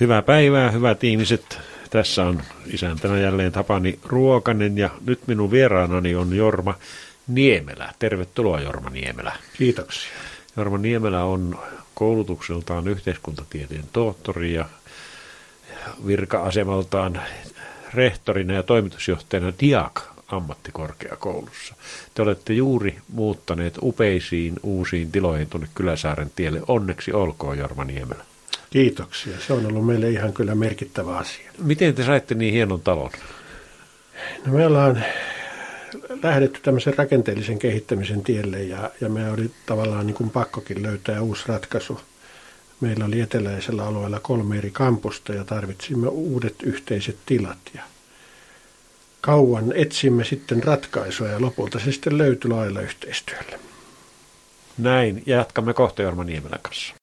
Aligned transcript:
Hyvää 0.00 0.22
päivää, 0.22 0.70
hyvät 0.70 1.04
ihmiset. 1.04 1.58
Tässä 1.90 2.24
on 2.24 2.42
isäntänä 2.66 3.18
jälleen 3.18 3.52
Tapani 3.52 3.98
Ruokanen 4.04 4.78
ja 4.78 4.90
nyt 5.06 5.26
minun 5.26 5.50
vieraanani 5.50 6.14
on 6.14 6.36
Jorma 6.36 6.74
Niemelä. 7.28 7.92
Tervetuloa 7.98 8.60
Jorma 8.60 8.90
Niemelä. 8.90 9.32
Kiitoksia. 9.58 10.10
Jorma 10.56 10.78
Niemelä 10.78 11.24
on 11.24 11.58
koulutukseltaan 11.94 12.88
yhteiskuntatieteen 12.88 13.84
tohtori 13.92 14.54
ja 14.54 14.64
virka-asemaltaan 16.06 17.20
rehtorina 17.94 18.54
ja 18.54 18.62
toimitusjohtajana 18.62 19.52
DIAK 19.60 20.02
ammattikorkeakoulussa. 20.28 21.74
Te 22.14 22.22
olette 22.22 22.52
juuri 22.52 22.98
muuttaneet 23.12 23.78
upeisiin 23.82 24.54
uusiin 24.62 25.12
tiloihin 25.12 25.46
tuonne 25.46 25.68
Kyläsaaren 25.74 26.30
tielle. 26.36 26.60
Onneksi 26.68 27.12
olkoon 27.12 27.58
Jorma 27.58 27.84
Niemelä. 27.84 28.29
Kiitoksia. 28.70 29.40
Se 29.46 29.52
on 29.52 29.66
ollut 29.66 29.86
meille 29.86 30.10
ihan 30.10 30.32
kyllä 30.32 30.54
merkittävä 30.54 31.16
asia. 31.16 31.52
Miten 31.62 31.94
te 31.94 32.04
saitte 32.04 32.34
niin 32.34 32.54
hienon 32.54 32.80
talon? 32.80 33.10
No 34.46 34.52
me 34.52 34.66
ollaan 34.66 35.04
lähdetty 36.22 36.60
tämmöisen 36.62 36.98
rakenteellisen 36.98 37.58
kehittämisen 37.58 38.22
tielle 38.22 38.62
ja, 38.62 38.90
ja 39.00 39.08
me 39.08 39.30
oli 39.30 39.50
tavallaan 39.66 40.06
niin 40.06 40.14
kuin 40.14 40.30
pakkokin 40.30 40.82
löytää 40.82 41.22
uusi 41.22 41.42
ratkaisu. 41.46 42.00
Meillä 42.80 43.04
oli 43.04 43.20
eteläisellä 43.20 43.86
alueella 43.86 44.20
kolme 44.20 44.58
eri 44.58 44.70
kampusta 44.70 45.32
ja 45.32 45.44
tarvitsimme 45.44 46.08
uudet 46.08 46.62
yhteiset 46.62 47.16
tilat. 47.26 47.58
Ja 47.74 47.82
kauan 49.20 49.72
etsimme 49.74 50.24
sitten 50.24 50.62
ratkaisua 50.62 51.28
ja 51.28 51.40
lopulta 51.40 51.78
se 51.78 51.92
sitten 51.92 52.18
löytyi 52.18 52.50
lailla 52.50 52.80
yhteistyöllä. 52.80 53.58
Näin, 54.78 55.22
ja 55.26 55.36
jatkamme 55.36 55.74
kohta 55.74 56.02
Jorma 56.02 56.24
Niemelän 56.24 56.60
kanssa. 56.62 56.99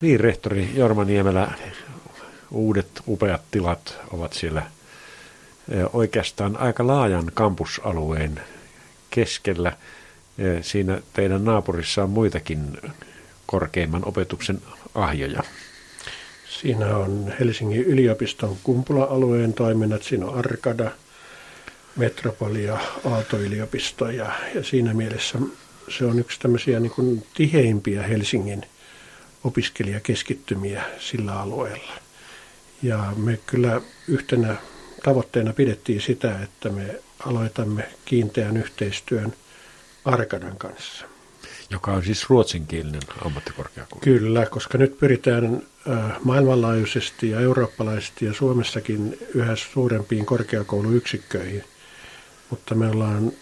Niin, 0.00 0.20
rehtori 0.20 0.70
Jorma 0.74 1.04
Niemelä, 1.04 1.52
uudet 2.50 2.88
upeat 3.06 3.42
tilat 3.50 3.98
ovat 4.12 4.32
siellä 4.32 4.62
oikeastaan 5.92 6.56
aika 6.56 6.86
laajan 6.86 7.30
kampusalueen 7.34 8.40
keskellä. 9.10 9.76
Siinä 10.62 11.00
teidän 11.12 11.44
naapurissa 11.44 12.02
on 12.02 12.10
muitakin 12.10 12.78
korkeimman 13.46 14.04
opetuksen 14.04 14.62
ahjoja. 14.94 15.42
Siinä 16.60 16.96
on 16.96 17.32
Helsingin 17.40 17.84
yliopiston 17.84 18.56
Kumpula-alueen 18.62 19.52
toiminnat, 19.52 20.02
siinä 20.02 20.26
on 20.26 20.38
Arkada, 20.38 20.90
Metropolia, 21.96 22.78
Aalto-yliopisto 23.04 24.10
ja, 24.10 24.32
ja 24.54 24.64
siinä 24.64 24.94
mielessä 24.94 25.38
se 25.88 26.04
on 26.04 26.18
yksi 26.18 26.40
tämmöisiä 26.40 26.80
niin 26.80 27.26
tiheimpiä 27.34 28.02
Helsingin 28.02 28.62
opiskelijakeskittymiä 29.44 30.82
sillä 30.98 31.40
alueella. 31.40 31.92
Ja 32.82 33.12
me 33.16 33.38
kyllä 33.46 33.80
yhtenä 34.08 34.56
tavoitteena 35.04 35.52
pidettiin 35.52 36.00
sitä, 36.00 36.42
että 36.42 36.68
me 36.68 37.00
aloitamme 37.26 37.88
kiinteän 38.04 38.56
yhteistyön 38.56 39.32
Arkadan 40.04 40.56
kanssa. 40.58 41.06
Joka 41.70 41.92
on 41.92 42.04
siis 42.04 42.30
ruotsinkielinen 42.30 43.00
ammattikorkeakoulu. 43.24 44.00
Kyllä, 44.00 44.46
koska 44.46 44.78
nyt 44.78 44.98
pyritään 44.98 45.62
maailmanlaajuisesti 46.24 47.30
ja 47.30 47.40
eurooppalaisesti 47.40 48.24
ja 48.24 48.34
Suomessakin 48.34 49.18
yhä 49.34 49.56
suurempiin 49.56 50.26
korkeakouluyksikköihin. 50.26 51.64
Mutta 52.50 52.74
me 52.74 52.88
ollaan 52.88 53.32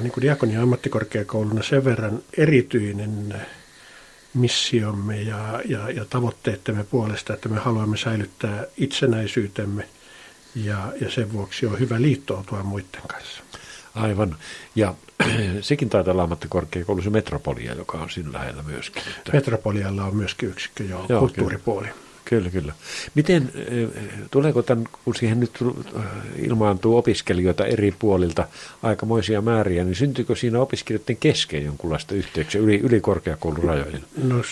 niin 0.00 0.12
kuin 0.12 0.22
Diakonia 0.22 0.62
ammattikorkeakouluna 0.62 1.62
sen 1.62 1.84
verran 1.84 2.22
erityinen 2.36 3.34
missiomme 4.34 5.22
ja, 5.22 5.60
ja, 5.68 5.90
ja 5.90 6.04
tavoitteettemme 6.04 6.84
puolesta, 6.84 7.34
että 7.34 7.48
me 7.48 7.58
haluamme 7.58 7.96
säilyttää 7.96 8.64
itsenäisyytemme 8.76 9.88
ja, 10.54 10.92
ja 11.00 11.10
sen 11.10 11.32
vuoksi 11.32 11.66
on 11.66 11.78
hyvä 11.78 12.02
liittoutua 12.02 12.62
muiden 12.62 13.02
kanssa. 13.08 13.42
Aivan. 13.94 14.36
Ja 14.74 14.94
sekin 15.60 15.88
taitaa 15.88 16.12
olla 16.12 16.22
ammattikorkeakoulu 16.22 17.02
se 17.02 17.10
Metropolia, 17.10 17.74
joka 17.74 17.98
on 17.98 18.10
siinä 18.10 18.32
lähellä 18.32 18.62
myöskin. 18.62 19.02
Metropolialla 19.32 20.04
on 20.04 20.16
myöskin 20.16 20.48
yksikkö, 20.48 20.84
joo, 20.84 21.06
joo 21.08 21.20
kulttuuripuoli. 21.20 21.88
Kyllä. 21.88 22.09
Kyllä, 22.30 22.50
kyllä. 22.50 22.72
Miten, 23.14 23.52
tuleeko 24.30 24.62
tämän, 24.62 24.84
kun 25.04 25.14
siihen 25.14 25.40
nyt 25.40 25.58
ilmaantuu 26.36 26.96
opiskelijoita 26.96 27.66
eri 27.66 27.94
puolilta 27.98 28.48
aikamoisia 28.82 29.40
määriä, 29.40 29.84
niin 29.84 29.94
syntyykö 29.94 30.36
siinä 30.36 30.60
opiskelijoiden 30.60 31.16
kesken 31.16 31.64
jonkunlaista 31.64 32.14
yhteyksiä 32.14 32.60
yli, 32.60 32.80
yli 32.80 33.00
korkeakoulurajojen? 33.00 34.04
No 34.22 34.42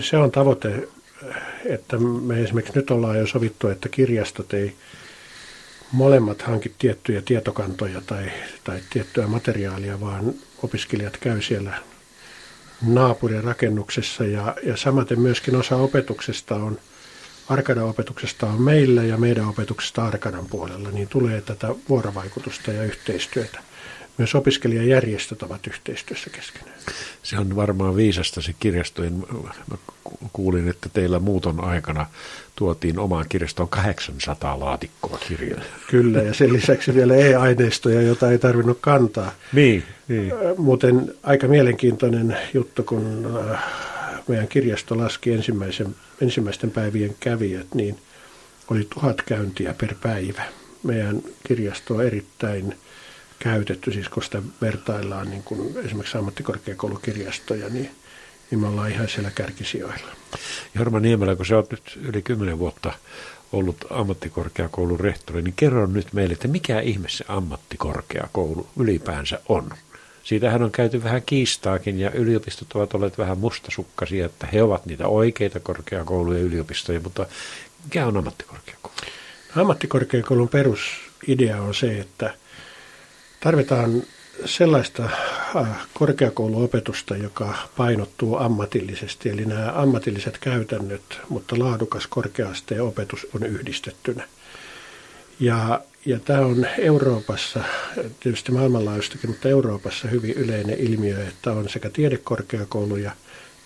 se 0.00 0.16
on 0.16 0.30
tavoite, 0.30 0.88
että 1.64 1.98
me 1.98 2.42
esimerkiksi 2.42 2.78
nyt 2.78 2.90
ollaan 2.90 3.18
jo 3.18 3.26
sovittu, 3.26 3.68
että 3.68 3.88
kirjastot 3.88 4.54
ei 4.54 4.74
molemmat 5.92 6.42
hanki 6.42 6.72
tiettyjä 6.78 7.22
tietokantoja 7.22 8.00
tai, 8.06 8.24
tai 8.64 8.80
tiettyä 8.90 9.26
materiaalia, 9.26 10.00
vaan 10.00 10.34
opiskelijat 10.62 11.16
käy 11.16 11.42
siellä 11.42 11.74
naapurin 12.86 13.44
rakennuksessa 13.44 14.24
ja, 14.24 14.56
ja 14.62 14.76
samaten 14.76 15.20
myöskin 15.20 15.56
osa 15.56 15.76
opetuksesta 15.76 16.54
on– 16.54 16.78
Arkadan 17.48 17.84
opetuksesta 17.84 18.46
on 18.46 18.62
meillä 18.62 19.02
ja 19.02 19.16
meidän 19.16 19.48
opetuksesta 19.48 20.04
Arkadan 20.04 20.46
puolella, 20.46 20.90
niin 20.90 21.08
tulee 21.08 21.40
tätä 21.40 21.74
vuorovaikutusta 21.88 22.72
ja 22.72 22.82
yhteistyötä. 22.82 23.60
Myös 24.18 24.34
opiskelijajärjestöt 24.34 25.42
ovat 25.42 25.66
yhteistyössä 25.66 26.30
keskenään. 26.30 26.78
Se 27.22 27.38
on 27.38 27.56
varmaan 27.56 27.96
viisasta 27.96 28.42
se 28.42 28.54
kirjastojen. 28.60 29.26
Mä 29.70 29.76
kuulin, 30.32 30.68
että 30.68 30.88
teillä 30.92 31.18
muuton 31.18 31.64
aikana 31.64 32.06
tuotiin 32.56 32.98
omaan 32.98 33.26
kirjastoon 33.28 33.68
800 33.68 34.60
laatikkoa 34.60 35.18
kirjoja. 35.28 35.62
Kyllä, 35.90 36.22
ja 36.22 36.34
sen 36.34 36.52
lisäksi 36.52 36.94
vielä 36.94 37.16
e-aineistoja, 37.16 38.02
joita 38.02 38.30
ei 38.30 38.38
tarvinnut 38.38 38.78
kantaa. 38.80 39.32
Niin, 39.52 39.84
niin. 40.08 40.32
Muuten 40.56 41.14
aika 41.22 41.48
mielenkiintoinen 41.48 42.36
juttu, 42.54 42.82
kun 42.82 43.32
meidän 44.28 44.48
kirjasto 44.48 44.98
laski 44.98 45.32
ensimmäisen, 45.32 45.96
ensimmäisten 46.20 46.70
päivien 46.70 47.16
kävijät, 47.20 47.74
niin 47.74 47.98
oli 48.70 48.86
tuhat 48.94 49.22
käyntiä 49.22 49.74
per 49.74 49.94
päivä. 50.02 50.42
Meidän 50.82 51.22
kirjasto 51.46 51.94
on 51.94 52.04
erittäin 52.06 52.78
käytetty, 53.38 53.92
siis 53.92 54.08
kun 54.08 54.22
sitä 54.22 54.42
vertaillaan 54.60 55.30
niin 55.30 55.42
kuin 55.42 55.78
esimerkiksi 55.84 56.18
ammattikorkeakoulukirjastoja, 56.18 57.68
niin, 57.68 57.90
niin 58.50 58.58
me 58.58 58.66
ollaan 58.66 58.90
ihan 58.90 59.08
siellä 59.08 59.30
kärkisijoilla. 59.30 60.10
Jorma 60.74 61.00
Niemelä, 61.00 61.36
kun 61.36 61.46
sä 61.46 61.56
oot 61.56 61.70
nyt 61.70 61.98
yli 62.02 62.22
kymmenen 62.22 62.58
vuotta 62.58 62.92
ollut 63.52 63.84
ammattikorkeakoulun 63.90 65.00
rehtori, 65.00 65.42
niin 65.42 65.54
kerro 65.56 65.86
nyt 65.86 66.12
meille, 66.12 66.32
että 66.32 66.48
mikä 66.48 66.80
ihme 66.80 67.08
se 67.08 67.24
ammattikorkeakoulu 67.28 68.66
ylipäänsä 68.78 69.40
on? 69.48 69.70
Siitähän 70.24 70.62
on 70.62 70.70
käyty 70.70 71.04
vähän 71.04 71.22
kiistaakin 71.22 72.00
ja 72.00 72.10
yliopistot 72.10 72.72
ovat 72.74 72.94
olleet 72.94 73.18
vähän 73.18 73.38
mustasukkaisia, 73.38 74.26
että 74.26 74.46
he 74.52 74.62
ovat 74.62 74.86
niitä 74.86 75.08
oikeita 75.08 75.60
korkeakouluja 75.60 76.38
ja 76.38 76.44
yliopistoja, 76.44 77.00
mutta 77.00 77.26
mikä 77.84 78.06
on 78.06 78.16
ammattikorkeakoulu? 78.16 78.96
Ammattikorkeakoulun 79.56 80.48
perusidea 80.48 81.62
on 81.62 81.74
se, 81.74 82.00
että 82.00 82.34
tarvitaan 83.40 84.02
sellaista 84.44 85.04
äh, 85.56 85.68
korkeakouluopetusta, 85.94 87.16
joka 87.16 87.54
painottuu 87.76 88.36
ammatillisesti, 88.36 89.28
eli 89.28 89.44
nämä 89.44 89.72
ammatilliset 89.76 90.38
käytännöt, 90.38 91.20
mutta 91.28 91.58
laadukas 91.58 92.06
korkeasteen 92.06 92.82
opetus 92.82 93.26
on 93.34 93.42
yhdistettynä. 93.42 94.28
Ja 95.40 95.80
ja 96.06 96.20
tämä 96.20 96.40
on 96.40 96.66
Euroopassa, 96.78 97.64
tietysti 98.20 98.52
maailmanlaajuistakin, 98.52 99.30
mutta 99.30 99.48
Euroopassa 99.48 100.08
hyvin 100.08 100.32
yleinen 100.32 100.78
ilmiö, 100.78 101.28
että 101.28 101.52
on 101.52 101.68
sekä 101.68 101.90
tiedekorkeakouluja 101.90 103.12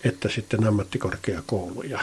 että 0.04 0.28
sitten 0.28 0.66
ammattikorkeakouluja. 0.66 2.00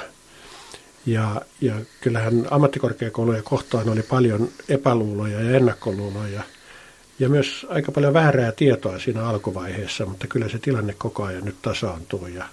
Ja, 1.06 1.42
ja 1.62 1.74
kyllähän 2.02 2.48
ammattikorkeakouluja 2.52 3.44
kohtaan 3.44 3.90
oli 3.90 4.02
paljon 4.02 4.50
epäluuloja 4.70 5.42
ja 5.42 5.58
ennakkoluuloja 5.58 6.44
ja 7.20 7.30
myös 7.30 7.66
aika 7.70 7.92
paljon 7.92 8.14
väärää 8.14 8.52
tietoa 8.52 9.00
siinä 9.00 9.28
alkuvaiheessa, 9.28 10.06
mutta 10.06 10.28
kyllä 10.28 10.50
se 10.50 10.60
tilanne 10.60 10.96
koko 10.98 11.24
ajan 11.24 11.46
nyt 11.46 11.62
tasaantuu 11.62 12.28
ja 12.28 12.46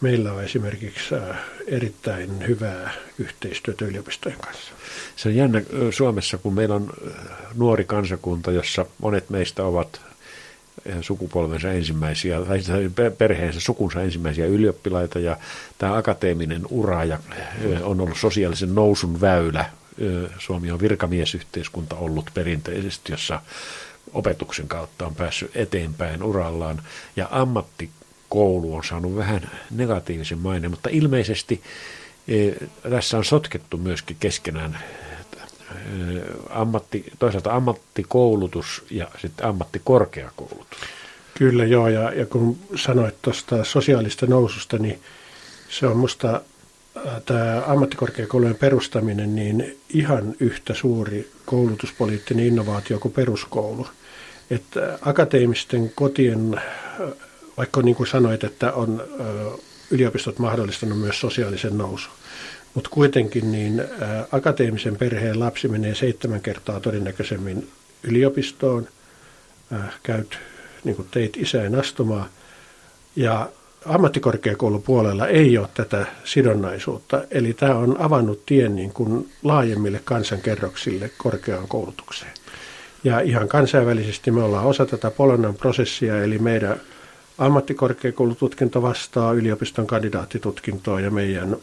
meillä 0.00 0.32
on 0.32 0.44
esimerkiksi 0.44 1.14
äh, 1.14 1.36
erittäin 1.66 2.46
hyvää 2.46 2.92
yhteistyötä 3.18 3.84
yliopistojen 3.84 4.38
kanssa. 4.38 4.72
Se 5.16 5.28
on 5.28 5.34
jännä 5.34 5.62
Suomessa, 5.90 6.38
kun 6.38 6.54
meillä 6.54 6.74
on 6.74 6.92
nuori 7.54 7.84
kansakunta, 7.84 8.50
jossa 8.50 8.86
monet 8.98 9.30
meistä 9.30 9.64
ovat 9.64 10.00
sukupolvensa 11.00 11.72
ensimmäisiä, 11.72 12.38
tai 12.40 13.10
perheensä 13.18 13.60
sukunsa 13.60 14.02
ensimmäisiä 14.02 14.46
ylioppilaita, 14.46 15.18
ja 15.18 15.36
tämä 15.78 15.96
akateeminen 15.96 16.62
ura 16.70 17.04
ja 17.04 17.18
on 17.82 18.00
ollut 18.00 18.18
sosiaalisen 18.18 18.74
nousun 18.74 19.20
väylä. 19.20 19.64
Suomi 20.38 20.70
on 20.70 20.80
virkamiesyhteiskunta 20.80 21.96
ollut 21.96 22.30
perinteisesti, 22.34 23.12
jossa 23.12 23.42
opetuksen 24.12 24.68
kautta 24.68 25.06
on 25.06 25.14
päässyt 25.14 25.50
eteenpäin 25.54 26.22
urallaan, 26.22 26.82
ja 27.16 27.28
ammatti 27.30 27.90
koulu 28.30 28.74
on 28.74 28.84
saanut 28.84 29.16
vähän 29.16 29.50
negatiivisen 29.70 30.38
maineen, 30.38 30.70
mutta 30.70 30.88
ilmeisesti 30.92 31.62
E, 32.30 32.52
tässä 32.90 33.18
on 33.18 33.24
sotkettu 33.24 33.76
myöskin 33.76 34.16
keskenään 34.20 34.78
ammatti, 36.50 37.12
toisaalta 37.18 37.52
ammattikoulutus 37.52 38.84
ja 38.90 39.08
sitten 39.18 39.46
ammattikorkeakoulutus. 39.46 40.78
Kyllä 41.38 41.64
joo, 41.64 41.88
ja, 41.88 42.12
ja 42.12 42.26
kun 42.26 42.58
sanoit 42.76 43.14
tuosta 43.22 43.64
sosiaalista 43.64 44.26
noususta, 44.26 44.78
niin 44.78 45.00
se 45.68 45.86
on 45.86 45.96
musta 45.96 46.40
tämä 47.26 47.62
ammattikorkeakoulujen 47.66 48.56
perustaminen 48.56 49.34
niin 49.34 49.78
ihan 49.88 50.34
yhtä 50.40 50.74
suuri 50.74 51.30
koulutuspoliittinen 51.44 52.46
innovaatio 52.46 52.98
kuin 52.98 53.12
peruskoulu. 53.12 53.86
Että 54.50 54.98
akateemisten 55.02 55.92
kotien, 55.94 56.60
vaikka 57.60 57.82
niin 57.82 57.96
kuin 57.96 58.06
sanoit, 58.06 58.44
että 58.44 58.72
on 58.72 59.02
yliopistot 59.90 60.38
mahdollistanut 60.38 60.98
myös 60.98 61.20
sosiaalisen 61.20 61.78
nousun, 61.78 62.12
mutta 62.74 62.90
kuitenkin 62.90 63.52
niin 63.52 63.82
akateemisen 64.32 64.96
perheen 64.96 65.40
lapsi 65.40 65.68
menee 65.68 65.94
seitsemän 65.94 66.40
kertaa 66.40 66.80
todennäköisemmin 66.80 67.68
yliopistoon, 68.02 68.88
käyt 70.02 70.38
niin 70.84 70.96
kuin 70.96 71.08
teit 71.10 71.36
isään 71.36 71.74
astumaan, 71.74 72.26
ja 73.16 73.48
ammattikorkeakoulupuolella 73.86 75.26
ei 75.26 75.58
ole 75.58 75.68
tätä 75.74 76.06
sidonnaisuutta, 76.24 77.24
eli 77.30 77.52
tämä 77.52 77.74
on 77.74 77.96
avannut 77.98 78.46
tien 78.46 78.76
niin 78.76 78.92
kuin 78.92 79.32
laajemmille 79.42 80.00
kansankerroksille 80.04 81.10
korkeaan 81.18 81.68
koulutukseen. 81.68 82.32
Ja 83.04 83.20
ihan 83.20 83.48
kansainvälisesti 83.48 84.30
me 84.30 84.42
ollaan 84.42 84.66
osa 84.66 84.86
tätä 84.86 85.10
Polonnan 85.10 85.54
prosessia, 85.54 86.22
eli 86.24 86.38
meidän 86.38 86.80
ammattikorkeakoulututkinto 87.40 88.82
vastaa 88.82 89.32
yliopiston 89.32 89.86
kandidaattitutkintoa 89.86 91.00
ja 91.00 91.10
meidän 91.10 91.56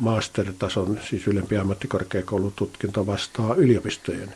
master-tason, 0.00 0.98
siis 1.08 1.26
ylempi 1.26 1.56
ammattikorkeakoulututkinto 1.56 3.06
vastaa 3.06 3.54
yliopistojen 3.54 4.34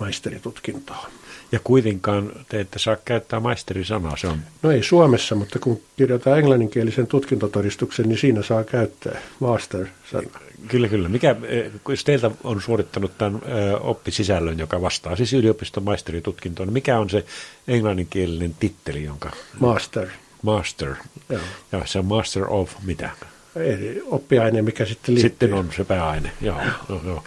maisteritutkintoa. 0.00 1.10
Ja 1.52 1.60
kuitenkaan 1.64 2.32
te 2.48 2.60
ette 2.60 2.78
saa 2.78 2.96
käyttää 3.04 3.40
maisterisanaa, 3.40 4.16
se 4.16 4.26
on... 4.26 4.38
No 4.62 4.70
ei 4.70 4.82
Suomessa, 4.82 5.34
mutta 5.34 5.58
kun 5.58 5.80
kirjoitetaan 5.96 6.38
englanninkielisen 6.38 7.06
tutkintotodistuksen, 7.06 8.08
niin 8.08 8.18
siinä 8.18 8.42
saa 8.42 8.64
käyttää 8.64 9.20
master-sanaa. 9.40 10.40
Kyllä, 10.68 10.88
kyllä. 10.88 11.08
Mikä, 11.08 11.36
eh, 11.42 11.70
jos 11.88 12.04
teiltä 12.04 12.30
on 12.44 12.62
suorittanut 12.62 13.18
tämän 13.18 13.34
eh, 13.34 13.86
oppisisällön, 13.86 14.58
joka 14.58 14.82
vastaa 14.82 15.16
siis 15.16 15.32
yliopiston 15.32 15.82
maisteritutkintoon, 15.82 16.66
niin 16.66 16.72
mikä 16.72 16.98
on 16.98 17.10
se 17.10 17.24
englanninkielinen 17.68 18.54
titteli, 18.60 19.04
jonka... 19.04 19.30
Master. 19.60 20.08
Master. 20.42 20.94
Joo. 21.28 21.40
Ja 21.72 21.82
se 21.84 21.98
on 21.98 22.06
master 22.06 22.44
of 22.48 22.72
mitä? 22.84 23.10
Eri 23.56 24.02
oppiaine, 24.06 24.62
mikä 24.62 24.84
sitten 24.84 25.14
liittyy. 25.14 25.30
Sitten 25.30 25.54
on 25.54 25.70
se 25.76 25.84
pääaine, 25.84 26.32
joo. 26.40 26.60
joo, 26.88 27.00
joo. 27.04 27.24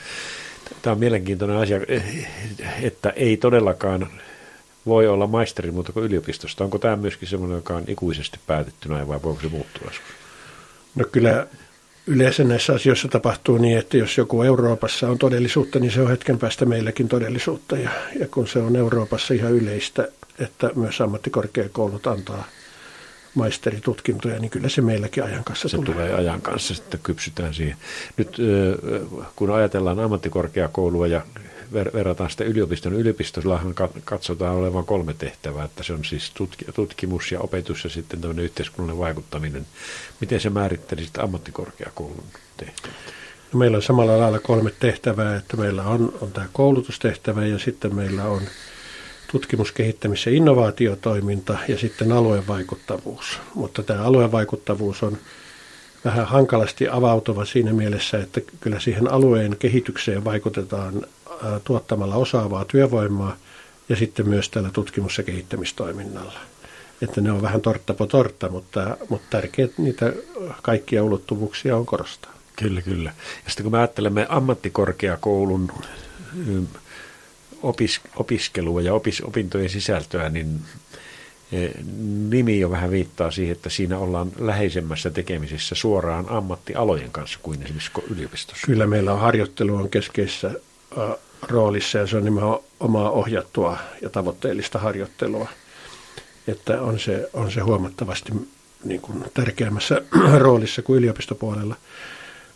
Tämä 0.82 0.92
on 0.92 1.00
mielenkiintoinen 1.00 1.58
asia, 1.58 1.78
että 2.82 3.10
ei 3.10 3.38
todellakaan 3.38 4.08
voi 4.86 5.08
olla 5.08 5.28
maisteri 5.28 5.72
muuta 5.72 5.92
kuin 5.92 6.06
yliopistosta. 6.06 6.64
Onko 6.64 6.78
tämä 6.78 6.96
myöskin 6.96 7.28
semmoinen, 7.28 7.56
joka 7.56 7.76
on 7.76 7.84
ikuisesti 7.88 8.40
päätetty 8.48 8.90
näin 8.90 9.08
vai 9.08 9.20
voiko 9.24 9.42
se 9.42 9.50
muuttua? 9.50 9.92
No 10.96 11.06
kyllä 11.12 11.48
yleensä 12.08 12.44
näissä 12.44 12.74
asioissa 12.74 13.08
tapahtuu 13.08 13.58
niin, 13.58 13.78
että 13.78 13.98
jos 13.98 14.18
joku 14.18 14.44
Euroopassa 14.44 15.10
on 15.10 15.18
todellisuutta, 15.18 15.80
niin 15.80 15.92
se 15.92 16.02
on 16.02 16.10
hetken 16.10 16.40
päästä 16.40 16.66
meilläkin 16.66 17.08
todellisuutta. 17.08 17.78
Ja, 17.78 17.90
ja 18.20 18.28
kun 18.28 18.48
se 18.48 18.60
on 18.60 18.76
Euroopassa 18.76 19.34
ihan 19.34 19.52
yleistä, 19.52 20.08
että 20.40 20.70
myös 20.76 21.02
ammattikorkeakoulut 21.02 22.08
antaa 22.08 22.48
maisteritutkintoja, 23.36 24.40
niin 24.40 24.50
kyllä 24.50 24.70
se 24.70 24.82
meilläkin 24.82 25.24
ajan 25.24 25.44
kanssa 25.44 25.70
se 25.70 25.78
tulee. 25.78 25.94
tulee 25.94 26.14
ajan 26.14 26.42
kanssa, 26.42 26.76
sitten 26.76 27.00
kypsytään 27.04 27.54
siihen. 27.54 27.78
Nyt 28.18 28.38
kun 29.36 29.50
ajatellaan 29.50 30.00
ammattikorkeakoulua 30.00 31.08
ja 31.08 31.22
verrataan 31.74 32.30
sitä 32.30 32.44
yliopiston, 32.44 32.94
yliopistollahan 32.94 33.76
katsotaan 34.06 34.56
olevan 34.56 34.86
kolme 34.86 35.14
tehtävää, 35.14 35.66
että 35.66 35.84
se 35.84 35.94
on 35.94 36.06
siis 36.06 36.34
tutkimus 36.76 37.32
ja 37.32 37.40
opetus 37.40 37.84
ja 37.84 37.90
sitten 37.90 38.22
tämmöinen 38.22 38.46
yhteiskunnallinen 38.46 39.00
vaikuttaminen. 39.00 39.66
Miten 40.22 40.40
se 40.40 40.50
määritteli 40.50 41.04
sitten 41.04 41.24
ammattikorkeakoulun 41.24 42.24
tehtävät? 42.58 42.96
No 43.54 43.60
meillä 43.60 43.76
on 43.76 43.84
samalla 43.84 44.20
lailla 44.20 44.40
kolme 44.40 44.72
tehtävää, 44.80 45.36
että 45.36 45.58
meillä 45.58 45.84
on, 45.84 46.14
on 46.22 46.32
tämä 46.32 46.48
koulutustehtävä 46.54 47.46
ja 47.46 47.60
sitten 47.60 47.96
meillä 47.96 48.24
on 48.24 48.42
tutkimus, 49.32 49.72
kehittämis- 49.72 50.26
ja 50.26 50.32
innovaatiotoiminta 50.32 51.58
ja 51.68 51.78
sitten 51.78 52.12
alueen 52.12 52.48
vaikuttavuus. 52.48 53.40
Mutta 53.54 53.84
tämä 53.84 54.04
alueen 54.04 54.32
vaikuttavuus 54.32 55.04
on 55.04 55.18
vähän 56.06 56.28
hankalasti 56.28 56.88
avautuva 56.90 57.46
siinä 57.46 57.74
mielessä, 57.74 58.20
että 58.20 58.42
kyllä 58.60 58.80
siihen 58.80 59.12
alueen 59.12 59.56
kehitykseen 59.60 60.24
vaikutetaan 60.24 61.02
tuottamalla 61.64 62.16
osaavaa 62.16 62.66
työvoimaa 62.66 63.36
ja 63.90 63.96
sitten 63.96 64.30
myös 64.30 64.50
tällä 64.50 64.70
tutkimus- 64.74 65.18
ja 65.18 65.24
kehittämistoiminnalla. 65.24 66.40
Että 67.02 67.22
ne 67.22 67.32
on 67.32 67.42
vähän 67.42 67.62
tortta 67.62 67.94
po 67.94 68.06
tortta, 68.06 68.50
mutta, 68.50 68.98
mutta 69.10 69.28
tärkeää 69.30 69.70
niitä 69.78 70.14
kaikkia 70.62 71.04
ulottuvuuksia 71.04 71.78
on 71.78 71.86
korostaa. 71.86 72.34
Kyllä, 72.56 72.82
kyllä. 72.82 73.14
Ja 73.46 73.50
sitten 73.52 73.64
kun 73.64 73.72
me 73.72 73.78
ajattelemme 73.78 74.26
ammattikorkeakoulun 74.30 75.72
opis, 77.64 78.02
opiskelua 78.16 78.82
ja 78.82 78.94
opis, 78.94 79.22
opintojen 79.22 79.70
sisältöä, 79.70 80.30
niin 80.30 80.62
e, 81.52 81.70
nimi 82.30 82.60
jo 82.60 82.72
vähän 82.72 82.92
viittaa 82.92 83.32
siihen, 83.32 83.52
että 83.52 83.70
siinä 83.70 83.98
ollaan 83.98 84.32
läheisemmässä 84.40 85.10
tekemisessä 85.10 85.76
suoraan 85.76 86.30
ammattialojen 86.30 87.12
kanssa 87.12 87.40
kuin 87.44 87.64
esimerkiksi 87.64 87.92
yliopistossa. 88.10 88.68
Kyllä 88.68 88.88
meillä 88.88 89.14
on 89.14 89.20
harjoittelu 89.20 89.76
on 89.76 89.90
keskeisessä 89.90 90.52
roolissa 91.42 91.98
ja 91.98 92.08
se 92.08 92.18
on 92.18 92.26
nimenomaan 92.26 92.60
omaa 92.80 93.12
ohjattua 93.12 93.78
ja 94.02 94.10
tavoitteellista 94.10 94.80
harjoittelua. 94.80 95.48
Että 96.48 96.82
on 96.82 97.00
se, 97.00 97.30
on 97.34 97.52
se 97.52 97.62
huomattavasti 97.62 98.32
niin 98.84 99.02
kuin 99.02 99.24
tärkeämmässä 99.34 100.02
roolissa 100.38 100.82
kuin 100.82 100.98
yliopistopuolella. 100.98 101.76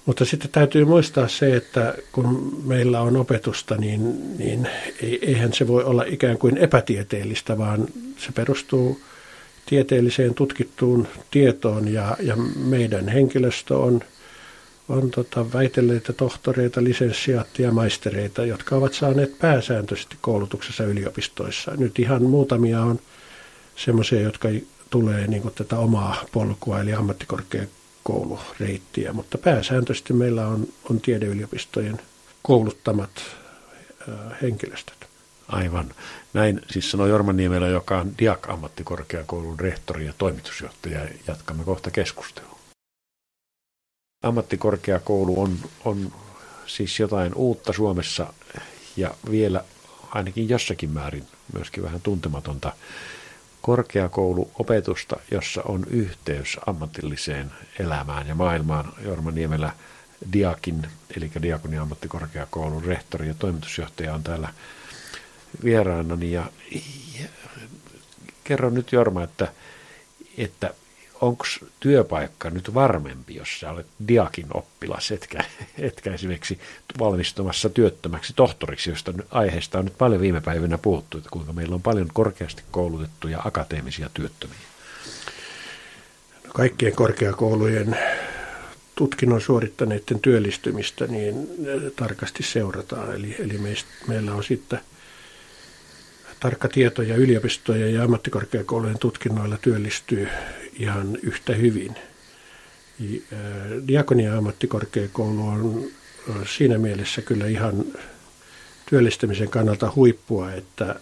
Mutta 0.06 0.26
sitten 0.26 0.52
täytyy 0.52 0.86
muistaa 0.86 1.28
se, 1.28 1.56
että 1.56 1.96
kun 2.12 2.58
meillä 2.66 3.02
on 3.02 3.18
opetusta, 3.18 3.76
niin, 3.76 4.38
niin 4.38 4.68
eihän 5.02 5.54
se 5.54 5.68
voi 5.68 5.84
olla 5.84 6.04
ikään 6.08 6.38
kuin 6.38 6.58
epätieteellistä, 6.58 7.58
vaan 7.58 7.88
se 8.18 8.32
perustuu 8.32 9.02
tieteelliseen 9.66 10.34
tutkittuun 10.34 11.08
tietoon 11.32 11.88
ja, 11.88 12.18
ja 12.20 12.36
meidän 12.56 13.08
henkilöstö 13.08 13.78
on, 13.78 14.02
on 14.90 15.12
tota 15.12 15.54
väitelleitä 15.54 16.14
tohtoreita, 16.14 16.84
lisenssiaattia, 16.84 17.72
maistereita, 17.72 18.46
jotka 18.46 18.76
ovat 18.76 18.94
saaneet 18.94 19.40
pääsääntöisesti 19.40 20.16
koulutuksessa 20.22 20.84
yliopistoissa. 20.84 21.72
Nyt 21.78 22.00
ihan 22.00 22.24
muutamia 22.24 22.82
on 22.82 23.00
semmoisia, 23.76 24.22
jotka 24.22 24.50
tulee 24.90 25.28
niin 25.28 25.52
tätä 25.56 25.78
omaa 25.78 26.26
polkua, 26.32 26.80
eli 26.80 26.94
ammattikorkeakoulua 26.94 27.82
koulureittiä, 28.04 29.14
mutta 29.14 29.38
pääsääntöisesti 29.38 30.14
meillä 30.14 30.48
on, 30.48 30.68
on 30.90 31.02
tiedeyliopistojen 31.02 32.02
kouluttamat 32.42 33.10
henkilöstöt. 34.42 34.98
Aivan. 35.48 35.94
Näin 36.34 36.62
siis 36.70 36.92
sanoi 36.92 37.10
Jorma 37.10 37.34
Niemelä, 37.34 37.68
joka 37.68 38.00
on 38.00 38.12
Diak-ammattikorkeakoulun 38.18 39.60
rehtori 39.60 40.06
ja 40.06 40.14
toimitusjohtaja. 40.18 41.00
Jatkamme 41.28 41.64
kohta 41.64 41.92
keskustelua. 41.92 42.51
Ammattikorkeakoulu 44.24 45.42
on, 45.42 45.58
on 45.86 46.12
siis 46.66 47.00
jotain 47.00 47.36
uutta 47.36 47.74
Suomessa 47.74 48.34
ja 48.98 49.16
vielä 49.32 49.64
ainakin 50.10 50.50
jossakin 50.50 50.90
määrin 50.90 51.28
myöskin 51.54 51.84
vähän 51.84 52.02
tuntematonta 52.02 52.74
korkeakouluopetusta, 53.62 55.16
jossa 55.32 55.62
on 55.64 55.86
yhteys 55.90 56.58
ammatilliseen 56.66 57.52
elämään 57.80 58.28
ja 58.28 58.36
maailmaan. 58.36 58.94
Jorma 59.06 59.32
Niemelä 59.32 59.72
Diakin, 60.34 60.88
eli 61.18 61.32
Diakonin 61.42 61.80
ammattikorkeakoulun 61.80 62.84
rehtori 62.84 63.28
ja 63.28 63.34
toimitusjohtaja 63.34 64.14
on 64.14 64.24
täällä 64.24 64.54
vieraanani. 65.64 66.32
Ja, 66.32 66.46
ja 67.20 67.28
kerro 68.44 68.70
nyt 68.70 68.92
Jorma, 68.92 69.24
että, 69.24 69.54
että 70.38 70.74
onko 71.22 71.46
työpaikka 71.80 72.50
nyt 72.50 72.74
varmempi, 72.74 73.36
jos 73.36 73.60
sä 73.60 73.72
olet 73.72 73.88
diakin 74.08 74.46
oppilas, 74.54 75.12
etkä, 75.12 75.44
etkä 75.78 76.14
esimerkiksi 76.14 76.60
valmistumassa 77.00 77.70
työttömäksi 77.70 78.34
tohtoriksi, 78.36 78.90
josta 78.90 79.14
aiheesta 79.32 79.80
on 79.80 79.86
nyt 79.86 79.98
paljon 79.98 80.22
viime 80.22 80.42
päivinä 80.42 80.78
puhuttu, 80.78 81.18
että 81.18 81.30
kuinka 81.30 81.54
meillä 81.54 81.76
on 81.76 81.82
paljon 81.82 82.08
korkeasti 82.14 82.64
koulutettuja 82.72 83.42
akateemisia 83.46 84.10
työttömiä? 84.14 84.58
No 86.46 86.52
kaikkien 86.54 86.96
korkeakoulujen 86.96 87.98
tutkinnon 88.96 89.42
suorittaneiden 89.42 90.20
työllistymistä 90.20 91.08
niin 91.08 91.48
tarkasti 91.96 92.44
seurataan. 92.44 93.16
Eli, 93.16 93.36
eli 93.40 93.58
meistä, 93.58 93.90
meillä 94.08 94.34
on 94.34 94.44
sitten– 94.44 94.80
tarkka 96.42 96.68
tieto 96.68 97.02
ja 97.02 97.16
yliopistojen 97.16 97.94
ja 97.94 98.04
ammattikorkeakoulujen 98.04 99.00
tutkinnoilla 99.00 99.58
työllistyy 99.58 100.28
ihan 100.74 101.18
yhtä 101.24 101.54
hyvin. 101.54 101.96
Diakonia 103.88 104.38
ammattikorkeakoulu 104.38 105.48
on 105.48 105.86
siinä 106.46 106.78
mielessä 106.78 107.22
kyllä 107.22 107.48
ihan 107.48 107.86
työllistämisen 108.90 109.50
kannalta 109.50 109.92
huippua, 109.96 110.54
että 110.54 110.96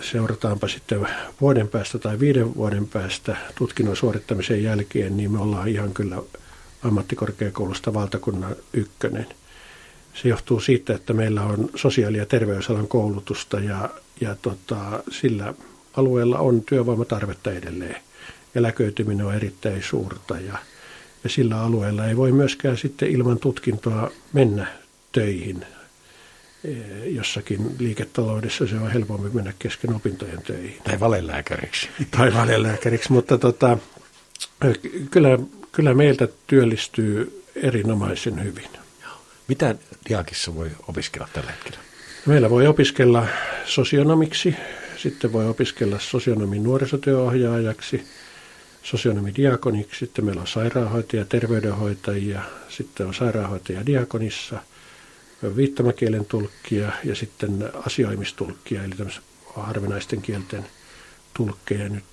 seurataanpa 0.00 0.68
sitten 0.68 1.08
vuoden 1.40 1.68
päästä 1.68 1.98
tai 1.98 2.20
viiden 2.20 2.54
vuoden 2.54 2.88
päästä 2.88 3.36
tutkinnon 3.54 3.96
suorittamisen 3.96 4.62
jälkeen, 4.62 5.16
niin 5.16 5.32
me 5.32 5.38
ollaan 5.38 5.68
ihan 5.68 5.94
kyllä 5.94 6.22
ammattikorkeakoulusta 6.82 7.94
valtakunnan 7.94 8.56
ykkönen. 8.72 9.26
Se 10.14 10.28
johtuu 10.28 10.60
siitä, 10.60 10.94
että 10.94 11.12
meillä 11.12 11.42
on 11.42 11.70
sosiaali- 11.74 12.18
ja 12.18 12.26
terveysalan 12.26 12.88
koulutusta 12.88 13.60
ja, 13.60 13.90
ja 14.20 14.36
tota, 14.42 15.02
sillä 15.10 15.54
alueella 15.96 16.38
on 16.38 16.62
työvoimatarvetta 16.62 17.52
edelleen. 17.52 17.96
Eläköityminen 18.54 19.26
on 19.26 19.34
erittäin 19.34 19.82
suurta 19.82 20.40
ja, 20.40 20.58
ja 21.24 21.30
sillä 21.30 21.60
alueella 21.60 22.06
ei 22.06 22.16
voi 22.16 22.32
myöskään 22.32 22.76
sitten 22.76 23.10
ilman 23.10 23.38
tutkintoa 23.38 24.10
mennä 24.32 24.66
töihin. 25.12 25.66
E, 26.64 26.70
jossakin 27.06 27.76
liiketaloudessa 27.78 28.66
se 28.66 28.76
on 28.76 28.90
helpompi 28.90 29.28
mennä 29.32 29.52
kesken 29.58 29.94
opintojen 29.94 30.42
töihin. 30.42 30.78
Tai 30.84 31.00
valelääkäriksi. 31.00 31.88
Tai 32.16 32.34
valelääkäriksi, 32.34 33.12
mutta 33.12 33.38
tota, 33.38 33.78
kyllä, 35.10 35.38
kyllä 35.72 35.94
meiltä 35.94 36.28
työllistyy 36.46 37.44
erinomaisen 37.56 38.44
hyvin. 38.44 38.68
Mitä 39.48 39.74
Diakissa 40.08 40.54
voi 40.54 40.70
opiskella 40.88 41.28
tällä 41.32 41.50
hetkellä? 41.50 41.78
Meillä 42.26 42.50
voi 42.50 42.66
opiskella 42.66 43.26
sosionomiksi, 43.64 44.54
sitten 45.02 45.32
voi 45.32 45.48
opiskella 45.48 45.98
sosionomin 45.98 46.62
nuorisotyöohjaajaksi, 46.62 48.04
sosionomi 48.82 49.32
diakoniksi, 49.36 49.98
sitten 49.98 50.24
meillä 50.24 50.40
on 50.40 50.46
sairaanhoitaja, 50.46 51.24
terveydenhoitajia, 51.24 52.42
sitten 52.68 53.06
on 53.06 53.14
sairaanhoitaja 53.14 53.86
diakonissa, 53.86 54.62
viittomakielen 55.56 56.26
tulkkia 56.26 56.92
ja 57.04 57.14
sitten 57.14 57.70
asioimistulkkia, 57.86 58.84
eli 58.84 58.94
harvinaisten 59.56 60.22
kielten 60.22 60.64
tulkkeja 61.34 61.88
nyt 61.88 62.04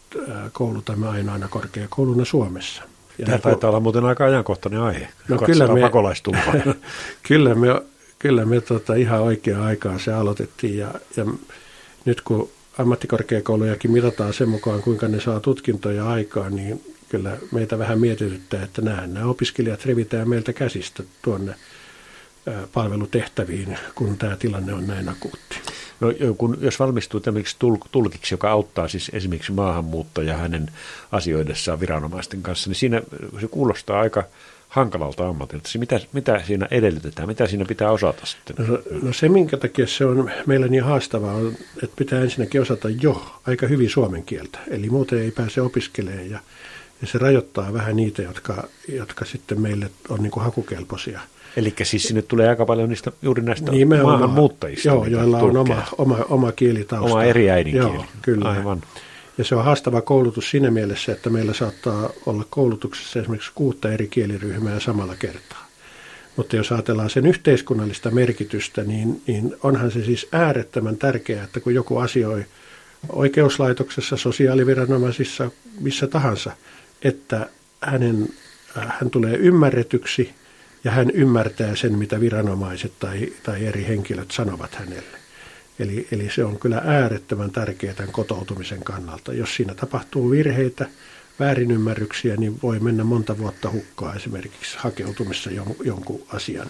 koulutamme 0.51 1.07
aina 1.07 1.33
aina 1.33 1.47
korkeakouluna 1.47 2.25
Suomessa. 2.25 2.83
Ja 3.17 3.25
Tämä 3.25 3.37
taitaa 3.37 3.69
olla 3.69 3.79
muuten 3.79 4.05
aika 4.05 4.25
ajankohtainen 4.25 4.81
aihe. 4.81 5.07
No 5.27 5.37
kyllä 5.37 5.67
me, 5.67 5.81
kyllä 7.27 7.55
me, 7.55 7.67
kyllä 8.19 8.45
me 8.45 8.61
tota 8.61 8.95
ihan 8.95 9.21
oikea 9.21 9.63
aikaan 9.63 9.99
se 9.99 10.13
aloitettiin 10.13 10.77
ja, 10.77 10.93
ja 11.17 11.25
nyt 12.05 12.21
kun 12.21 12.49
ammattikorkeakoulujakin 12.77 13.91
mitataan 13.91 14.33
sen 14.33 14.49
mukaan, 14.49 14.81
kuinka 14.81 15.07
ne 15.07 15.21
saa 15.21 15.39
tutkintoja 15.39 16.09
aikaan, 16.09 16.55
niin 16.55 16.95
kyllä 17.09 17.37
meitä 17.51 17.79
vähän 17.79 17.99
mietityttää, 17.99 18.63
että 18.63 18.81
nämä, 18.81 19.07
nämä 19.07 19.25
opiskelijat 19.25 19.85
revitään 19.85 20.29
meiltä 20.29 20.53
käsistä 20.53 21.03
tuonne 21.21 21.55
palvelutehtäviin, 22.73 23.77
kun 23.95 24.17
tämä 24.17 24.35
tilanne 24.35 24.73
on 24.73 24.87
näin 24.87 25.09
akuutti. 25.09 25.55
No, 25.99 26.07
kun, 26.37 26.57
jos 26.61 26.79
valmistuu 26.79 27.19
tämmöiksi 27.19 27.55
tulkiksi, 27.91 28.33
joka 28.33 28.51
auttaa 28.51 28.87
siis 28.87 29.11
esimerkiksi 29.13 29.51
maahanmuuttaja 29.51 30.37
hänen 30.37 30.71
asioidessaan 31.11 31.79
viranomaisten 31.79 32.41
kanssa, 32.41 32.69
niin 32.69 32.75
siinä 32.75 33.01
se 33.41 33.47
kuulostaa 33.47 33.99
aika 33.99 34.23
hankalalta 34.67 35.27
ammatilta. 35.27 35.69
Mitä, 35.79 35.99
mitä 36.13 36.41
siinä 36.47 36.67
edellytetään, 36.71 37.27
mitä 37.27 37.47
siinä 37.47 37.65
pitää 37.65 37.91
osata 37.91 38.25
sitten? 38.25 38.67
No, 38.67 38.79
no 39.01 39.13
se, 39.13 39.29
minkä 39.29 39.57
takia 39.57 39.87
se 39.87 40.05
on 40.05 40.31
meillä 40.45 40.67
niin 40.67 40.83
haastavaa, 40.83 41.33
on, 41.33 41.53
että 41.83 41.95
pitää 41.95 42.21
ensinnäkin 42.21 42.61
osata 42.61 42.89
jo 43.01 43.25
aika 43.47 43.67
hyvin 43.67 43.89
suomen 43.89 44.23
kieltä. 44.23 44.59
Eli 44.67 44.89
muuten 44.89 45.21
ei 45.21 45.31
pääse 45.31 45.61
opiskelemaan 45.61 46.29
ja, 46.29 46.39
ja 47.01 47.07
se 47.07 47.17
rajoittaa 47.17 47.73
vähän 47.73 47.95
niitä, 47.95 48.21
jotka, 48.21 48.67
jotka 48.87 49.25
sitten 49.25 49.61
meille 49.61 49.91
on 50.09 50.23
niin 50.23 50.31
kuin 50.31 50.43
hakukelpoisia. 50.43 51.19
Eli 51.57 51.73
siis 51.83 52.03
sinne 52.03 52.21
tulee 52.21 52.49
aika 52.49 52.65
paljon 52.65 52.89
niistä, 52.89 53.11
juuri 53.21 53.43
näistä 53.43 53.71
maahanmuuttajista. 54.03 54.87
Joo, 54.87 55.05
joilla 55.05 55.37
on 55.37 55.57
oma, 55.57 55.83
oma, 55.97 56.17
oma 56.29 56.51
kielitausta. 56.51 57.11
Oma 57.11 57.23
eri 57.23 57.49
äidinkieli. 57.49 57.93
Joo, 57.93 58.05
kyllä. 58.21 58.49
Aivan. 58.49 58.81
Ja 59.37 59.43
se 59.43 59.55
on 59.55 59.63
haastava 59.63 60.01
koulutus 60.01 60.49
siinä 60.49 60.71
mielessä, 60.71 61.11
että 61.11 61.29
meillä 61.29 61.53
saattaa 61.53 62.09
olla 62.25 62.45
koulutuksessa 62.49 63.19
esimerkiksi 63.19 63.51
kuutta 63.55 63.91
eri 63.91 64.07
kieliryhmää 64.07 64.79
samalla 64.79 65.15
kertaa. 65.15 65.67
Mutta 66.35 66.55
jos 66.55 66.71
ajatellaan 66.71 67.09
sen 67.09 67.25
yhteiskunnallista 67.25 68.11
merkitystä, 68.11 68.83
niin, 68.83 69.21
niin 69.27 69.55
onhan 69.63 69.91
se 69.91 70.05
siis 70.05 70.27
äärettömän 70.31 70.97
tärkeää, 70.97 71.43
että 71.43 71.59
kun 71.59 71.73
joku 71.73 71.97
asioi 71.97 72.45
oikeuslaitoksessa, 73.09 74.17
sosiaaliviranomaisissa, 74.17 75.51
missä 75.79 76.07
tahansa, 76.07 76.51
että 77.01 77.49
hänen, 77.81 78.29
hän 78.75 79.09
tulee 79.09 79.35
ymmärretyksi 79.35 80.33
ja 80.83 80.91
hän 80.91 81.11
ymmärtää 81.11 81.75
sen, 81.75 81.97
mitä 81.97 82.19
viranomaiset 82.19 82.91
tai, 82.99 83.33
tai 83.43 83.65
eri 83.65 83.85
henkilöt 83.87 84.31
sanovat 84.31 84.75
hänelle. 84.75 85.26
Eli, 85.79 86.07
eli 86.11 86.29
se 86.35 86.45
on 86.45 86.59
kyllä 86.59 86.81
äärettömän 86.85 87.51
tärkeää 87.51 87.93
tämän 87.93 88.11
kotoutumisen 88.11 88.83
kannalta. 88.83 89.33
Jos 89.33 89.55
siinä 89.55 89.75
tapahtuu 89.75 90.31
virheitä, 90.31 90.85
väärinymmärryksiä, 91.39 92.35
niin 92.35 92.59
voi 92.63 92.79
mennä 92.79 93.03
monta 93.03 93.37
vuotta 93.37 93.71
hukkaa 93.71 94.15
esimerkiksi 94.15 94.77
hakeutumissa 94.77 95.51
jon, 95.51 95.75
jonkun 95.83 96.23
asian 96.33 96.67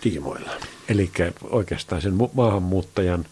tiimoilla. 0.00 0.50
Eli 0.88 1.10
oikeastaan 1.42 2.02
sen 2.02 2.14
maahanmuuttajan 2.32 3.24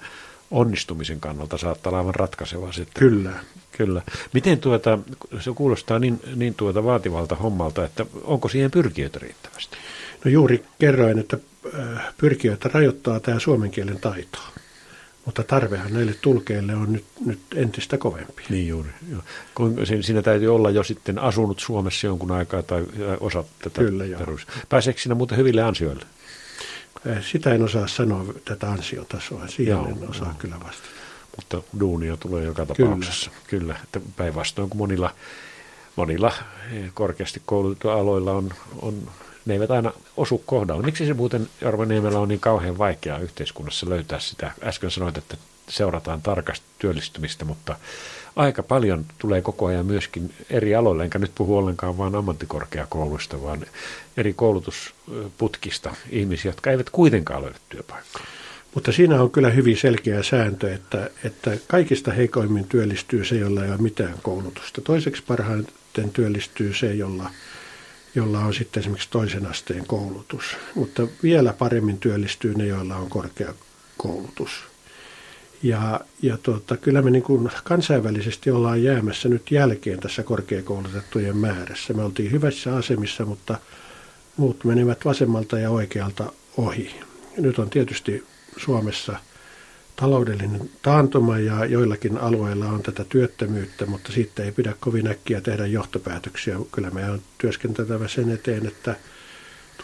onnistumisen 0.51 1.21
kannalta 1.21 1.59
saattaa 1.59 1.91
olla 1.91 1.99
aivan 1.99 2.15
ratkaiseva 2.15 2.73
sitten. 2.73 3.01
Kyllä. 3.01 3.33
Kyllä. 3.77 4.03
Miten 4.33 4.59
tuota, 4.59 4.99
se 5.41 5.51
kuulostaa 5.55 5.99
niin, 5.99 6.21
niin 6.37 6.55
tuota 6.55 6.85
vaativalta 6.85 7.35
hommalta, 7.35 7.85
että 7.85 8.07
onko 8.25 8.49
siihen 8.49 8.71
pyrkijöitä 8.71 9.19
riittävästi? 9.19 9.77
No 10.25 10.31
juuri 10.31 10.65
kerroin, 10.79 11.19
että 11.19 11.39
äh, 11.79 12.15
pyrkijöitä 12.19 12.71
rajoittaa 12.73 13.21
tämä 13.21 13.39
suomen 13.39 13.71
kielen 13.71 14.01
taito. 14.01 14.39
Mutta 15.27 15.43
tarvehan 15.43 15.93
näille 15.93 16.15
tulkeille 16.21 16.75
on 16.75 16.93
nyt, 16.93 17.05
nyt 17.25 17.39
entistä 17.57 17.99
kovempi. 17.99 18.43
Niin 18.49 18.69
juuri. 18.69 18.89
Siinä 20.01 20.23
täytyy 20.23 20.55
olla 20.55 20.71
jo 20.71 20.83
sitten 20.83 21.19
asunut 21.19 21.61
Suomessa 21.61 22.07
jonkun 22.07 22.31
aikaa 22.31 22.63
tai 22.63 22.87
osa 23.21 23.45
tätä 23.59 23.81
Kyllä, 23.81 24.19
perus. 24.19 24.47
Pääseekö 24.69 25.01
sinä 25.01 25.15
muuten 25.15 25.39
hyville 25.39 25.63
ansioille? 25.63 26.07
Äh, 27.11 27.25
sitä 27.25 27.55
en 27.55 27.63
osaa 27.63 27.87
sanoa 27.87 28.25
tätä 28.45 28.71
ansiotasoa. 28.71 29.47
Siihen 29.49 29.71
joo, 29.71 29.87
en 29.87 30.09
osaa 30.09 30.27
joo. 30.29 30.37
kyllä 30.39 30.61
vastata. 30.65 30.89
Mutta 31.37 31.63
duunia 31.81 32.17
tulee 32.17 32.45
joka 32.45 32.67
tapauksessa. 32.67 33.31
Kyllä. 33.47 33.77
kyllä. 33.93 34.07
Päinvastoin 34.17 34.71
kuin 34.71 34.79
monilla, 34.79 35.15
monilla 35.97 36.33
eh, 36.73 36.91
korkeasti 36.95 37.43
koulutetuilla 37.47 38.01
aloilla 38.01 38.33
on, 38.33 38.51
on 38.83 39.09
ne 39.47 39.55
eivät 39.55 39.71
aina 39.71 39.93
osu 40.17 40.43
kohdalla. 40.47 40.83
Miksi 40.83 41.07
se 41.07 41.15
muuten 41.15 41.49
Niemellä 41.87 42.19
on 42.19 42.29
niin 42.29 42.41
kauhean 42.41 42.79
vaikeaa 42.79 43.19
yhteiskunnassa 43.19 43.89
löytää 43.89 44.21
sitä? 44.21 44.53
Äsken 44.65 44.91
sanoit, 44.91 45.19
että 45.19 45.37
seurataan 45.69 46.23
tarkasti 46.23 46.67
työllistymistä, 46.79 47.45
mutta 47.45 47.77
aika 48.37 48.63
paljon 48.63 49.05
tulee 49.19 49.43
koko 49.43 49.67
ajan 49.67 49.87
myöskin 49.87 50.35
eri 50.51 50.75
aloille, 50.75 51.05
enkä 51.05 51.19
nyt 51.19 51.33
puhu 51.35 51.57
ollenkaan 51.57 51.99
vain 51.99 52.15
ammattikorkeakouluista, 52.15 53.43
vaan 53.43 53.67
eri 54.17 54.33
koulutusputkista 54.33 55.95
ihmisiä, 56.11 56.49
jotka 56.49 56.71
eivät 56.71 56.91
kuitenkaan 56.91 57.43
löydä 57.43 57.59
työpaikkaa. 57.69 58.23
Mutta 58.75 58.93
siinä 58.93 59.23
on 59.23 59.31
kyllä 59.31 59.51
hyvin 59.51 59.77
selkeä 59.77 60.23
sääntö, 60.23 60.75
että, 60.75 61.11
että 61.25 61.51
kaikista 61.67 62.13
heikoimmin 62.13 62.69
työllistyy 62.69 63.25
se, 63.25 63.37
jolla 63.37 63.65
ei 63.65 63.71
ole 63.71 63.79
mitään 63.79 64.15
koulutusta. 64.23 64.81
Toiseksi 64.81 65.23
parhaiten 65.27 66.11
työllistyy 66.13 66.75
se, 66.75 66.95
jolla– 66.95 67.31
jolla 68.15 68.41
on 68.41 68.55
sitten 68.55 68.81
esimerkiksi 68.81 69.11
toisen 69.11 69.47
asteen 69.47 69.87
koulutus. 69.87 70.57
Mutta 70.75 71.09
vielä 71.23 71.53
paremmin 71.53 71.99
työllistyy 71.99 72.55
ne, 72.55 72.67
joilla 72.67 72.97
on 72.97 73.11
korkea 73.11 73.55
koulutus. 73.97 74.51
Ja, 75.63 76.01
ja 76.23 76.39
tuota, 76.39 76.77
kyllä 76.77 77.03
me 77.03 77.11
niin 77.11 77.23
kuin 77.23 77.51
kansainvälisesti 77.65 78.51
ollaan 78.51 78.83
jäämässä 78.83 79.29
nyt 79.29 79.51
jälkeen 79.51 80.01
tässä 80.01 80.23
korkeakoulutettujen 80.23 81.37
määrässä. 81.37 81.95
Me 81.95 82.05
oltiin 82.05 82.33
hyvässä 82.33 82.77
asemissa, 82.77 83.25
mutta 83.25 83.59
muut 84.37 84.65
menivät 84.65 85.05
vasemmalta 85.05 85.59
ja 85.59 85.71
oikealta 85.71 86.33
ohi. 86.57 87.01
Nyt 87.37 87.59
on 87.59 87.71
tietysti 87.71 88.25
Suomessa– 88.57 89.17
taloudellinen 89.97 90.71
taantuma 90.83 91.39
ja 91.39 91.65
joillakin 91.65 92.19
alueilla 92.19 92.67
on 92.67 92.83
tätä 92.83 93.05
työttömyyttä, 93.05 93.87
mutta 93.87 94.13
siitä 94.13 94.43
ei 94.43 94.53
pidä 94.53 94.75
kovin 94.81 95.07
äkkiä 95.07 95.41
tehdä 95.41 95.67
johtopäätöksiä. 95.67 96.57
Kyllä 96.73 96.91
meidän 96.91 97.13
on 97.13 97.23
työskenteltävä 97.39 98.09
sen 98.09 98.31
eteen, 98.31 98.67
että 98.67 98.97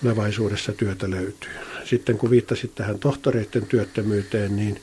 tulevaisuudessa 0.01 0.73
työtä 0.73 1.11
löytyy. 1.11 1.51
Sitten 1.85 2.19
kun 2.19 2.31
viittasit 2.31 2.75
tähän 2.75 2.99
tohtoreiden 2.99 3.67
työttömyyteen, 3.67 4.57
niin 4.57 4.81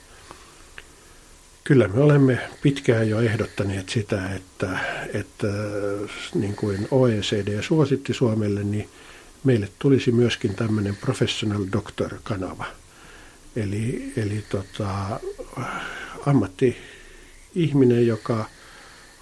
kyllä 1.63 1.88
me 1.88 2.00
olemme 2.00 2.39
pitkään 2.62 3.10
jo 3.10 3.20
ehdottaneet 3.20 3.89
sitä, 3.89 4.29
että, 4.36 4.79
että 5.13 5.48
niin 6.36 6.55
kuin 6.55 6.88
OECD 6.91 7.62
suositti 7.62 8.13
Suomelle, 8.13 8.63
niin 8.63 8.89
meille 9.44 9.70
tulisi 9.79 10.12
myöskin 10.12 10.55
tämmöinen 10.55 10.96
professional 10.96 11.65
doctor-kanava– 11.72 12.65
Eli, 13.56 14.14
eli 14.18 14.44
tota, 14.50 15.20
ammatti-ihminen, 16.26 18.08
joka 18.08 18.46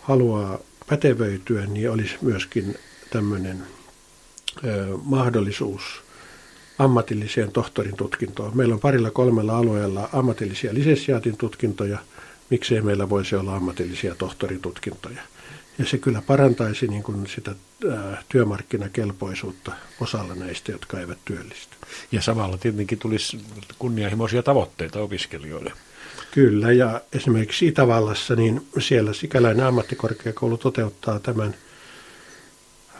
haluaa 0.01 0.59
pätevöityä, 0.89 1.65
niin 1.65 1.91
olisi 1.91 2.15
myöskin 2.21 2.75
tämmöinen 3.09 3.63
mahdollisuus 5.03 5.83
ammatilliseen 6.79 7.51
tohtorin 7.51 7.95
tutkintoon. 7.95 8.57
Meillä 8.57 8.73
on 8.73 8.79
parilla 8.79 9.11
kolmella 9.11 9.57
alueella 9.57 10.09
ammatillisia 10.13 10.73
lisenssiaatin 10.73 11.37
tutkintoja, 11.37 11.97
miksei 12.49 12.81
meillä 12.81 13.09
voisi 13.09 13.35
olla 13.35 13.55
ammatillisia 13.55 14.15
tohtoritutkintoja. 14.15 15.21
Ja 15.77 15.85
se 15.85 15.97
kyllä 15.97 16.21
parantaisi 16.27 16.87
niin 16.87 17.03
kuin 17.03 17.27
sitä 17.27 17.55
työmarkkinakelpoisuutta 18.29 19.71
osalla 19.99 20.35
näistä, 20.35 20.71
jotka 20.71 20.99
eivät 20.99 21.17
työllisty. 21.25 21.75
Ja 22.11 22.21
samalla 22.21 22.57
tietenkin 22.57 22.99
tulisi 22.99 23.39
kunnianhimoisia 23.79 24.43
tavoitteita 24.43 24.99
opiskelijoille. 24.99 25.71
Kyllä, 26.31 26.71
ja 26.71 27.01
esimerkiksi 27.13 27.67
Itävallassa, 27.67 28.35
niin 28.35 28.67
siellä 28.79 29.13
Sikäläinen 29.13 29.65
ammattikorkeakoulu 29.65 30.57
toteuttaa 30.57 31.19
tämän 31.19 31.55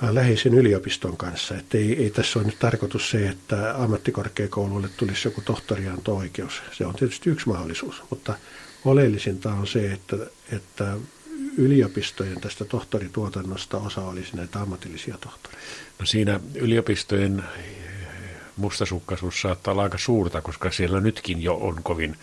läheisen 0.02 0.54
yliopiston 0.54 1.18
kanssa. 1.18 1.56
Että 1.56 1.78
ei, 1.78 2.04
ei 2.04 2.10
tässä 2.10 2.40
ole 2.40 2.46
nyt 2.46 2.60
tarkoitus 2.60 3.10
se, 3.10 3.28
että 3.28 3.76
ammattikorkeakoululle 3.78 4.90
tulisi 4.98 5.28
joku 5.28 5.42
tohtorianto-oikeus. 5.42 6.62
Se 6.72 6.86
on 6.86 6.96
tietysti 6.96 7.30
yksi 7.30 7.48
mahdollisuus, 7.48 8.04
mutta 8.10 8.34
oleellisinta 8.86 9.54
on 9.54 9.68
se, 9.68 9.92
että, 9.92 10.18
että 10.52 10.98
yliopistojen 11.58 12.42
tästä 12.42 12.66
tohtorituotannosta 12.66 13.78
osa 13.78 14.02
olisi 14.02 14.36
näitä 14.36 14.60
ammatillisia 14.60 15.18
tohtoreita. 15.18 15.64
No 16.00 16.06
siinä 16.06 16.40
yliopistojen 16.56 17.44
mustasukkaisuus 18.58 19.42
saattaa 19.42 19.72
olla 19.72 19.84
aika 19.84 19.98
suurta, 19.98 20.42
koska 20.42 20.72
siellä 20.72 21.00
nytkin 21.00 21.42
jo 21.42 21.56
on 21.56 21.84
kovin 21.84 22.16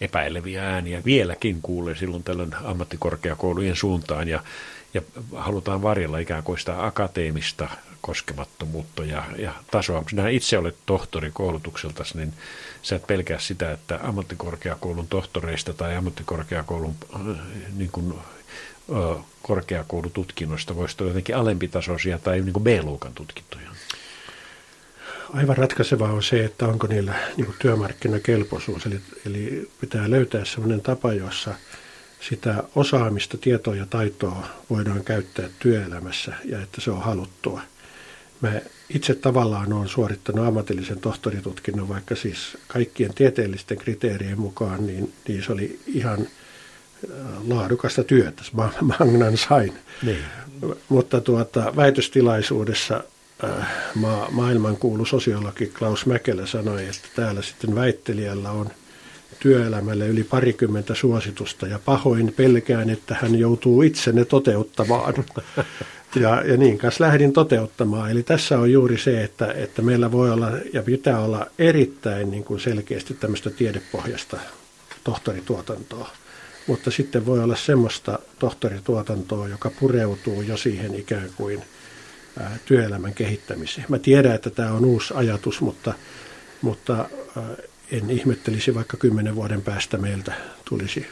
epäileviä 0.00 0.68
ääniä. 0.68 1.02
Vieläkin 1.04 1.62
kuulee 1.62 1.96
silloin 1.96 2.22
tällöin 2.22 2.54
ammattikorkeakoulujen 2.54 3.76
suuntaan 3.76 4.28
ja, 4.28 4.42
ja 4.94 5.02
halutaan 5.36 5.82
varjella 5.82 6.18
ikään 6.18 6.42
kuin 6.42 6.58
sitä 6.58 6.86
akateemista 6.86 7.68
koskemattomuutta 8.00 9.04
ja, 9.04 9.24
ja 9.38 9.54
tasoa. 9.70 10.04
Sinä 10.10 10.28
itse 10.28 10.58
olet 10.58 10.76
tohtori 10.86 11.30
koulutukselta, 11.34 12.04
niin 12.14 12.32
sä 12.82 12.96
et 12.96 13.06
pelkää 13.06 13.38
sitä, 13.38 13.72
että 13.72 14.00
ammattikorkeakoulun 14.02 15.08
tohtoreista 15.08 15.72
tai 15.72 15.96
ammattikorkeakoulun 15.96 16.94
niin 17.76 17.90
kuin, 17.92 18.14
korkeakoulututkinnoista 19.42 20.76
voisi 20.76 20.96
olla 21.00 21.10
jotenkin 21.10 21.36
alempitasoisia 21.36 22.18
tai 22.18 22.40
niin 22.40 22.62
B-luokan 22.62 23.12
tutkintoja? 23.14 23.70
Aivan 25.34 25.56
ratkaisevaa 25.56 26.12
on 26.12 26.22
se, 26.22 26.44
että 26.44 26.66
onko 26.66 26.86
niillä 26.86 27.14
niin 27.36 27.46
kuin 27.46 27.56
työmarkkinakelpoisuus. 27.58 28.86
Eli, 28.86 29.00
eli 29.26 29.70
pitää 29.80 30.10
löytää 30.10 30.44
sellainen 30.44 30.80
tapa, 30.80 31.12
jossa 31.12 31.54
sitä 32.20 32.64
osaamista, 32.74 33.38
tietoa 33.38 33.76
ja 33.76 33.86
taitoa 33.86 34.46
voidaan 34.70 35.04
käyttää 35.04 35.48
työelämässä 35.58 36.32
ja 36.44 36.62
että 36.62 36.80
se 36.80 36.90
on 36.90 37.02
haluttua. 37.02 37.60
Mä 38.40 38.60
itse 38.88 39.14
tavallaan 39.14 39.72
olen 39.72 39.88
suorittanut 39.88 40.46
ammatillisen 40.46 41.00
tohtoritutkinnon, 41.00 41.88
vaikka 41.88 42.16
siis 42.16 42.58
kaikkien 42.68 43.14
tieteellisten 43.14 43.78
kriteerien 43.78 44.40
mukaan, 44.40 44.86
niin, 44.86 45.12
niin 45.28 45.42
se 45.42 45.52
oli 45.52 45.80
ihan– 45.86 46.26
laadukasta 47.48 48.04
työtä, 48.04 48.42
Magnan 48.80 49.36
sain. 49.36 49.72
Niin. 50.02 50.24
Mutta 50.88 51.20
tuota, 51.20 51.72
väitöstilaisuudessa 51.76 53.04
äh, 53.44 53.66
ma- 53.94 54.28
maailmankuulu 54.30 55.04
sosiologi 55.04 55.66
Klaus 55.78 56.06
Mäkelä 56.06 56.46
sanoi, 56.46 56.86
että 56.86 57.08
täällä 57.16 57.42
sitten 57.42 57.74
väittelijällä 57.74 58.50
on 58.50 58.70
työelämälle 59.40 60.08
yli 60.08 60.24
parikymmentä 60.24 60.94
suositusta 60.94 61.66
ja 61.66 61.78
pahoin 61.84 62.32
pelkään, 62.36 62.90
että 62.90 63.16
hän 63.20 63.38
joutuu 63.38 63.82
itse 63.82 64.12
ne 64.12 64.24
toteuttamaan. 64.24 65.14
Ja, 66.16 66.42
ja 66.46 66.56
niin 66.56 66.78
kanssa 66.78 67.04
lähdin 67.04 67.32
toteuttamaan. 67.32 68.10
Eli 68.10 68.22
tässä 68.22 68.58
on 68.58 68.72
juuri 68.72 68.98
se, 68.98 69.24
että, 69.24 69.52
että 69.52 69.82
meillä 69.82 70.12
voi 70.12 70.30
olla 70.30 70.50
ja 70.72 70.82
pitää 70.82 71.20
olla 71.20 71.46
erittäin 71.58 72.30
niin 72.30 72.44
kuin 72.44 72.60
selkeästi 72.60 73.14
tämmöistä 73.14 73.50
tiedepohjasta 73.50 74.36
tohtorituotantoa 75.04 76.10
mutta 76.66 76.90
sitten 76.90 77.26
voi 77.26 77.42
olla 77.42 77.56
semmoista 77.56 78.18
tohtorituotantoa, 78.38 79.48
joka 79.48 79.70
pureutuu 79.80 80.42
jo 80.42 80.56
siihen 80.56 80.94
ikään 80.94 81.30
kuin 81.36 81.62
työelämän 82.64 83.14
kehittämiseen. 83.14 83.86
Mä 83.88 83.98
tiedän, 83.98 84.34
että 84.34 84.50
tämä 84.50 84.72
on 84.72 84.84
uusi 84.84 85.14
ajatus, 85.16 85.60
mutta, 85.60 85.94
mutta 86.62 87.08
en 87.90 88.10
ihmettelisi, 88.10 88.74
vaikka 88.74 88.96
kymmenen 88.96 89.34
vuoden 89.34 89.62
päästä 89.62 89.98
meiltä 89.98 90.32
tulisi 90.64 91.06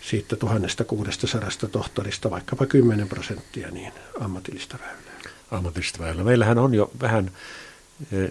siitä 0.00 0.36
1600 0.36 1.50
tohtorista 1.72 2.30
vaikkapa 2.30 2.66
10 2.66 3.08
prosenttia 3.08 3.70
niin 3.70 3.92
ammatillista 4.20 4.78
väylää. 4.80 5.34
Ammatillista 5.50 5.98
väylää. 5.98 6.24
Meillähän 6.24 6.58
on 6.58 6.74
jo 6.74 6.90
vähän 7.00 7.30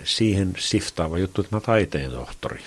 siihen 0.03 0.53
siftaava 0.57 1.17
juttu, 1.17 1.41
että 1.41 1.55
mä 1.55 1.61
taiteen 1.61 2.11
tohtori. 2.11 2.59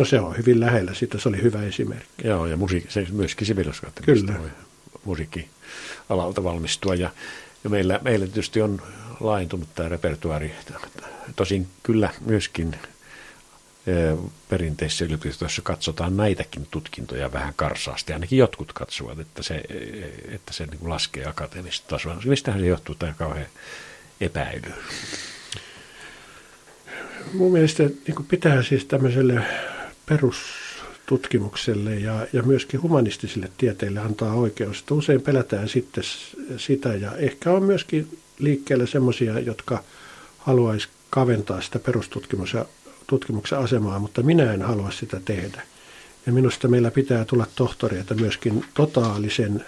No 0.00 0.04
se 0.04 0.20
on 0.20 0.36
hyvin 0.36 0.60
lähellä 0.60 0.94
sitä, 0.94 1.18
se 1.18 1.28
oli 1.28 1.42
hyvä 1.42 1.62
esimerkki. 1.62 2.26
Joo, 2.28 2.46
ja 2.46 2.56
musiikki, 2.56 2.92
se 2.92 3.06
myöskin 3.12 3.46
Kyllä. 4.04 4.38
voi 4.38 4.50
musiikkialalta 5.04 6.44
valmistua. 6.44 6.94
Ja, 6.94 7.10
ja 7.64 7.70
meillä, 7.70 8.00
meillä 8.02 8.26
tietysti 8.26 8.62
on 8.62 8.82
laajentunut 9.20 9.68
tämä 9.74 9.88
repertuari. 9.88 10.52
Tosin 11.36 11.68
kyllä 11.82 12.10
myöskin 12.26 12.74
e, 13.86 13.92
perinteisessä 14.48 15.04
yliopistossa 15.04 15.62
katsotaan 15.62 16.16
näitäkin 16.16 16.66
tutkintoja 16.70 17.32
vähän 17.32 17.54
karsaasti. 17.56 18.12
Ainakin 18.12 18.38
jotkut 18.38 18.72
katsovat, 18.72 19.20
että 19.20 19.42
se, 19.42 19.62
että 20.28 20.52
se 20.52 20.66
niin 20.66 20.90
laskee 20.90 21.26
akateemista 21.26 21.88
tasoa. 21.88 22.22
Mistähän 22.24 22.60
se 22.60 22.66
johtuu 22.66 22.94
tämä 22.94 23.14
kauhean 23.18 23.46
epäily? 24.20 24.72
Mun 27.32 27.52
mielestä 27.52 27.82
niin 27.82 28.26
pitää 28.28 28.62
siis 28.62 28.84
tämmöiselle 28.84 29.44
perustutkimukselle 30.10 31.94
ja, 31.94 32.26
ja 32.32 32.42
myöskin 32.42 32.82
humanistisille 32.82 33.50
tieteille 33.58 34.00
antaa 34.00 34.34
oikeus. 34.34 34.84
Usein 34.90 35.22
pelätään 35.22 35.68
sitten 35.68 36.04
sitä 36.56 36.94
ja 36.94 37.16
ehkä 37.16 37.50
on 37.52 37.62
myöskin 37.62 38.18
liikkeellä 38.38 38.86
semmoisia, 38.86 39.40
jotka 39.40 39.84
haluaisi 40.38 40.88
kaventaa 41.10 41.60
sitä 41.60 41.78
perustutkimuksen 41.78 43.58
asemaa, 43.58 43.98
mutta 43.98 44.22
minä 44.22 44.52
en 44.52 44.62
halua 44.62 44.90
sitä 44.90 45.20
tehdä. 45.24 45.62
Ja 46.26 46.32
minusta 46.32 46.68
meillä 46.68 46.90
pitää 46.90 47.24
tulla 47.24 47.46
tohtoreita 47.54 48.14
myöskin 48.14 48.64
totaalisen 48.74 49.64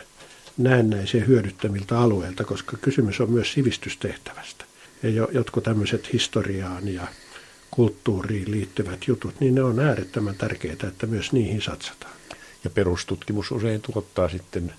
näennäisen 0.59 1.27
hyödyttämiltä 1.27 1.99
alueilta, 1.99 2.45
koska 2.45 2.77
kysymys 2.77 3.21
on 3.21 3.31
myös 3.31 3.53
sivistystehtävästä. 3.53 4.65
Ja 5.03 5.29
jotkut 5.33 5.65
tämmöiset 5.65 6.13
historiaan 6.13 6.89
ja 6.89 7.07
kulttuuriin 7.75 8.51
liittyvät 8.51 9.09
jutut, 9.09 9.41
niin 9.41 9.55
ne 9.55 9.63
on 9.63 9.81
äärettömän 9.81 10.35
tärkeää, 10.35 10.77
että 10.89 11.07
myös 11.07 11.33
niihin 11.33 11.63
satsataan. 11.63 12.13
Ja 12.65 12.71
perustutkimus 12.71 13.53
usein 13.53 13.81
tuottaa 13.81 14.29
sitten 14.29 14.73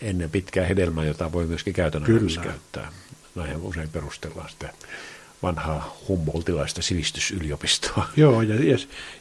ennen 0.00 0.30
pitkää 0.30 0.66
hedelmää, 0.66 1.04
jota 1.04 1.32
voi 1.32 1.46
myöskin 1.46 1.74
käytännössä 1.74 2.40
käyttää. 2.40 2.92
Näin 3.34 3.56
usein 3.56 3.88
perustellaan 3.88 4.50
sitä 4.50 4.72
vanhaa 5.42 5.96
Humboldtilaista 6.08 6.82
sivistysyliopistoa. 6.82 8.08
Joo, 8.16 8.42
ja, 8.42 8.54
ja, 8.54 8.78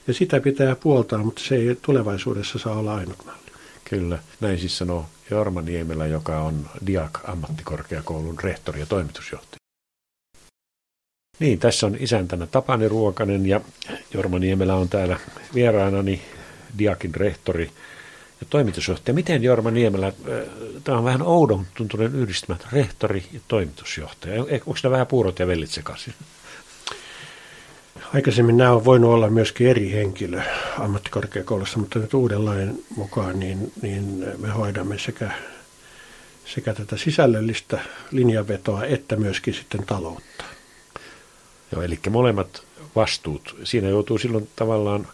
ja 0.08 0.14
sitä 0.14 0.40
pitää 0.40 0.76
puoltaa, 0.76 1.24
mutta 1.24 1.42
se 1.42 1.56
ei 1.56 1.78
tulevaisuudessa 1.82 2.60
saa 2.60 2.76
olla 2.76 2.96
ainut 2.96 3.26
malli. 3.26 3.52
Kyllä, 3.84 4.20
näin 4.42 4.60
siis 4.60 4.78
sanoo 4.78 5.06
Jorma 5.30 5.62
Niemelä, 5.62 6.08
joka 6.08 6.42
on 6.42 6.70
DIAK-ammattikorkeakoulun 6.88 8.40
rehtori 8.40 8.80
ja 8.80 8.86
toimitusjohtaja. 8.86 9.61
Niin, 11.42 11.60
tässä 11.60 11.88
on 11.88 11.98
isäntänä 12.00 12.48
Tapani 12.48 12.88
Ruokanen 12.88 13.46
ja 13.46 13.62
Jorma 14.14 14.40
Niemelä 14.40 14.76
on 14.76 14.90
täällä 14.90 15.20
vieraanani, 15.56 16.22
Diakin 16.78 17.16
rehtori 17.16 17.72
ja 18.42 18.48
toimitusjohtaja. 18.50 19.14
Miten 19.14 19.44
Jorma 19.44 19.72
Niemelä, 19.72 20.08
äh, 20.08 20.14
tämä 20.84 20.98
on 20.98 21.04
vähän 21.04 21.22
oudon 21.22 21.66
tuntunen 21.74 22.16
yhdistelmä, 22.16 22.60
rehtori 22.72 23.24
ja 23.34 23.40
toimitusjohtaja. 23.48 24.42
Onko 24.42 24.76
nämä 24.84 24.92
vähän 24.92 25.08
puurot 25.08 25.40
ja 25.40 25.48
vellit 25.48 25.70
sekaisin? 25.70 26.14
Aikaisemmin 28.14 28.58
nämä 28.58 28.72
on 28.72 28.86
voinut 28.86 29.12
olla 29.12 29.30
myöskin 29.30 29.68
eri 29.68 29.92
henkilö 29.92 30.42
ammattikorkeakoulussa, 30.80 31.80
mutta 31.80 32.00
nyt 32.00 32.14
uuden 32.14 32.46
lain 32.46 32.86
mukaan 32.96 33.40
niin, 33.40 33.72
niin 33.82 34.26
me 34.38 34.50
hoidamme 34.50 35.00
sekä, 35.00 35.32
sekä 36.46 36.74
tätä 36.74 36.98
sisällöllistä 36.98 37.80
linjavetoa 38.12 38.86
että 38.86 39.16
myöskin 39.16 39.54
sitten 39.54 39.86
taloutta. 39.86 40.51
Joo, 41.72 41.82
eli 41.82 42.00
molemmat 42.10 42.64
vastuut. 42.96 43.56
Siinä 43.64 43.90
joutuu 43.90 44.18
silloin 44.18 44.50
tavallaan 44.56 45.08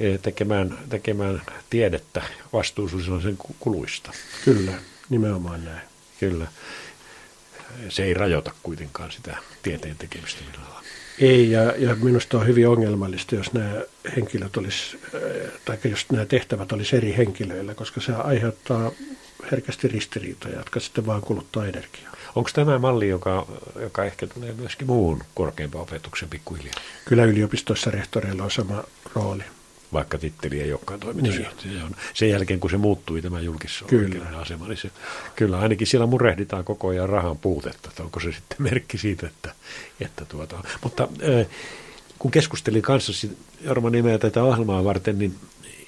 eh, 0.00 0.20
tekemään, 0.20 0.78
tekemään 0.88 1.42
tiedettä 1.70 2.22
vastuullisuus 2.52 3.22
sen 3.22 3.38
kuluista. 3.60 4.12
Kyllä, 4.44 4.72
nimenomaan 5.08 5.64
näin. 5.64 5.88
Kyllä. 6.20 6.46
Se 7.88 8.04
ei 8.04 8.14
rajoita 8.14 8.52
kuitenkaan 8.62 9.12
sitä 9.12 9.36
tieteen 9.62 9.96
tekemistä 9.96 10.40
millään 10.44 10.84
Ei, 11.18 11.50
ja, 11.50 11.74
ja 11.78 11.94
minusta 11.94 12.38
on 12.38 12.46
hyvin 12.46 12.68
ongelmallista, 12.68 13.34
jos 13.34 13.52
nämä 13.52 13.74
henkilöt 14.16 14.56
olisi, 14.56 14.98
eh, 15.14 15.50
tai 15.64 15.78
jos 15.84 16.06
nämä 16.12 16.26
tehtävät 16.26 16.72
olisi 16.72 16.96
eri 16.96 17.14
henkilöillä, 17.16 17.74
koska 17.74 18.00
se 18.00 18.12
aiheuttaa 18.12 18.92
herkästi 19.52 19.88
ristiriitoja, 19.88 20.56
jotka 20.56 20.80
sitten 20.80 21.06
vaan 21.06 21.22
kuluttaa 21.22 21.66
energiaa. 21.66 22.12
Onko 22.36 22.50
tämä 22.52 22.78
malli, 22.78 23.08
joka, 23.08 23.46
joka 23.80 24.04
ehkä 24.04 24.26
tulee 24.26 24.52
myöskin 24.52 24.86
muun 24.86 25.22
korkeimpaan 25.34 25.82
opetuksen 25.82 26.28
pikkuhiljaa? 26.28 26.74
Kyllä 27.04 27.24
yliopistoissa 27.24 27.90
rehtoreilla 27.90 28.44
on 28.44 28.50
sama 28.50 28.84
rooli. 29.14 29.42
Vaikka 29.92 30.18
titteli 30.18 30.60
ei 30.60 30.72
olekaan 30.72 31.00
toimitusjohtaja. 31.00 31.72
Niin. 31.72 31.96
Sen 32.14 32.30
jälkeen, 32.30 32.60
kun 32.60 32.70
se 32.70 32.76
muuttui 32.76 33.22
tämä 33.22 33.40
julkisoikeuden 33.40 34.34
asema, 34.34 34.68
niin 34.68 34.76
se, 34.76 34.90
kyllä 35.36 35.58
ainakin 35.58 35.86
siellä 35.86 36.06
murehditaan 36.06 36.64
koko 36.64 36.88
ajan 36.88 37.08
rahan 37.08 37.38
puutetta. 37.38 37.88
Että 37.88 38.02
onko 38.02 38.20
se 38.20 38.32
sitten 38.32 38.56
merkki 38.58 38.98
siitä, 38.98 39.26
että, 39.26 39.54
että 40.00 40.24
tuota, 40.24 40.56
mutta 40.82 41.08
kun 42.18 42.30
keskustelin 42.30 42.82
kanssasi 42.82 43.38
Jorma 43.60 43.90
nimeä 43.90 44.18
tätä 44.18 44.42
ohjelmaa 44.42 44.84
varten, 44.84 45.18
niin 45.18 45.34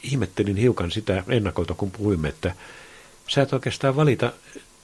ihmettelin 0.02 0.56
hiukan 0.56 0.90
sitä 0.90 1.24
ennakolta, 1.28 1.74
kun 1.74 1.90
puhuimme, 1.90 2.28
että 2.28 2.54
sä 3.28 3.42
et 3.42 3.52
oikeastaan 3.52 3.96
valita 3.96 4.32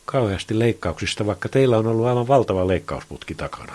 kauheasti 0.04 0.58
leikkauksista, 0.58 1.26
vaikka 1.26 1.48
teillä 1.48 1.78
on 1.78 1.86
ollut 1.86 2.06
aivan 2.06 2.28
valtava 2.28 2.68
leikkausputki 2.68 3.34
takana. 3.34 3.72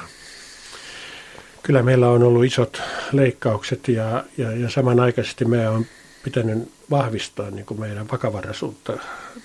Kyllä 1.63 1.83
meillä 1.83 2.09
on 2.09 2.23
ollut 2.23 2.45
isot 2.45 2.81
leikkaukset 3.11 3.87
ja, 3.87 4.23
ja, 4.37 4.51
ja 4.51 4.69
samanaikaisesti 4.69 5.45
meidän 5.45 5.73
on 5.73 5.85
pitänyt 6.23 6.71
vahvistaa 6.89 7.51
niin 7.51 7.65
kuin 7.65 7.79
meidän 7.79 8.07
vakavaraisuutta 8.11 8.93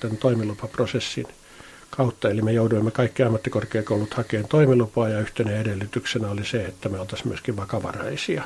tämän 0.01 0.17
toimilupaprosessin 0.17 1.27
kautta. 1.91 2.31
Eli 2.31 2.43
me 2.43 2.53
jouduimme 2.53 2.91
kaikki 2.91 3.23
ammattikorkeakoulut 3.23 4.15
hakemaan 4.15 4.49
toimilupaa 4.49 5.09
ja 5.09 5.21
yhtenä 5.21 5.51
edellytyksenä 5.51 6.31
oli 6.31 6.45
se, 6.45 6.65
että 6.65 6.89
me 6.89 7.01
oltaisiin 7.01 7.29
myöskin 7.29 7.57
vakavaraisia. 7.57 8.43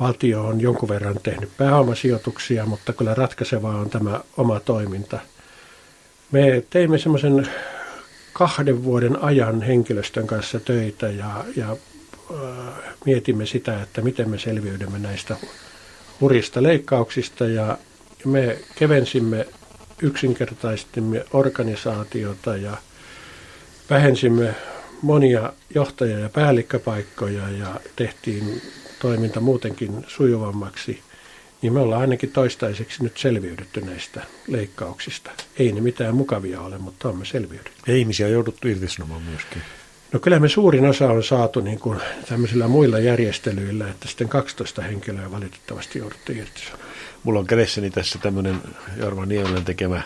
Valtio 0.00 0.46
on 0.46 0.60
jonkun 0.60 0.88
verran 0.88 1.20
tehnyt 1.22 1.56
pääomasijoituksia, 1.56 2.66
mutta 2.66 2.92
kyllä 2.92 3.14
ratkaisevaa 3.14 3.76
on 3.76 3.90
tämä 3.90 4.20
oma 4.36 4.60
toiminta. 4.60 5.18
Me 6.32 6.64
teimme 6.70 6.98
semmoisen 6.98 7.48
kahden 8.32 8.84
vuoden 8.84 9.22
ajan 9.22 9.62
henkilöstön 9.62 10.26
kanssa 10.26 10.60
töitä 10.60 11.08
ja, 11.08 11.44
ja 11.56 11.76
äh, 12.30 12.74
mietimme 13.04 13.46
sitä, 13.46 13.82
että 13.82 14.00
miten 14.00 14.30
me 14.30 14.38
selviydymme 14.38 14.98
näistä 14.98 15.36
hurista 16.20 16.62
leikkauksista. 16.62 17.46
Ja 17.46 17.78
me 18.24 18.58
kevensimme, 18.74 19.46
yksinkertaistimme 20.02 21.24
organisaatiota 21.32 22.56
ja 22.56 22.76
vähensimme 23.90 24.54
monia 25.02 25.52
johtaja- 25.74 26.18
ja 26.18 26.28
päällikköpaikkoja 26.28 27.48
ja 27.48 27.80
tehtiin 27.96 28.62
toiminta 28.98 29.40
muutenkin 29.40 30.04
sujuvammaksi, 30.08 31.02
niin 31.62 31.72
me 31.72 31.80
ollaan 31.80 32.00
ainakin 32.00 32.30
toistaiseksi 32.30 33.02
nyt 33.02 33.18
selviydytty 33.18 33.80
näistä 33.80 34.22
leikkauksista. 34.46 35.30
Ei 35.58 35.72
ne 35.72 35.80
mitään 35.80 36.14
mukavia 36.14 36.60
ole, 36.60 36.78
mutta 36.78 37.08
on 37.08 37.16
me 37.16 37.24
selviydytty. 37.24 37.72
Ja 37.86 37.96
ihmisiä 37.96 38.26
on 38.26 38.32
jouduttu 38.32 38.68
irtisanomaan 38.68 39.22
myöskin. 39.22 39.62
No 40.12 40.20
kyllä 40.20 40.40
me 40.40 40.48
suurin 40.48 40.86
osa 40.86 41.10
on 41.10 41.24
saatu 41.24 41.60
niin 41.60 41.80
kuin 41.80 42.00
tämmöisillä 42.28 42.68
muilla 42.68 42.98
järjestelyillä, 42.98 43.88
että 43.88 44.08
sitten 44.08 44.28
12 44.28 44.82
henkilöä 44.82 45.30
valitettavasti 45.30 45.98
jouduttu 45.98 46.32
irtisanomaan. 46.32 46.88
Mulla 47.24 47.40
on 47.40 47.46
kädessäni 47.46 47.90
tässä 47.90 48.18
tämmöinen 48.18 48.60
Jorma 48.96 49.26
Niemelän 49.26 49.64
tekemä 49.64 50.02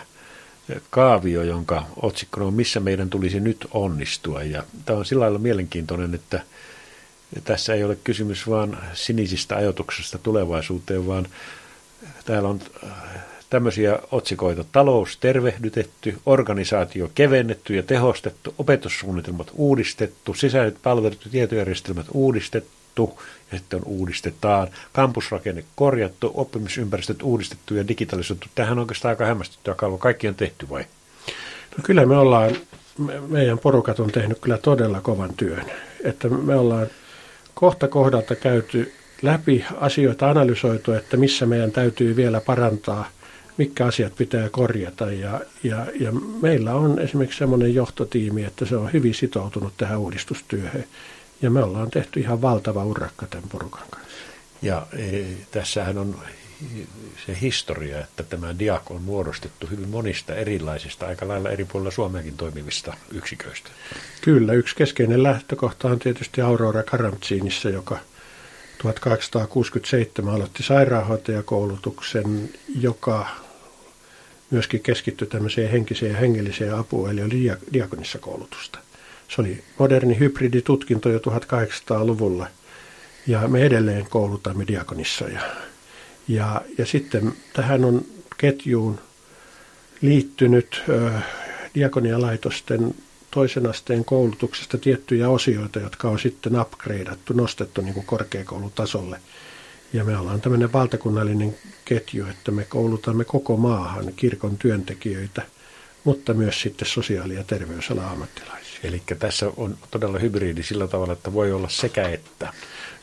kaavio, 0.89 1.43
jonka 1.43 1.85
otsikkona 2.01 2.45
on 2.45 2.53
Missä 2.53 2.79
meidän 2.79 3.09
tulisi 3.09 3.39
nyt 3.39 3.67
onnistua. 3.71 4.43
Ja 4.43 4.63
tämä 4.85 4.99
on 4.99 5.05
sillä 5.05 5.21
lailla 5.21 5.39
mielenkiintoinen, 5.39 6.15
että 6.15 6.41
tässä 7.43 7.73
ei 7.73 7.83
ole 7.83 7.97
kysymys 8.03 8.49
vain 8.49 8.77
sinisistä 8.93 9.55
ajatuksista 9.55 10.17
tulevaisuuteen, 10.17 11.07
vaan 11.07 11.27
täällä 12.25 12.49
on 12.49 12.59
tämmöisiä 13.49 13.99
otsikoita. 14.11 14.65
Talous 14.71 15.17
tervehdytetty, 15.17 16.17
organisaatio 16.25 17.11
kevennetty 17.15 17.75
ja 17.75 17.83
tehostettu, 17.83 18.53
opetussuunnitelmat 18.57 19.51
uudistettu, 19.53 20.33
sisäiset 20.33 20.77
palvelut 20.83 21.25
ja 21.25 21.31
tietojärjestelmät 21.31 22.05
uudistettu 22.13 23.19
ja 23.51 23.57
sitten 23.57 23.81
uudistetaan, 23.85 24.67
kampusrakenne 24.93 25.63
korjattu, 25.75 26.31
oppimisympäristöt 26.33 27.23
uudistettu 27.23 27.75
ja 27.75 27.87
digitalisoitu. 27.87 28.47
Tähän 28.55 28.73
on 28.73 28.79
oikeastaan 28.79 29.09
aika 29.09 29.25
hämmästyttävä 29.25 29.75
kalvo. 29.75 29.97
Kaikki 29.97 30.27
on 30.27 30.35
tehty 30.35 30.69
vai? 30.69 30.85
No 31.77 31.83
kyllä 31.83 32.05
me 32.05 32.17
ollaan, 32.17 32.51
me, 32.97 33.19
meidän 33.19 33.59
porukat 33.59 33.99
on 33.99 34.11
tehnyt 34.11 34.39
kyllä 34.39 34.57
todella 34.57 35.01
kovan 35.01 35.33
työn. 35.37 35.65
Että 36.03 36.29
me 36.29 36.55
ollaan 36.55 36.87
kohta 37.53 37.87
kohdalta 37.87 38.35
käyty 38.35 38.93
läpi 39.21 39.65
asioita, 39.79 40.29
analysoitu, 40.29 40.93
että 40.93 41.17
missä 41.17 41.45
meidän 41.45 41.71
täytyy 41.71 42.15
vielä 42.15 42.41
parantaa– 42.41 43.09
mitkä 43.57 43.85
asiat 43.85 44.15
pitää 44.15 44.49
korjata. 44.49 45.11
Ja, 45.11 45.39
ja, 45.63 45.85
ja 45.99 46.11
meillä 46.41 46.75
on 46.75 46.99
esimerkiksi 46.99 47.37
semmoinen 47.37 47.73
johtotiimi, 47.73 48.43
että 48.43 48.65
se 48.65 48.75
on 48.75 48.93
hyvin 48.93 49.13
sitoutunut 49.13 49.73
tähän 49.77 49.99
uudistustyöhön. 49.99 50.83
Ja 51.41 51.49
me 51.49 51.63
ollaan 51.63 51.91
tehty 51.91 52.19
ihan 52.19 52.41
valtava 52.41 52.85
urakka 52.85 53.27
tämän 53.29 53.49
porukan 53.49 53.83
kanssa. 53.89 54.09
Ja 54.61 54.87
e, 54.97 55.23
tässähän 55.51 55.97
on 55.97 56.15
se 57.25 57.37
historia, 57.41 57.99
että 57.99 58.23
tämä 58.23 58.59
DIAK 58.59 58.91
on 58.91 59.01
muodostettu 59.01 59.67
hyvin 59.67 59.89
monista 59.89 60.35
erilaisista, 60.35 61.07
aika 61.07 61.27
lailla 61.27 61.49
eri 61.49 61.65
puolilla 61.65 61.91
Suomeakin 61.91 62.37
toimivista 62.37 62.93
yksiköistä. 63.11 63.69
Kyllä, 64.21 64.53
yksi 64.53 64.75
keskeinen 64.75 65.23
lähtökohta 65.23 65.87
on 65.87 65.99
tietysti 65.99 66.41
Aurora 66.41 66.83
Karamtsiinissa, 66.83 67.69
joka– 67.69 67.99
1867 68.83 70.35
aloitti 70.35 70.63
sairaanhoitajakoulutuksen, 70.63 72.49
joka 72.79 73.27
myöskin 74.51 74.81
keskittyi 74.81 75.27
tämmöiseen 75.27 75.71
henkiseen 75.71 76.11
ja 76.11 76.17
hengelliseen 76.17 76.75
apuun, 76.75 77.09
eli 77.09 77.23
oli 77.23 77.51
diakonissa 77.73 78.19
koulutusta. 78.19 78.79
Se 79.27 79.41
oli 79.41 79.63
moderni 79.79 80.19
hybriditutkinto 80.19 81.09
jo 81.09 81.19
1800-luvulla, 81.19 82.47
ja 83.27 83.47
me 83.47 83.63
edelleen 83.65 84.05
koulutamme 84.09 84.67
diakonissa. 84.67 85.25
Ja, 86.27 86.61
ja, 86.77 86.85
sitten 86.85 87.33
tähän 87.53 87.85
on 87.85 88.05
ketjuun 88.37 88.99
liittynyt 90.01 90.83
ö, 90.89 91.11
diakonialaitosten 91.75 92.95
toisen 93.31 93.67
asteen 93.69 94.05
koulutuksesta 94.05 94.77
tiettyjä 94.77 95.29
osioita, 95.29 95.79
jotka 95.79 96.09
on 96.09 96.19
sitten 96.19 96.61
upgradeattu, 96.61 97.33
nostettu 97.33 97.81
niin 97.81 97.93
kuin 97.93 98.05
korkeakoulutasolle. 98.05 99.19
Ja 99.93 100.03
me 100.03 100.17
ollaan 100.17 100.41
tämmöinen 100.41 100.73
valtakunnallinen 100.73 101.55
ketju, 101.85 102.25
että 102.27 102.51
me 102.51 102.63
koulutamme 102.63 103.25
koko 103.25 103.57
maahan 103.57 104.13
kirkon 104.15 104.57
työntekijöitä, 104.57 105.41
mutta 106.03 106.33
myös 106.33 106.61
sitten 106.61 106.87
sosiaali- 106.87 107.35
ja 107.35 107.43
terveysalan 107.43 108.05
ammattilaisia. 108.05 108.62
Eli 108.83 109.01
tässä 109.19 109.51
on 109.57 109.77
todella 109.91 110.19
hybridi 110.19 110.63
sillä 110.63 110.87
tavalla, 110.87 111.13
että 111.13 111.33
voi 111.33 111.51
olla 111.51 111.69
sekä 111.69 112.09
että. 112.09 112.53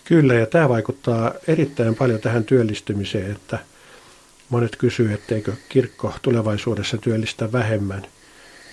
Kyllä, 0.04 0.34
ja 0.34 0.46
tämä 0.46 0.68
vaikuttaa 0.68 1.32
erittäin 1.48 1.94
paljon 1.94 2.20
tähän 2.20 2.44
työllistymiseen, 2.44 3.32
että 3.32 3.58
monet 4.48 4.76
kysyvät, 4.76 5.12
etteikö 5.12 5.52
kirkko 5.68 6.14
tulevaisuudessa 6.22 6.98
työllistä 6.98 7.52
vähemmän– 7.52 8.06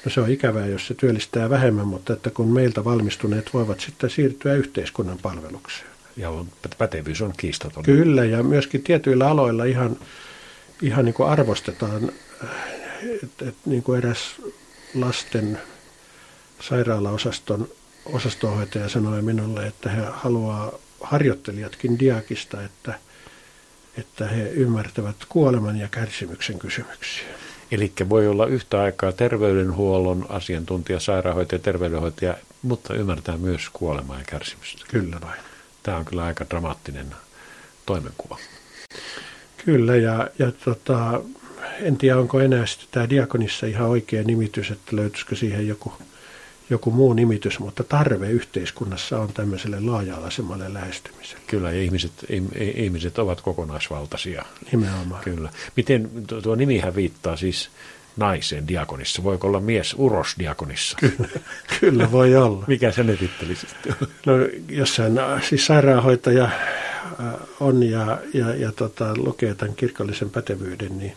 No 0.08 0.12
se 0.12 0.22
on 0.22 0.32
ikävää, 0.32 0.66
jos 0.66 0.88
se 0.88 0.94
työllistää 0.94 1.50
vähemmän, 1.50 1.88
mutta 1.88 2.14
että 2.14 2.30
kun 2.30 2.54
meiltä 2.54 2.84
valmistuneet 2.84 3.54
voivat 3.54 3.80
sitten 3.80 4.10
siirtyä 4.10 4.54
yhteiskunnan 4.54 5.18
palvelukseen. 5.22 5.90
Ja 6.18 6.30
on, 6.30 6.48
pätevyys 6.78 7.22
on 7.22 7.34
kiistaton. 7.38 7.84
Kyllä, 7.84 8.26
ja 8.26 8.44
myöskin 8.44 8.84
tietyillä 8.84 9.28
aloilla 9.28 9.64
ihan, 9.64 9.98
ihan 10.82 11.06
niin 11.06 11.14
kuin 11.14 11.30
arvostetaan, 11.30 12.12
että, 13.24 13.48
että 13.48 13.62
niin 13.66 13.84
kuin 13.84 13.98
eräs 13.98 14.36
lasten 14.96 15.60
sairaalaosaston 16.60 17.68
osastonhoitaja 18.06 18.90
sanoi 18.90 19.22
minulle, 19.22 19.68
että 19.68 19.90
he 19.90 20.02
haluaa 20.12 20.72
harjoittelijatkin 21.02 22.00
diakista, 22.00 22.64
että, 22.64 23.00
että 23.98 24.28
he 24.28 24.50
ymmärtävät 24.50 25.16
kuoleman 25.30 25.78
ja 25.78 25.88
kärsimyksen 25.88 26.60
kysymyksiä. 26.60 27.28
Eli 27.72 27.94
voi 28.10 28.28
olla 28.28 28.46
yhtä 28.46 28.82
aikaa 28.82 29.12
terveydenhuollon 29.12 30.26
asiantuntija, 30.30 31.00
sairaanhoitaja, 31.00 31.60
terveydenhoitaja, 31.60 32.38
mutta 32.62 32.94
ymmärtää 32.94 33.38
myös 33.38 33.70
kuolemaa 33.74 34.20
ja 34.20 34.26
kärsimystä. 34.26 34.86
Kyllä 34.88 35.18
vain. 35.22 35.40
Tämä 35.84 35.98
on 35.98 36.06
kyllä 36.06 36.24
aika 36.24 36.46
dramaattinen 36.50 37.16
toimenkuva. 37.86 38.38
Kyllä, 39.66 39.96
ja, 39.96 40.30
ja 40.40 40.52
tota, 40.52 41.22
en 41.82 41.98
tiedä, 41.98 42.18
onko 42.18 42.40
enää 42.40 42.66
sitten 42.66 42.88
tämä 42.92 43.10
diakonissa 43.10 43.66
ihan 43.66 43.88
oikea 43.88 44.24
nimitys, 44.24 44.72
että 44.72 44.96
löytyisikö 44.96 45.36
siihen 45.36 45.68
joku 45.68 45.94
joku 46.70 46.92
muu 46.92 47.14
nimitys, 47.14 47.60
mutta 47.60 47.84
tarve 47.84 48.30
yhteiskunnassa 48.30 49.20
on 49.20 49.34
tämmöiselle 49.34 49.80
laaja-alaisemmalle 49.80 50.74
lähestymiselle. 50.74 51.42
Kyllä, 51.48 51.72
ja 51.72 51.82
ihmiset, 51.82 52.12
ihmiset 52.76 53.20
ovat 53.20 53.42
kokonaisvaltaisia. 53.42 54.46
Nimenomaan. 54.72 55.24
Kyllä. 55.24 55.50
Miten 55.76 56.10
tuo 56.44 56.56
nimihän 56.56 56.96
viittaa 56.96 57.38
siis 57.38 57.70
naiseen 58.18 58.68
diakonissa? 58.68 59.24
Voiko 59.24 59.48
olla 59.48 59.60
mies 59.60 59.96
uros 59.98 60.36
diakonissa? 60.40 60.98
Kyllä, 61.00 61.30
kyllä 61.80 62.12
voi 62.12 62.36
olla. 62.36 62.64
Mikä 62.68 62.92
se 62.92 63.04
ne 63.04 63.16
titteli 63.16 63.56
sitten? 63.56 63.96
No 64.26 64.34
jossain, 64.70 65.14
siis 65.50 65.66
sairaanhoitaja 65.66 66.44
äh, 66.44 66.52
on 67.60 67.84
ja, 67.84 68.18
ja, 68.34 68.56
ja 68.56 68.72
tota, 68.72 69.14
lukee 69.18 69.56
tämän 69.56 69.76
kirkollisen 69.76 70.30
pätevyyden, 70.30 70.98
niin, 70.98 71.14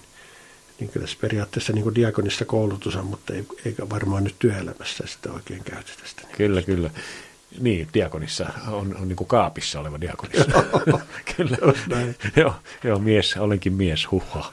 niin 0.80 0.90
kyllä 0.90 1.06
se 1.06 1.16
periaatteessa 1.20 1.72
niin 1.72 1.94
diakonissa 1.94 2.44
koulutus 2.44 2.96
on, 2.96 3.06
mutta 3.06 3.34
ei, 3.34 3.44
eikä 3.64 3.90
varmaan 3.90 4.24
nyt 4.24 4.34
työelämässä 4.38 5.04
sitä 5.06 5.32
oikein 5.32 5.64
käytetä 5.64 6.02
sitä. 6.06 6.22
Kyllä, 6.36 6.62
kyllä. 6.62 6.90
Niin, 7.60 7.88
diakonissa 7.94 8.46
on, 8.68 8.96
on 8.96 9.08
niin 9.08 9.16
kuin 9.16 9.28
kaapissa 9.28 9.80
oleva 9.80 10.00
diakonissa. 10.00 10.44
Kyllä. 11.36 11.56
joo, 12.36 12.54
joo, 12.84 12.98
mies, 12.98 13.36
olenkin 13.36 13.72
mies, 13.72 14.10
huha. 14.10 14.52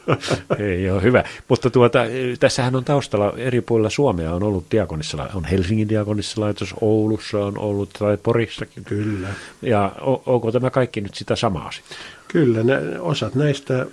Ei 0.60 0.92
ole 0.92 1.04
hyvä. 1.04 1.24
Mutta 1.48 1.70
tuota, 1.70 2.00
tässähän 2.40 2.76
on 2.76 2.84
taustalla 2.84 3.34
eri 3.38 3.62
puolilla 3.62 3.90
Suomea 3.90 4.34
on 4.34 4.44
ollut 4.44 4.66
diakonissa, 4.72 5.30
on 5.34 5.46
Helsingin 5.46 5.90
diakonissa 5.90 6.42
laitos, 6.42 6.74
Oulussa 6.82 7.46
on 7.46 7.58
ollut 7.58 7.90
tai 8.00 8.18
Porissakin. 8.18 8.84
Kyllä. 8.84 9.28
Ja 9.62 9.92
onko 10.26 10.52
tämä 10.52 10.70
kaikki 10.70 11.02
nyt 11.02 11.16
sitä 11.16 11.36
samaa 11.36 11.72
sitten? 11.72 11.98
Kyllä, 12.28 12.64
ne, 12.64 13.00
osat 13.00 13.36
näistä 13.36 13.86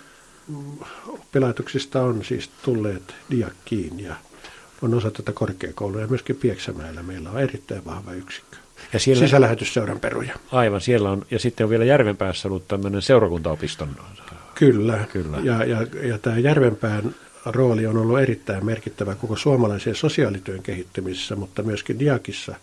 oppilaitoksista 1.35 2.03
on 2.03 2.25
siis 2.25 2.51
tulleet 2.62 3.14
diakkiin 3.31 4.01
ja 4.01 4.14
on 4.83 4.94
osa 4.94 5.11
tätä 5.11 5.33
korkeakoulua 5.33 6.01
ja 6.01 6.07
myöskin 6.07 6.37
Pieksämäellä 6.37 7.03
meillä 7.03 7.31
on 7.31 7.40
erittäin 7.40 7.85
vahva 7.85 8.12
yksikkö. 8.12 8.57
Ja 8.92 8.99
siellä, 8.99 9.20
Sisälähetysseuran 9.20 10.01
peruja. 10.01 10.35
Aivan, 10.53 10.81
siellä 10.81 11.11
on, 11.11 11.27
ja 11.31 11.38
sitten 11.38 11.64
on 11.64 11.70
vielä 11.70 11.85
Järvenpäässä 11.85 12.49
ollut 12.49 12.68
tämmöinen 12.68 13.03
seurakuntaopiston. 13.03 13.97
Kyllä, 14.55 15.05
Kyllä. 15.12 15.38
Ja, 15.42 15.64
ja, 15.64 15.87
ja 16.03 16.18
tämä 16.18 16.38
Järvenpään 16.38 17.14
rooli 17.44 17.87
on 17.87 17.97
ollut 17.97 18.20
erittäin 18.20 18.66
merkittävä 18.66 19.14
koko 19.14 19.37
suomalaisen 19.37 19.94
sosiaalityön 19.94 20.62
kehittymisessä, 20.62 21.37
mutta 21.37 21.62
myöskin 21.62 21.99
Diakissa. 21.99 22.55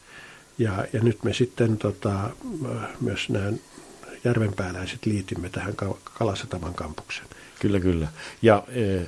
Ja, 0.57 0.85
ja 0.93 0.99
nyt 1.03 1.23
me 1.23 1.33
sitten 1.33 1.77
tota, 1.77 2.29
myös 3.01 3.29
nämä 3.29 3.51
järvenpääläiset 4.23 5.05
liitimme 5.05 5.49
tähän 5.49 5.73
Kalasataman 6.03 6.73
kampukseen. 6.73 7.27
Kyllä, 7.61 7.79
kyllä. 7.79 8.07
Ja 8.41 8.63
e, 8.69 8.99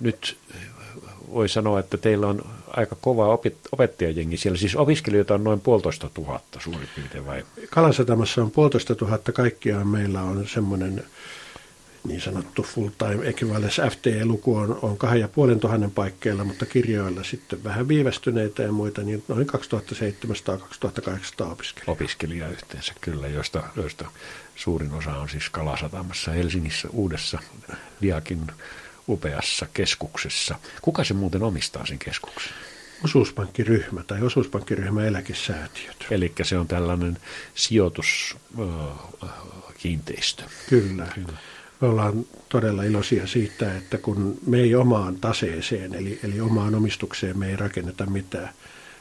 nyt 0.00 0.36
voi 1.32 1.48
sanoa, 1.48 1.80
että 1.80 1.96
teillä 1.96 2.26
on 2.26 2.44
aika 2.66 2.96
kova 3.00 3.38
opettajajengi 3.72 4.36
siellä. 4.36 4.58
Siis 4.58 4.76
opiskelijoita 4.76 5.34
on 5.34 5.44
noin 5.44 5.60
puolitoista 5.60 6.10
tuhatta 6.14 6.60
suurin 6.60 6.88
piirtein 6.94 7.26
vai? 7.26 7.44
Kalasatamassa 7.70 8.42
on 8.42 8.50
puolitoista 8.50 8.94
tuhatta 8.94 9.32
kaikkiaan. 9.32 9.88
Meillä 9.88 10.22
on 10.22 10.48
semmoinen 10.48 11.04
niin 12.04 12.20
sanottu 12.20 12.62
full-time 12.62 13.28
equivalence 13.28 13.82
FTE-luku 13.82 14.56
on, 14.56 14.78
on 14.82 14.98
kahden 14.98 15.20
ja 15.20 15.28
puolen 15.28 15.60
tuhannen 15.60 15.90
paikkeilla, 15.90 16.44
mutta 16.44 16.66
kirjoilla 16.66 17.24
sitten 17.24 17.64
vähän 17.64 17.88
viivästyneitä 17.88 18.62
ja 18.62 18.72
muita, 18.72 19.02
niin 19.02 19.24
noin 19.28 19.46
2700-2800 19.50 19.54
opiskelijaa. 21.50 21.92
Opiskelijaa 21.92 22.48
yhteensä 22.48 22.92
kyllä, 23.00 23.28
joista, 23.28 23.62
joista 23.76 24.10
suurin 24.56 24.92
osa 24.92 25.16
on 25.16 25.28
siis 25.28 25.50
Kalasatamassa 25.50 26.30
Helsingissä 26.30 26.88
uudessa 26.92 27.38
Diakin 28.02 28.46
upeassa 29.08 29.66
keskuksessa. 29.74 30.54
Kuka 30.82 31.04
se 31.04 31.14
muuten 31.14 31.42
omistaa 31.42 31.86
sen 31.86 31.98
keskuksen? 31.98 32.52
Osuuspankkiryhmä 33.04 34.02
tai 34.02 34.22
osuuspankkiryhmä 34.22 35.04
eläkesäätiöt. 35.04 36.06
Eli 36.10 36.32
se 36.42 36.58
on 36.58 36.68
tällainen 36.68 37.18
sijoituskiinteistö. 37.54 40.42
Kyllä. 40.68 41.06
Kyllä. 41.14 41.38
Me 41.80 41.88
ollaan 41.88 42.26
todella 42.48 42.82
iloisia 42.82 43.26
siitä, 43.26 43.76
että 43.76 43.98
kun 43.98 44.38
me 44.46 44.60
ei 44.60 44.74
omaan 44.74 45.16
taseeseen, 45.16 45.94
eli, 45.94 46.20
eli 46.22 46.40
omaan 46.40 46.74
omistukseen 46.74 47.38
me 47.38 47.48
ei 47.48 47.56
rakenneta 47.56 48.06
mitään, 48.06 48.48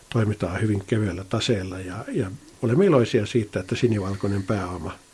toimitaan 0.10 0.62
hyvin 0.62 0.84
kevyellä 0.88 1.24
taseella 1.24 1.80
ja, 1.80 2.06
ja 2.12 2.32
olemme 2.62 2.86
iloisia 2.86 3.26
siitä, 3.26 3.60
että 3.60 3.76
sinivalkoinen 3.76 4.44
pääoma– 4.44 4.96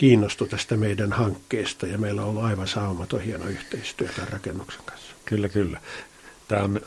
kiinnostui 0.00 0.48
tästä 0.48 0.76
meidän 0.76 1.12
hankkeesta 1.12 1.86
ja 1.86 1.98
meillä 1.98 2.22
on 2.22 2.28
ollut 2.28 2.44
aivan 2.44 2.68
saumaton 2.68 3.20
hieno 3.20 3.46
yhteistyö 3.46 4.08
tämän 4.08 4.28
rakennuksen 4.28 4.82
kanssa. 4.84 5.14
Kyllä, 5.24 5.48
kyllä. 5.48 5.80
Tämä 6.48 6.62
on 6.62 6.80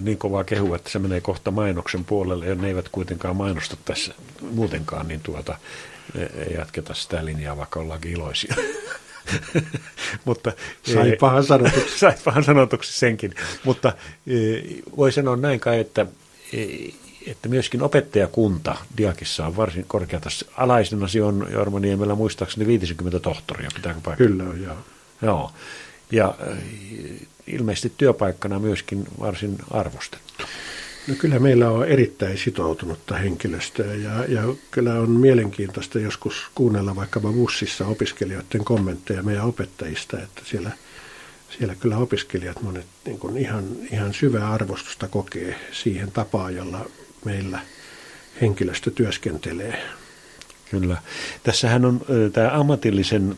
niin 0.00 0.18
kovaa 0.18 0.44
kehua, 0.44 0.76
että 0.76 0.90
se 0.90 0.98
menee 0.98 1.20
kohta 1.20 1.50
mainoksen 1.50 2.04
puolelle 2.04 2.46
ja 2.46 2.54
ne 2.54 2.68
eivät 2.68 2.88
kuitenkaan 2.88 3.36
mainosta 3.36 3.76
tässä 3.84 4.14
muutenkaan, 4.50 5.08
niin 5.08 5.20
tuota, 5.20 5.58
ei 6.14 6.54
jatketa 6.54 6.94
sitä 6.94 7.24
linjaa, 7.24 7.56
vaikka 7.56 7.80
ollaankin 7.80 8.12
iloisia. 8.12 8.54
Mutta, 10.24 10.52
Saipahan 10.82 11.44
sanotuksi. 11.44 11.98
Saipahan 11.98 12.44
sanotuksi 12.44 12.98
senkin. 12.98 13.34
Mutta 13.64 13.92
voi 14.96 15.12
sanoa 15.12 15.36
näin 15.36 15.60
kai, 15.60 15.78
että 15.78 16.06
että 17.26 17.48
myöskin 17.48 17.82
opettajakunta 17.82 18.76
Diakissa 18.96 19.46
on 19.46 19.56
varsin 19.56 19.84
korkeatasossa. 19.88 20.46
Alaisenasi 20.56 21.20
on 21.20 21.46
Jorma 21.52 21.80
Niemellä 21.80 22.14
muistaakseni 22.14 22.66
50 22.66 23.20
tohtoria, 23.20 23.68
pitääkö 23.74 24.00
paikka? 24.00 24.24
Kyllä 24.24 24.44
on, 24.44 24.62
joo. 24.62 24.76
joo. 25.22 25.52
Ja 26.10 26.34
ilmeisesti 27.46 27.92
työpaikkana 27.98 28.58
myöskin 28.58 29.04
varsin 29.20 29.58
arvostettu. 29.70 30.44
No 31.10 31.16
kyllä 31.18 31.38
meillä 31.38 31.70
on 31.70 31.88
erittäin 31.88 32.38
sitoutunutta 32.38 33.14
henkilöstöä 33.14 33.94
ja, 33.94 34.24
ja 34.28 34.42
kyllä 34.70 34.94
on 34.94 35.10
mielenkiintoista 35.10 35.98
joskus 35.98 36.34
kuunnella 36.54 36.96
vaikkapa 36.96 37.32
bussissa 37.32 37.86
opiskelijoiden 37.86 38.64
kommentteja 38.64 39.22
meidän 39.22 39.44
opettajista, 39.44 40.22
että 40.22 40.42
siellä, 40.44 40.70
siellä 41.58 41.74
kyllä 41.74 41.96
opiskelijat 41.96 42.62
monet 42.62 42.86
niin 43.04 43.18
kuin 43.18 43.36
ihan, 43.36 43.64
ihan 43.92 44.14
syvää 44.14 44.52
arvostusta 44.52 45.08
kokee 45.08 45.54
siihen 45.72 46.12
tapaan, 46.12 46.56
jolla 46.56 46.86
meillä 47.24 47.58
henkilöstö 48.40 48.90
työskentelee. 48.90 49.82
Kyllä. 50.70 50.96
Tässähän 51.42 51.84
on 51.84 52.00
tämä 52.32 52.50
ammatillisen 52.52 53.36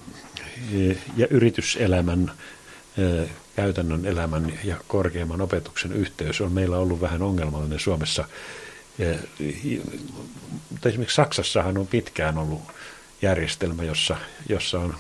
ja 1.17 1.27
yrityselämän, 1.31 2.33
käytännön 3.57 4.07
elämän 4.07 4.59
ja 4.65 4.77
korkeimman 4.89 5.41
opetuksen 5.41 5.93
yhteys 5.93 6.41
on 6.41 6.53
meillä 6.53 6.79
ollut 6.79 7.01
vähän 7.01 7.23
ongelmallinen 7.23 7.81
Suomessa. 7.81 8.25
Mutta 10.71 10.89
esimerkiksi 10.89 11.17
Saksassahan 11.17 11.79
on 11.79 11.87
pitkään 11.87 12.39
ollut 12.39 12.63
järjestelmä, 13.23 13.85
jossa, 13.85 14.17
jossa 14.49 14.79
on 14.79 14.95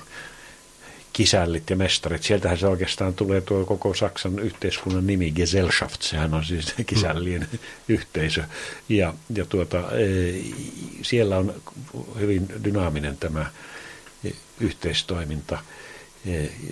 kisällit 1.13 1.71
ja 1.71 1.77
mestarit. 1.77 2.23
Sieltähän 2.23 2.59
se 2.59 2.67
oikeastaan 2.67 3.15
tulee 3.15 3.41
tuo 3.41 3.65
koko 3.65 3.95
Saksan 3.95 4.39
yhteiskunnan 4.39 5.07
nimi, 5.07 5.31
Gesellschaft, 5.31 6.03
sehän 6.03 6.35
on 6.35 6.45
siis 6.45 6.75
kisällien 6.87 7.49
mm. 7.53 7.59
yhteisö. 7.89 8.43
Ja, 8.89 9.15
ja 9.35 9.47
tuota, 9.47 9.79
e, 9.79 10.35
siellä 11.03 11.37
on 11.37 11.55
hyvin 12.21 12.49
dynaaminen 12.65 13.17
tämä 13.17 13.47
yhteistoiminta, 14.61 15.59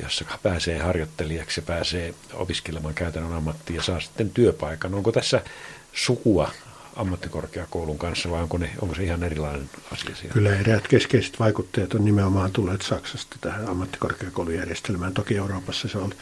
jossa 0.02 0.24
pääsee 0.42 0.78
harjoittelijaksi 0.78 1.60
ja 1.60 1.64
pääsee 1.66 2.14
opiskelemaan 2.32 2.94
käytännön 2.94 3.32
ammattia 3.32 3.76
ja 3.76 3.82
saa 3.82 4.00
sitten 4.00 4.30
työpaikan. 4.30 4.94
Onko 4.94 5.12
tässä 5.12 5.42
sukua 5.92 6.50
ammattikorkeakoulun 6.96 7.98
kanssa 7.98 8.30
vai 8.30 8.42
onko, 8.42 8.58
ne, 8.58 8.70
onko 8.80 8.94
se 8.94 9.04
ihan 9.04 9.22
erilainen 9.22 9.70
asia 9.92 10.16
siellä? 10.16 10.34
Kyllä 10.34 10.56
eräät 10.56 10.88
keskeiset 10.88 11.40
vaikutteet 11.40 11.94
on 11.94 12.04
nimenomaan 12.04 12.52
tulleet 12.52 12.82
Saksasta 12.82 13.36
tähän 13.40 13.68
ammattikorkeakoulujärjestelmään. 13.68 15.14
Toki 15.14 15.36
Euroopassa 15.36 15.88
se 15.88 15.98
on 15.98 16.14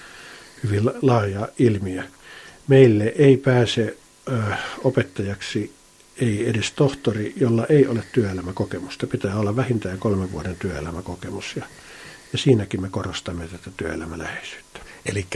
hyvin 0.64 0.90
laaja 1.02 1.48
ilmiö. 1.58 2.02
Meille 2.68 3.12
ei 3.16 3.36
pääse 3.36 3.96
ö, 4.28 4.42
opettajaksi 4.84 5.72
ei 6.20 6.48
edes 6.48 6.72
tohtori, 6.72 7.32
jolla 7.36 7.66
ei 7.68 7.86
ole 7.86 8.04
työelämäkokemusta. 8.12 9.06
Pitää 9.06 9.36
olla 9.36 9.56
vähintään 9.56 9.98
kolmen 9.98 10.32
vuoden 10.32 10.56
työelämäkokemus 10.56 11.56
ja, 11.56 11.64
ja 12.32 12.38
siinäkin 12.38 12.82
me 12.82 12.88
korostamme 12.88 13.48
tätä 13.48 13.70
työelämäläheisyyttä. 13.76 14.80
Eli 15.06 15.26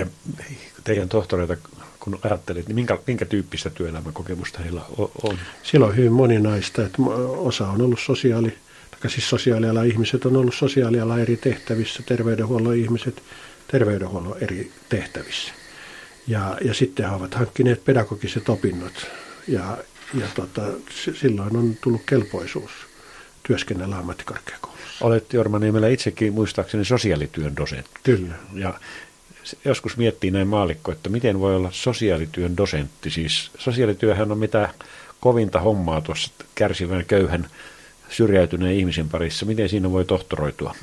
teidän 0.84 1.08
tohtoreita 1.08 1.56
kun 2.00 2.18
ajattelit, 2.22 2.66
niin 2.68 2.74
minkä, 2.74 2.98
minkä 3.06 3.24
tyyppistä 3.24 3.70
työelämäkokemusta 3.70 4.58
heillä 4.58 4.82
on? 5.22 5.38
Siellä 5.62 5.86
on 5.86 5.96
hyvin 5.96 6.12
moninaista, 6.12 6.82
että 6.82 7.02
osa 7.36 7.68
on 7.68 7.82
ollut 7.82 8.00
sosiaali, 8.00 8.58
tai 8.90 9.10
siis 9.10 9.30
sosiaalialan 9.30 9.86
ihmiset 9.86 10.26
on 10.26 10.36
ollut 10.36 10.54
sosiaalialan 10.54 11.20
eri 11.20 11.36
tehtävissä, 11.36 12.02
terveydenhuollon 12.06 12.76
ihmiset 12.76 13.22
terveydenhuollon 13.68 14.36
eri 14.40 14.72
tehtävissä. 14.88 15.52
Ja, 16.26 16.58
ja 16.64 16.74
sitten 16.74 17.08
he 17.08 17.14
ovat 17.14 17.34
hankkineet 17.34 17.84
pedagogiset 17.84 18.48
opinnot 18.48 19.06
ja, 19.48 19.78
ja 20.20 20.26
tota, 20.34 20.62
silloin 21.14 21.56
on 21.56 21.76
tullut 21.80 22.02
kelpoisuus 22.06 22.70
työskennellä 23.42 23.98
ammattikorkeakoulussa. 23.98 24.71
Olet 25.02 25.32
Jorma 25.32 25.58
Niemelä 25.58 25.88
itsekin 25.88 26.32
muistaakseni 26.32 26.84
sosiaalityön 26.84 27.56
dosentti. 27.56 28.00
Kyllä. 28.02 28.34
Ja 28.54 28.74
joskus 29.64 29.96
miettii 29.96 30.30
näin 30.30 30.48
maalikko, 30.48 30.92
että 30.92 31.08
miten 31.08 31.40
voi 31.40 31.56
olla 31.56 31.68
sosiaalityön 31.72 32.56
dosentti. 32.56 33.10
Siis 33.10 33.50
sosiaalityöhän 33.58 34.32
on 34.32 34.38
mitä 34.38 34.68
kovinta 35.20 35.60
hommaa 35.60 36.00
tuossa 36.00 36.30
kärsivän 36.54 37.04
köyhän 37.04 37.46
syrjäytyneen 38.10 38.76
ihmisen 38.76 39.08
parissa. 39.08 39.46
Miten 39.46 39.68
siinä 39.68 39.90
voi 39.90 40.04
tohtoroitua? 40.04 40.74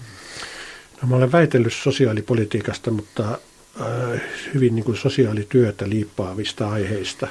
No, 1.02 1.08
mä 1.08 1.16
olen 1.16 1.32
väitellyt 1.32 1.74
sosiaalipolitiikasta, 1.74 2.92
mutta 2.92 3.40
äh, 3.82 4.22
hyvin 4.54 4.76
niin 4.76 4.86
kuin 4.86 4.98
sosiaalityötä 4.98 5.90
liippaavista 5.90 6.70
aiheista. 6.70 7.28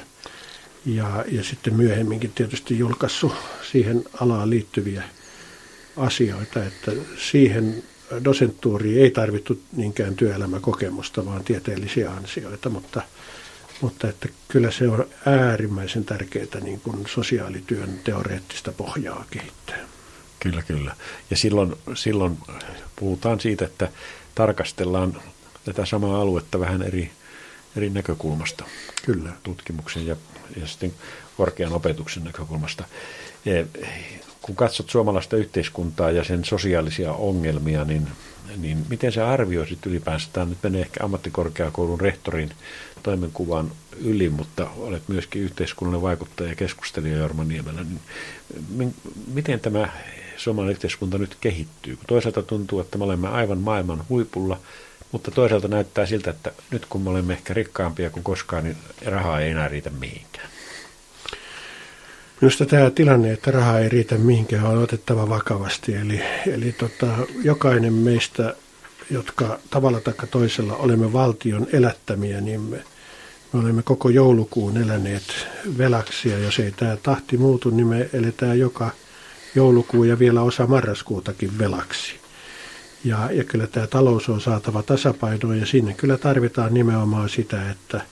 Ja, 0.85 1.25
ja 1.31 1.43
sitten 1.43 1.73
myöhemminkin 1.73 2.31
tietysti 2.35 2.79
julkaissut 2.79 3.33
siihen 3.71 4.03
alaan 4.21 4.49
liittyviä 4.49 5.03
asioita, 5.99 6.65
että 6.65 6.91
siihen 7.17 7.83
dosenttuuriin 8.23 9.01
ei 9.01 9.11
tarvittu 9.11 9.61
niinkään 9.75 10.15
työelämäkokemusta, 10.15 11.25
vaan 11.25 11.43
tieteellisiä 11.43 12.11
ansioita, 12.11 12.69
mutta, 12.69 13.01
mutta 13.81 14.09
että 14.09 14.29
kyllä 14.47 14.71
se 14.71 14.87
on 14.87 15.07
äärimmäisen 15.25 16.05
tärkeää 16.05 16.59
niin 16.61 16.81
kuin 16.81 17.07
sosiaalityön 17.07 17.99
teoreettista 18.03 18.71
pohjaa 18.71 19.25
kehittää. 19.31 19.79
Kyllä, 20.39 20.61
kyllä. 20.61 20.95
Ja 21.29 21.37
silloin, 21.37 21.75
silloin 21.93 22.37
puhutaan 22.95 23.39
siitä, 23.39 23.65
että 23.65 23.89
tarkastellaan 24.35 25.21
tätä 25.65 25.85
samaa 25.85 26.21
aluetta 26.21 26.59
vähän 26.59 26.81
eri, 26.81 27.11
eri 27.75 27.89
näkökulmasta. 27.89 28.65
Kyllä. 29.05 29.29
Tutkimuksen 29.43 30.07
ja, 30.07 30.15
ja 30.61 30.67
sitten 30.67 30.93
korkean 31.37 31.73
opetuksen 31.73 32.23
näkökulmasta. 32.23 32.85
Kun 34.49 34.55
katsot 34.55 34.89
suomalaista 34.89 35.37
yhteiskuntaa 35.37 36.11
ja 36.11 36.23
sen 36.23 36.45
sosiaalisia 36.45 37.13
ongelmia, 37.13 37.85
niin, 37.85 38.07
niin 38.57 38.85
miten 38.89 39.11
sä 39.11 39.29
arvioisit 39.29 39.85
ylipäänsä, 39.85 40.29
tämä 40.33 40.45
nyt 40.45 40.57
menee 40.63 40.81
ehkä 40.81 41.03
ammattikorkeakoulun 41.03 42.01
rehtorin 42.01 42.51
toimenkuvan 43.03 43.71
yli, 44.01 44.29
mutta 44.29 44.69
olet 44.77 45.03
myöskin 45.07 45.41
yhteiskunnallinen 45.41 46.01
vaikuttaja 46.01 46.49
ja 46.49 46.55
keskustelija 46.55 47.17
Jorma 47.17 47.43
Niemelä, 47.43 47.85
niin 48.77 48.95
miten 49.33 49.59
tämä 49.59 49.89
suomalainen 50.37 50.75
yhteiskunta 50.75 51.17
nyt 51.17 51.37
kehittyy? 51.41 51.97
Toisaalta 52.07 52.41
tuntuu, 52.41 52.79
että 52.79 52.97
me 52.97 53.03
olemme 53.03 53.27
aivan 53.27 53.57
maailman 53.57 54.03
huipulla, 54.09 54.59
mutta 55.11 55.31
toisaalta 55.31 55.67
näyttää 55.67 56.05
siltä, 56.05 56.29
että 56.29 56.51
nyt 56.71 56.85
kun 56.85 57.01
me 57.01 57.09
olemme 57.09 57.33
ehkä 57.33 57.53
rikkaampia 57.53 58.09
kuin 58.09 58.23
koskaan, 58.23 58.63
niin 58.63 58.77
rahaa 59.05 59.41
ei 59.41 59.51
enää 59.51 59.67
riitä 59.67 59.89
mihinkään. 59.89 60.49
Minusta 62.41 62.65
tämä 62.65 62.91
tilanne, 62.91 63.33
että 63.33 63.51
raha 63.51 63.79
ei 63.79 63.89
riitä 63.89 64.17
mihinkään, 64.17 64.65
on 64.65 64.83
otettava 64.83 65.29
vakavasti. 65.29 65.95
Eli, 65.95 66.21
eli 66.47 66.71
tota, 66.71 67.07
jokainen 67.43 67.93
meistä, 67.93 68.55
jotka 69.11 69.59
tavalla 69.69 69.99
tai 70.01 70.13
toisella 70.31 70.75
olemme 70.75 71.13
valtion 71.13 71.67
elättämiä, 71.73 72.41
niin 72.41 72.61
me, 72.61 72.83
me 73.53 73.59
olemme 73.59 73.83
koko 73.83 74.09
joulukuun 74.09 74.77
eläneet 74.77 75.47
velaksi. 75.77 76.29
Ja 76.29 76.39
jos 76.39 76.59
ei 76.59 76.71
tämä 76.71 76.97
tahti 77.03 77.37
muutu, 77.37 77.69
niin 77.69 77.87
me 77.87 78.09
eletään 78.13 78.59
joka 78.59 78.91
joulukuu 79.55 80.03
ja 80.03 80.19
vielä 80.19 80.41
osa 80.41 80.67
marraskuutakin 80.67 81.59
velaksi. 81.59 82.15
Ja, 83.03 83.29
ja 83.31 83.43
kyllä 83.43 83.67
tämä 83.67 83.87
talous 83.87 84.29
on 84.29 84.41
saatava 84.41 84.83
tasapainoon 84.83 85.59
ja 85.59 85.65
sinne 85.65 85.93
kyllä 85.93 86.17
tarvitaan 86.17 86.73
nimenomaan 86.73 87.29
sitä, 87.29 87.71
että– 87.71 88.01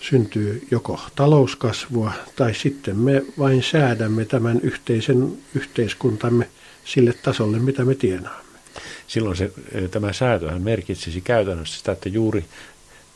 syntyy 0.00 0.66
joko 0.70 1.00
talouskasvua 1.16 2.12
tai 2.36 2.54
sitten 2.54 2.96
me 2.96 3.22
vain 3.38 3.62
säädämme 3.62 4.24
tämän 4.24 4.60
yhteisen 4.62 5.38
yhteiskuntamme 5.54 6.48
sille 6.84 7.12
tasolle, 7.12 7.58
mitä 7.58 7.84
me 7.84 7.94
tienaamme. 7.94 8.58
Silloin 9.06 9.36
se, 9.36 9.52
tämä 9.90 10.12
säätöhän 10.12 10.62
merkitsisi 10.62 11.20
käytännössä 11.20 11.78
sitä, 11.78 11.92
että 11.92 12.08
juuri 12.08 12.44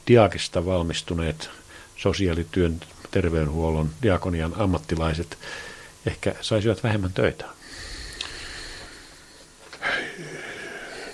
diakista 0.07 0.67
valmistuneet 0.67 1.51
sosiaalityön, 1.97 2.81
terveydenhuollon, 3.11 3.91
diakonian 4.03 4.53
ammattilaiset 4.57 5.39
ehkä 6.07 6.35
saisivat 6.41 6.83
vähemmän 6.83 7.13
töitä. 7.13 7.45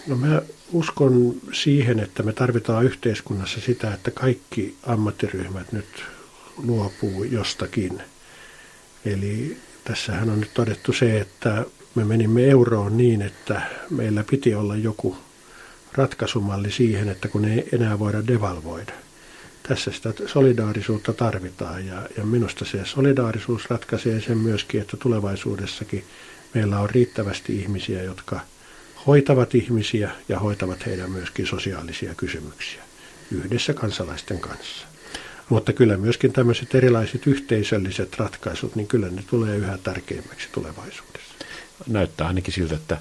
No 0.07 0.17
mä 0.17 0.43
uskon 0.73 1.35
siihen, 1.53 2.01
että 2.01 2.23
me 2.23 2.33
tarvitaan 2.33 2.85
yhteiskunnassa 2.85 3.61
sitä, 3.61 3.95
että 3.95 4.11
kaikki 4.11 4.77
ammattiryhmät 4.87 5.73
nyt 5.73 6.05
luopuu 6.57 7.25
jostakin. 7.25 8.03
Eli 9.05 9.57
tässähän 9.85 10.31
on 10.31 10.41
nyt 10.41 10.55
todettu 10.55 10.93
se, 10.93 11.21
että 11.21 11.65
me 11.95 12.05
menimme 12.05 12.49
euroon 12.49 12.97
niin, 12.97 13.23
että 13.23 13.63
meillä 13.91 14.25
piti 14.31 14.55
olla 14.55 14.77
joku 14.77 15.17
ratkaisumalli 15.93 16.71
siihen, 16.71 17.09
että 17.09 17.29
kun 17.29 17.45
ei 17.45 17.69
enää 17.73 17.99
voida 17.99 18.27
devalvoida. 18.27 18.93
Tässä 19.69 19.93
sitä 19.93 20.13
solidaarisuutta 20.27 21.13
tarvitaan 21.13 21.87
ja, 21.87 22.09
ja 22.17 22.25
minusta 22.25 22.65
se 22.65 22.85
solidaarisuus 22.85 23.71
ratkaisee 23.71 24.21
sen 24.21 24.39
myöskin, 24.39 24.81
että 24.81 24.97
tulevaisuudessakin 24.97 26.05
meillä 26.55 26.81
on 26.81 26.91
riittävästi 26.91 27.59
ihmisiä, 27.61 28.03
jotka– 28.03 28.41
hoitavat 29.07 29.55
ihmisiä 29.55 30.11
ja 30.29 30.39
hoitavat 30.39 30.87
heidän 30.87 31.11
myöskin 31.11 31.47
sosiaalisia 31.47 32.15
kysymyksiä 32.15 32.83
yhdessä 33.31 33.75
kansalaisten 33.75 34.41
kanssa. 34.41 34.87
Mutta 35.49 35.73
kyllä 35.73 35.97
myöskin 35.97 36.33
tämmöiset 36.33 36.75
erilaiset 36.75 37.27
yhteisölliset 37.27 38.19
ratkaisut, 38.19 38.77
niin 38.77 38.87
kyllä 38.87 39.09
ne 39.09 39.23
tulee 39.31 39.57
yhä 39.57 39.79
tärkeimmäksi 39.79 40.49
tulevaisuudessa. 40.53 41.35
Näyttää 41.87 42.27
ainakin 42.27 42.55
siltä, 42.55 42.75
että 42.75 42.99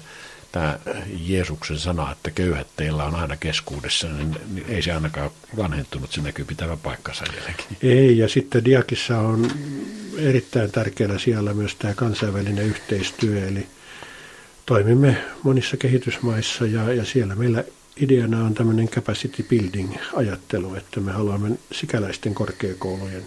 tämä 0.52 0.78
Jeesuksen 1.26 1.78
sana, 1.78 2.12
että 2.12 2.30
köyhät 2.30 2.66
teillä 2.76 3.04
on 3.04 3.14
aina 3.14 3.36
keskuudessa, 3.36 4.08
niin 4.08 4.64
ei 4.68 4.82
se 4.82 4.92
ainakaan 4.92 5.30
vanhentunut, 5.56 6.12
se 6.12 6.20
näkyy 6.20 6.44
pitävä 6.44 6.76
paikkansa 6.76 7.24
jälkeen. 7.24 7.76
Ei, 7.82 8.18
ja 8.18 8.28
sitten 8.28 8.64
Diakissa 8.64 9.18
on 9.18 9.50
erittäin 10.18 10.72
tärkeällä 10.72 11.18
siellä 11.18 11.54
myös 11.54 11.74
tämä 11.74 11.94
kansainvälinen 11.94 12.64
yhteistyö, 12.64 13.48
eli– 13.48 13.66
toimimme 14.70 15.16
monissa 15.42 15.76
kehitysmaissa 15.76 16.66
ja, 16.66 16.94
ja 16.94 17.04
siellä 17.04 17.34
meillä 17.34 17.64
ideana 17.96 18.44
on 18.44 18.54
tämmöinen 18.54 18.88
capacity 18.88 19.42
building-ajattelu, 19.42 20.74
että 20.74 21.00
me 21.00 21.12
haluamme 21.12 21.50
sikäläisten 21.72 22.34
korkeakoulujen 22.34 23.26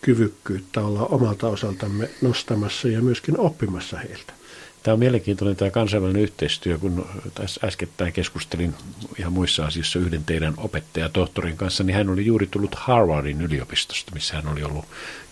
kyvykkyyttä 0.00 0.80
olla 0.80 1.06
omalta 1.06 1.48
osaltamme 1.48 2.10
nostamassa 2.20 2.88
ja 2.88 3.02
myöskin 3.02 3.38
oppimassa 3.38 3.98
heiltä. 3.98 4.32
Tämä 4.82 4.92
on 4.92 4.98
mielenkiintoinen 4.98 5.56
tämä 5.56 5.70
kansainvälinen 5.70 6.22
yhteistyö, 6.22 6.78
kun 6.78 7.06
tässä 7.34 7.66
äskettäin 7.66 8.12
keskustelin 8.12 8.74
ihan 9.18 9.32
muissa 9.32 9.66
asioissa 9.66 9.98
yhden 9.98 10.24
teidän 10.24 10.54
opettaja 10.56 11.08
tohtorin 11.08 11.56
kanssa, 11.56 11.84
niin 11.84 11.96
hän 11.96 12.10
oli 12.10 12.26
juuri 12.26 12.46
tullut 12.46 12.74
Harvardin 12.74 13.40
yliopistosta, 13.40 14.12
missä 14.14 14.34
hän 14.34 14.48
oli 14.48 14.62
ollut 14.62 14.84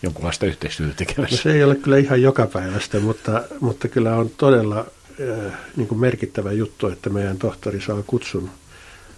jonkunlaista 0.02 0.46
yhteistyötä 0.46 0.94
tekemässä. 0.94 1.36
No 1.36 1.42
se 1.42 1.52
ei 1.52 1.64
ole 1.64 1.74
kyllä 1.74 1.98
ihan 1.98 2.22
jokapäiväistä, 2.22 3.00
mutta, 3.00 3.42
mutta 3.60 3.88
kyllä 3.88 4.16
on 4.16 4.30
todella 4.36 4.86
niin 5.76 5.88
kuin 5.88 6.00
merkittävä 6.00 6.52
juttu, 6.52 6.88
että 6.88 7.10
meidän 7.10 7.38
tohtori 7.38 7.80
saa 7.80 8.02
kutsun 8.06 8.50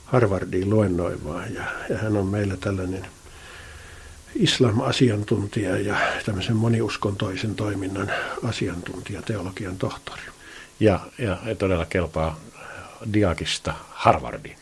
Harvardiin 0.05 0.71
luennoimaan. 0.71 1.55
Ja, 1.55 1.65
ja 1.89 1.99
hän 1.99 2.17
on 2.17 2.27
meillä 2.27 2.57
tällainen 2.57 3.07
islam-asiantuntija 4.35 5.79
ja 5.79 5.97
tämmöisen 6.27 6.57
moniuskontoisen 6.57 7.55
toiminnan 7.55 8.13
asiantuntija, 8.45 9.23
teologian 9.23 9.79
tohtori. 9.79 10.23
Ja, 10.81 11.01
ja 11.19 11.39
todella 11.59 11.87
kelpaa 11.87 12.41
Diakista 13.13 13.75
Harvardiin. 13.91 14.62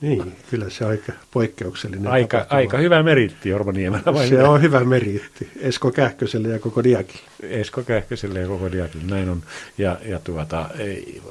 Niin, 0.00 0.36
kyllä 0.50 0.70
se 0.70 0.84
aika 0.84 1.12
poikkeuksellinen 1.30 2.06
Aika, 2.06 2.46
aika 2.50 2.78
hyvä 2.78 3.02
meritti 3.02 3.48
Jorma 3.48 3.72
Niemelä. 3.72 4.02
Se 4.28 4.42
on 4.42 4.62
hyvä 4.62 4.84
meritti. 4.84 5.50
Esko 5.60 5.90
Kähköselle 5.90 6.48
ja 6.48 6.58
koko 6.58 6.84
Diakille. 6.84 7.24
Esko 7.42 7.82
Kähköselle 7.82 8.40
ja 8.40 8.46
koko 8.46 8.72
Diakille, 8.72 9.04
näin 9.06 9.28
on. 9.28 9.42
Ja, 9.78 9.98
ja 10.04 10.18
tuota, 10.18 10.68
ei, 10.78 11.22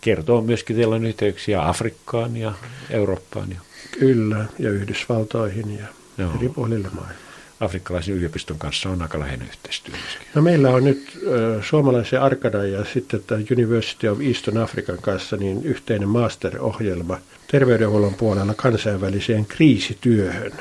kertoo 0.00 0.40
myöskin, 0.40 0.76
teillä 0.76 0.94
on 0.94 1.06
yhteyksiä 1.06 1.68
Afrikkaan 1.68 2.36
ja 2.36 2.52
Eurooppaan. 2.90 3.50
Ja... 3.50 3.60
Kyllä, 3.98 4.44
ja 4.58 4.70
Yhdysvaltoihin 4.70 5.78
ja 5.78 5.86
Joo. 6.18 6.30
eri 6.38 6.48
puolille 6.48 6.88
maailmaa 6.94 7.32
afrikkalaisen 7.60 8.14
yliopiston 8.14 8.58
kanssa 8.58 8.88
on 8.88 9.02
aika 9.02 9.20
läheinen 9.20 9.48
yhteistyö. 9.48 9.94
No 10.34 10.42
meillä 10.42 10.70
on 10.70 10.84
nyt 10.84 11.18
äh, 11.26 11.64
suomalaisen 11.64 12.22
Arkada 12.22 12.64
ja 12.64 12.84
sitten 12.84 13.22
tämä 13.26 13.40
University 13.52 14.08
of 14.08 14.20
Eastern 14.20 14.56
African 14.58 14.98
kanssa 15.00 15.36
niin 15.36 15.64
yhteinen 15.64 16.08
master-ohjelma 16.08 17.18
terveydenhuollon 17.52 18.14
puolella 18.14 18.54
kansainväliseen 18.54 19.46
kriisityöhön. 19.46 20.52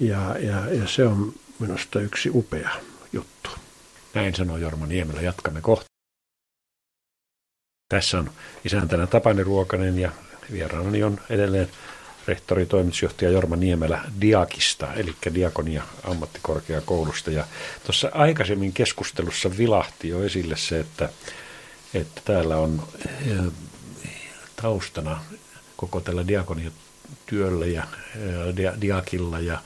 Ja, 0.00 0.36
ja, 0.38 0.74
ja 0.74 0.86
se 0.86 1.06
on 1.06 1.32
minusta 1.58 2.00
yksi 2.00 2.30
upea 2.34 2.70
juttu. 3.12 3.50
Näin 4.14 4.34
sanoi 4.34 4.60
Jorma 4.60 4.86
Niemelä. 4.86 5.20
Jatkamme 5.20 5.60
kohta. 5.60 5.84
Tässä 7.88 8.18
on 8.18 8.30
isäntänä 8.64 9.06
Tapani 9.06 9.44
Ruokanen 9.44 9.98
ja 9.98 10.10
vieraanani 10.52 11.02
on 11.02 11.20
edelleen 11.30 11.68
rehtori 12.26 12.66
toimitusjohtaja 12.66 13.30
Jorma 13.30 13.56
Niemelä 13.56 14.04
Diakista, 14.20 14.94
eli 14.94 15.14
Diakonia 15.34 15.82
ammattikorkeakoulusta. 16.04 17.30
Ja 17.30 17.44
tuossa 17.84 18.10
aikaisemmin 18.12 18.72
keskustelussa 18.72 19.56
vilahti 19.58 20.08
jo 20.08 20.24
esille 20.24 20.56
se, 20.56 20.80
että, 20.80 21.08
että 21.94 22.20
täällä 22.24 22.56
on 22.56 22.88
eh, 23.26 23.52
taustana 24.62 25.20
koko 25.76 26.00
tällä 26.00 26.28
diakoniatyöllä 26.28 27.66
ja 27.66 27.86
dia, 28.56 28.72
diakilla 28.80 29.40
ja 29.40 29.58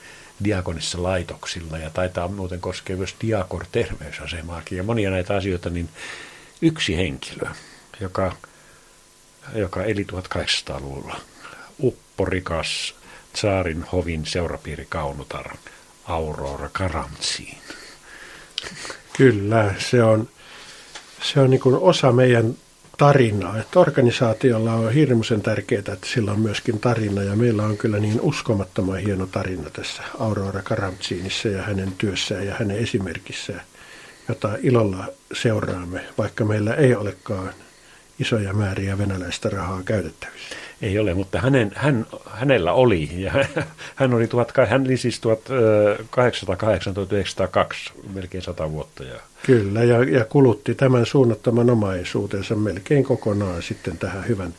diakonissa 0.44 1.02
laitoksilla 1.02 1.78
ja 1.78 1.90
taitaa 1.90 2.28
muuten 2.28 2.60
koskea 2.60 2.96
myös 2.96 3.16
diakor 3.20 3.64
terveysasemaakin 3.72 4.78
ja 4.78 4.84
monia 4.84 5.10
näitä 5.10 5.36
asioita, 5.36 5.70
niin 5.70 5.88
yksi 6.62 6.96
henkilö, 6.96 7.50
joka, 8.00 8.36
joka 9.54 9.84
eli 9.84 10.06
1800-luvulla, 10.12 11.20
upporikas 11.82 12.94
Tsaarin 13.32 13.84
hovin 13.92 14.26
seurapiiri 14.26 14.86
Kaunutar, 14.88 15.56
Aurora 16.04 16.68
Karamtsiin. 16.72 17.58
Kyllä, 19.16 19.74
se 19.78 20.02
on, 20.02 20.28
se 21.22 21.40
on 21.40 21.50
niin 21.50 21.60
osa 21.80 22.12
meidän 22.12 22.54
tarinaa. 22.98 23.58
Että 23.58 23.80
organisaatiolla 23.80 24.72
on 24.72 24.92
hirmuisen 24.92 25.42
tärkeää, 25.42 25.78
että 25.92 26.06
sillä 26.06 26.32
on 26.32 26.40
myöskin 26.40 26.80
tarina. 26.80 27.22
Ja 27.22 27.36
meillä 27.36 27.62
on 27.62 27.76
kyllä 27.76 27.98
niin 27.98 28.20
uskomattoman 28.20 28.98
hieno 28.98 29.26
tarina 29.26 29.70
tässä 29.70 30.02
Aurora 30.18 30.62
Karamtsiinissa 30.62 31.48
ja 31.48 31.62
hänen 31.62 31.92
työssään 31.98 32.46
ja 32.46 32.54
hänen 32.58 32.78
esimerkissään, 32.78 33.62
jota 34.28 34.50
ilolla 34.62 35.04
seuraamme, 35.32 36.04
vaikka 36.18 36.44
meillä 36.44 36.74
ei 36.74 36.94
olekaan 36.94 37.54
isoja 38.18 38.52
määriä 38.52 38.98
venäläistä 38.98 39.48
rahaa 39.48 39.82
käytettävissä. 39.82 40.56
Ei 40.82 40.98
ole, 40.98 41.14
mutta 41.14 41.40
hänen, 41.40 41.72
hän, 41.74 42.06
hänellä 42.30 42.72
oli. 42.72 43.10
Ja 43.22 43.32
hän 43.96 44.14
oli, 44.14 44.26
tuhat, 44.26 44.52
hän 44.68 44.84
oli 44.86 44.96
siis 44.96 45.20
1808-1902, 47.90 47.92
melkein 48.14 48.42
sata 48.42 48.72
vuotta. 48.72 49.04
Ja... 49.04 49.20
Kyllä, 49.46 49.84
ja, 49.84 50.04
ja 50.04 50.24
kulutti 50.24 50.74
tämän 50.74 51.06
suunnattoman 51.06 51.70
omaisuutensa 51.70 52.54
melkein 52.54 53.04
kokonaan 53.04 53.62
sitten 53.62 53.98
tähän 53.98 54.28
hyvän, 54.28 54.54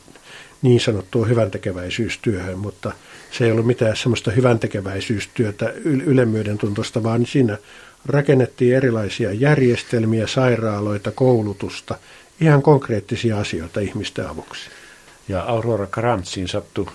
niin 0.62 0.80
sanottuun 0.80 1.28
hyväntekeväisyystyöhön, 1.28 2.58
mutta 2.58 2.92
se 3.30 3.44
ei 3.44 3.52
ollut 3.52 3.66
mitään 3.66 3.96
semmoista 3.96 4.30
hyväntekeväisyystyötä 4.30 5.72
ylemmyyden 5.84 6.58
tuntosta, 6.58 7.02
vaan 7.02 7.26
siinä 7.26 7.58
rakennettiin 8.06 8.76
erilaisia 8.76 9.32
järjestelmiä, 9.32 10.26
sairaaloita, 10.26 11.10
koulutusta, 11.10 11.94
ihan 12.40 12.62
konkreettisia 12.62 13.40
asioita 13.40 13.80
ihmisten 13.80 14.28
avuksi. 14.28 14.70
Ja 15.30 15.42
Aurora 15.42 15.86
Karamtsiin 15.86 16.48
sattui 16.48 16.86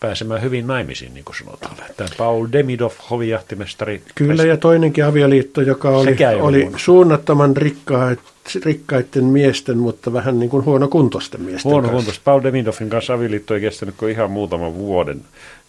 pääsemään 0.00 0.42
hyvin 0.42 0.66
naimisiin, 0.66 1.14
niin 1.14 1.24
kuin 1.24 1.36
sanotaan. 1.36 1.76
Tämä 1.96 2.08
Paul 2.18 2.46
Demidov, 2.52 2.90
hovijahtimestari. 3.10 4.02
Kyllä, 4.14 4.42
ja 4.42 4.56
toinenkin 4.56 5.04
avioliitto, 5.04 5.60
joka 5.60 5.90
oli, 5.90 6.16
oli 6.40 6.70
suunnattoman 6.76 7.56
rikkaat, 7.56 8.18
rikkaiden 8.64 9.24
miesten, 9.24 9.78
mutta 9.78 10.12
vähän 10.12 10.40
niin 10.40 10.50
kuin 10.50 10.64
huonokuntoisten 10.64 11.40
miesten 11.40 11.72
Huono 11.72 11.88
kuntoista. 11.88 12.22
Paul 12.24 12.42
Demidovin 12.42 12.90
kanssa 12.90 13.14
avioliitto 13.14 13.54
ei 13.54 13.60
kestänyt 13.60 13.94
kuin 13.96 14.12
ihan 14.12 14.30
muutaman 14.30 14.74
vuoden. 14.74 15.20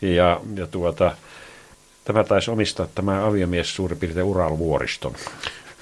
Ja, 0.01 0.41
ja 0.55 0.67
tuota, 0.67 1.15
tämä 2.05 2.23
taisi 2.23 2.51
omistaa 2.51 2.88
tämä 2.95 3.26
aviomies 3.26 3.76
suurin 3.76 3.97
piirtein 3.97 4.26
Uralvuoriston. 4.26 5.13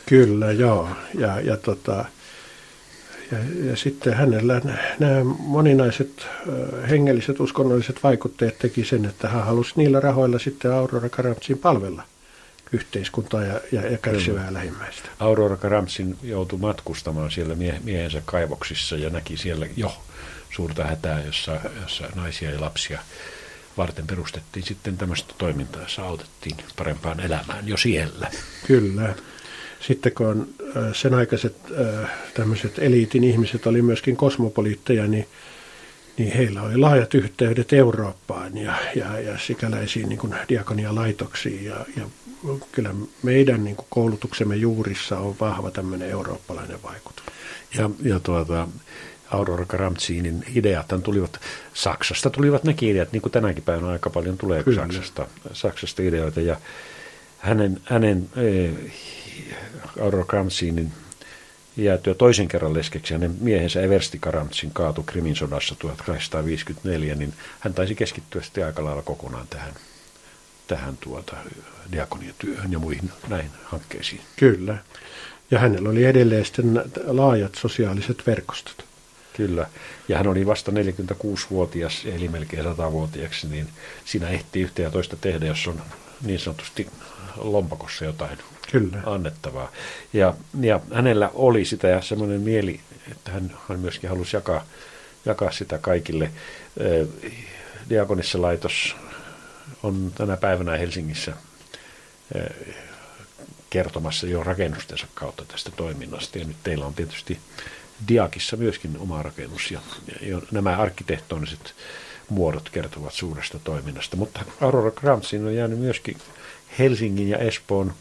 Kyllä, 0.06 0.52
joo. 0.52 0.90
Ja, 1.18 1.40
ja 1.42 1.58
tota, 1.58 2.06
ja, 3.34 3.70
ja 3.70 3.76
sitten 3.76 4.14
hänellä 4.14 4.62
nämä 5.00 5.24
moninaiset 5.40 6.28
hengelliset 6.90 7.40
uskonnolliset 7.40 8.04
vaikutteet 8.04 8.60
teki 8.60 8.86
sen, 8.86 9.06
että 9.06 9.30
hän 9.30 9.46
halusi 9.46 9.74
niillä 9.76 10.00
rahoilla 10.00 10.40
sitten 10.40 10.74
Aurora 10.74 11.10
Karamtsin 11.10 11.58
palvella 11.58 12.04
yhteiskuntaa 12.72 13.44
ja, 13.44 13.62
ja, 13.72 13.92
ja 13.92 13.98
kärsivää 13.98 14.54
lähimmäistä. 14.54 15.10
Aurora 15.20 15.58
Karamtsin 15.58 16.18
joutui 16.24 16.60
matkustamaan 16.60 17.32
siellä 17.32 17.56
mie- 17.56 17.82
miehensä 17.84 18.22
kaivoksissa 18.26 18.96
ja 18.96 19.10
näki 19.10 19.38
siellä 19.38 19.68
jo 19.76 19.98
suurta 20.56 20.84
hätää, 20.84 21.24
jossa, 21.24 21.60
jossa 21.82 22.08
naisia 22.16 22.52
ja 22.52 22.62
lapsia 22.62 23.00
varten 23.78 24.08
perustettiin 24.08 24.66
sitten 24.66 24.98
tämmöistä 24.98 25.34
toimintaa, 25.38 25.82
jossa 25.82 26.04
autettiin 26.04 26.58
parempaan 26.76 27.20
elämään 27.20 27.68
jo 27.68 27.78
siellä. 27.78 28.32
Kyllä 28.68 29.16
sitten 29.88 30.12
kun 30.12 30.28
on 30.28 30.48
sen 30.94 31.14
aikaiset 31.14 31.56
tämmöiset 32.34 32.80
eliitin 32.80 33.24
ihmiset 33.24 33.68
oli 33.68 33.82
myöskin 33.82 34.16
kosmopoliitteja, 34.16 35.08
niin, 35.08 35.28
niin 36.18 36.32
heillä 36.32 36.62
oli 36.62 36.78
laajat 36.78 37.14
yhteydet 37.14 37.74
Eurooppaan 37.74 38.58
ja, 38.58 38.76
ja, 38.96 39.20
ja 39.20 39.38
sikäläisiin 39.38 40.10
niin 40.10 40.20
kuin 40.20 40.36
diakonialaitoksiin. 40.50 41.66
Ja, 41.66 41.86
ja 41.98 42.04
kyllä 42.72 42.94
meidän 43.24 43.64
niin 43.64 43.76
kuin 43.76 43.88
koulutuksemme 43.90 44.56
juurissa 44.56 45.18
on 45.18 45.36
vahva 45.40 45.72
tämmöinen 45.72 46.10
eurooppalainen 46.10 46.84
vaikutus. 46.84 47.24
Ja, 47.78 47.90
ja 48.04 48.20
tuota, 48.20 48.68
Aurora 49.32 49.66
Karamtsinin 49.66 50.44
ideat 50.56 50.94
tulivat, 51.04 51.40
Saksasta 51.74 52.30
tulivat 52.30 52.64
nekin 52.64 52.90
ideat, 52.90 53.12
niin 53.12 53.22
kuin 53.22 53.32
tänäkin 53.32 53.64
päivänä 53.64 53.88
aika 53.88 54.10
paljon 54.10 54.38
tulee 54.38 54.64
Saksasta, 54.76 55.28
Saksasta 55.54 56.02
ideoita. 56.02 56.42
Ja 56.42 56.58
hänen, 57.38 57.82
hänen 57.86 58.30
Aurora 60.02 60.26
Karamtsinin 60.26 60.92
jäätyä 61.78 62.14
toisen 62.14 62.48
kerran 62.48 62.74
leskeksi 62.74 63.14
hänen 63.14 63.36
miehensä 63.40 63.82
Eversti 63.82 64.20
Karamtsin 64.20 64.72
kaatu 64.72 65.04
Krimin 65.04 65.36
sodassa 65.36 65.76
1854, 65.76 67.16
niin 67.16 67.34
hän 67.60 67.74
taisi 67.74 67.96
keskittyä 67.96 68.42
sitten 68.42 68.66
aika 68.66 68.84
lailla 68.84 69.02
kokonaan 69.02 69.48
tähän, 69.48 69.74
tähän 70.68 70.98
tuota, 70.98 71.36
diakoniatyöhön 71.92 72.72
ja 72.72 72.80
muihin 72.80 73.12
näihin 73.28 73.52
hankkeisiin. 73.64 74.22
Kyllä. 74.36 74.78
Ja 75.52 75.60
hänellä 75.60 75.90
oli 75.90 76.04
edelleen 76.04 76.46
sitten 76.46 76.84
laajat 77.06 77.56
sosiaaliset 77.56 78.28
verkostot. 78.28 78.86
Kyllä. 79.38 79.70
Ja 80.08 80.18
hän 80.18 80.28
oli 80.28 80.46
vasta 80.46 80.72
46-vuotias, 80.72 82.06
eli 82.06 82.28
melkein 82.28 82.66
100-vuotiaaksi, 82.66 83.48
niin 83.48 83.68
siinä 84.06 84.30
ehtii 84.30 84.64
yhtä 84.64 84.82
ja 84.82 84.92
toista 84.92 85.16
tehdä, 85.16 85.46
jos 85.46 85.68
on 85.68 85.82
niin 86.22 86.40
sanotusti 86.40 86.88
lompakossa 87.36 88.06
jotain 88.06 88.38
Kyllä. 88.72 88.98
annettavaa. 89.06 89.72
Ja, 90.14 90.34
ja 90.62 90.80
hänellä 90.94 91.32
oli 91.34 91.66
sitä 91.66 91.88
ja 91.88 92.02
semmoinen 92.02 92.42
mieli, 92.42 92.80
että 93.12 93.32
hän, 93.32 93.58
hän 93.70 93.80
myöskin 93.80 94.10
halusi 94.10 94.36
jakaa, 94.36 94.66
jakaa 95.26 95.52
sitä 95.52 95.78
kaikille. 95.78 96.32
Diakonissa 97.90 98.42
laitos 98.42 98.96
on 99.84 100.12
tänä 100.16 100.38
päivänä 100.38 100.78
Helsingissä 100.78 101.34
kertomassa 103.70 104.28
jo 104.28 104.44
rakennustensa 104.44 105.08
kautta 105.14 105.46
tästä 105.46 105.72
toiminnasta. 105.72 106.38
Ja 106.38 106.46
nyt 106.46 106.58
teillä 106.64 106.86
on 106.86 106.94
tietysti 106.94 107.40
Diakissa 108.08 108.58
myöskin 108.58 108.98
oma 108.98 109.24
rakennus 109.24 109.72
ja, 109.72 109.80
ja 110.22 110.42
nämä 110.52 110.78
arkkitehtoniset 110.78 111.76
muodot 112.30 112.70
kertovat 112.70 113.14
suuresta 113.14 113.60
toiminnasta. 113.64 114.18
Mutta 114.18 114.46
Aurora 114.62 114.92
Kramtsin 114.92 115.46
on 115.46 115.56
jäänyt 115.56 115.80
myöskin 115.80 116.18
Helsingin 116.80 117.30
ja 117.30 117.38
Espoon 117.38 117.94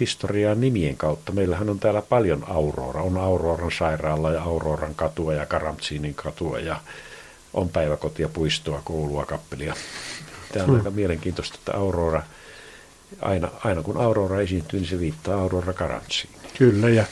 historiaa 0.00 0.54
nimien 0.54 0.96
kautta. 0.96 1.32
Meillähän 1.32 1.70
on 1.70 1.78
täällä 1.78 2.02
paljon 2.02 2.44
Aurora. 2.48 3.02
On 3.02 3.16
Auroran 3.16 3.72
sairaala 3.78 4.30
ja 4.30 4.42
Auroran 4.42 4.94
katua 4.94 5.34
ja 5.34 5.46
Karamtsiinin 5.46 6.14
katua 6.14 6.58
ja 6.58 6.80
on 7.54 7.68
päiväkotia, 7.68 8.28
puistoa, 8.28 8.80
koulua, 8.84 9.26
kappelia. 9.26 9.74
Tämä 10.52 10.64
on 10.64 10.70
hmm. 10.70 10.78
aika 10.78 10.90
mielenkiintoista, 10.90 11.58
että 11.58 11.76
Aurora, 11.76 12.22
aina, 13.22 13.48
aina 13.64 13.82
kun 13.82 13.96
Aurora 13.96 14.40
esiintyy, 14.40 14.80
niin 14.80 14.90
se 14.90 15.00
viittaa 15.00 15.40
Aurora 15.40 15.72
Karamtsiin. 15.72 16.30
Kyllä, 16.58 16.88
ja 16.88 17.04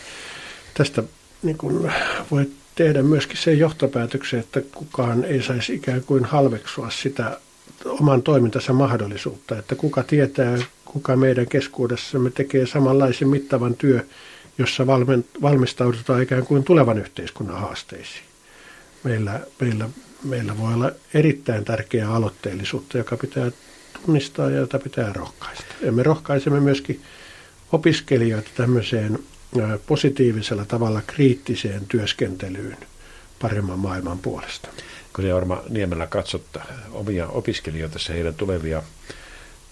tästä 0.74 1.02
niin 1.42 1.58
kun 1.58 1.90
voi 2.30 2.50
tehdä 2.74 3.02
myöskin 3.02 3.36
sen 3.36 3.58
johtopäätöksen, 3.58 4.40
että 4.40 4.60
kukaan 4.74 5.24
ei 5.24 5.42
saisi 5.42 5.74
ikään 5.74 6.02
kuin 6.02 6.24
halveksua 6.24 6.90
sitä 6.90 7.40
oman 7.84 8.22
toimintansa 8.22 8.72
mahdollisuutta, 8.72 9.58
että 9.58 9.74
kuka 9.74 10.02
tietää, 10.02 10.58
kuka 10.94 11.16
meidän 11.16 11.46
keskuudessamme 11.46 12.30
tekee 12.30 12.66
samanlaisen 12.66 13.28
mittavan 13.28 13.74
työ, 13.74 14.06
jossa 14.58 14.86
valmistaudutaan 15.42 16.22
ikään 16.22 16.46
kuin 16.46 16.64
tulevan 16.64 16.98
yhteiskunnan 16.98 17.60
haasteisiin. 17.60 18.24
Meillä, 19.04 19.40
meillä, 19.60 19.88
meillä 20.24 20.58
voi 20.58 20.74
olla 20.74 20.92
erittäin 21.14 21.64
tärkeää 21.64 22.14
aloitteellisuutta, 22.14 22.98
joka 22.98 23.16
pitää 23.16 23.50
tunnistaa 24.06 24.50
ja 24.50 24.56
jota 24.56 24.78
pitää 24.78 25.12
rohkaista. 25.12 25.74
Ja 25.82 25.92
me 25.92 26.02
rohkaisemme 26.02 26.60
myöskin 26.60 27.00
opiskelijoita 27.72 28.50
tämmöiseen 28.56 29.18
positiivisella 29.86 30.64
tavalla 30.64 31.02
kriittiseen 31.06 31.86
työskentelyyn 31.88 32.76
paremman 33.40 33.78
maailman 33.78 34.18
puolesta 34.18 34.68
kun 35.14 35.26
Jorma 35.28 35.62
Niemellä 35.68 36.06
katsot 36.06 36.42
omia 36.92 37.28
opiskelijoita, 37.28 37.98
heidän 38.08 38.34
tulevia, 38.34 38.82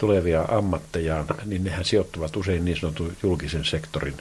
tulevia 0.03 0.44
ammattejaan, 0.48 1.26
niin 1.44 1.64
nehän 1.64 1.84
sijoittuvat 1.84 2.36
usein 2.36 2.64
niin 2.64 2.76
sanotun 2.76 3.16
julkisen 3.22 3.64
sektorin 3.64 4.14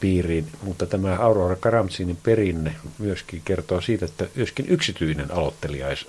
piiriin, 0.00 0.46
mutta 0.62 0.86
tämä 0.86 1.16
Aurora 1.16 1.56
Karamtsinin 1.56 2.18
perinne 2.22 2.74
myöskin 2.98 3.42
kertoo 3.44 3.80
siitä, 3.80 4.04
että 4.04 4.26
myöskin 4.34 4.66
yksityinen 4.68 5.28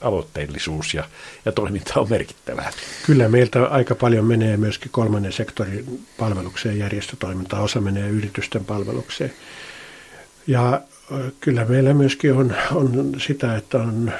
aloitteellisuus 0.02 0.94
ja, 0.94 1.04
ja 1.46 1.52
toiminta 1.52 2.00
on 2.00 2.10
merkittävää. 2.10 2.72
Kyllä 3.06 3.30
meiltä 3.30 3.66
aika 3.66 3.96
paljon 3.96 4.26
menee 4.26 4.58
myöskin 4.58 4.92
kolmannen 4.92 5.34
sektorin 5.34 6.06
palvelukseen, 6.18 6.80
järjestötoimintaan, 6.80 7.64
osa 7.64 7.82
menee 7.82 8.10
yritysten 8.10 8.66
palvelukseen. 8.66 9.34
Ja 10.48 10.82
kyllä 11.40 11.66
meillä 11.66 11.94
myöskin 11.94 12.34
on, 12.34 12.56
on 12.72 13.16
sitä, 13.18 13.56
että 13.56 13.78
on 13.78 14.12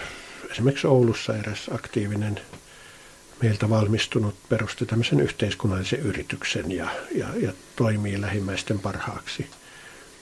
esimerkiksi 0.52 0.88
Oulussa 0.88 1.38
eräs 1.38 1.70
aktiivinen 1.74 2.40
meiltä 3.42 3.70
valmistunut 3.70 4.36
perusti 4.50 4.86
tämmöisen 4.86 5.20
yhteiskunnallisen 5.20 6.00
yrityksen 6.00 6.72
ja, 6.72 6.90
ja, 7.16 7.28
ja 7.38 7.54
toimii 7.76 8.22
lähimmäisten 8.22 8.80
parhaaksi 8.80 9.48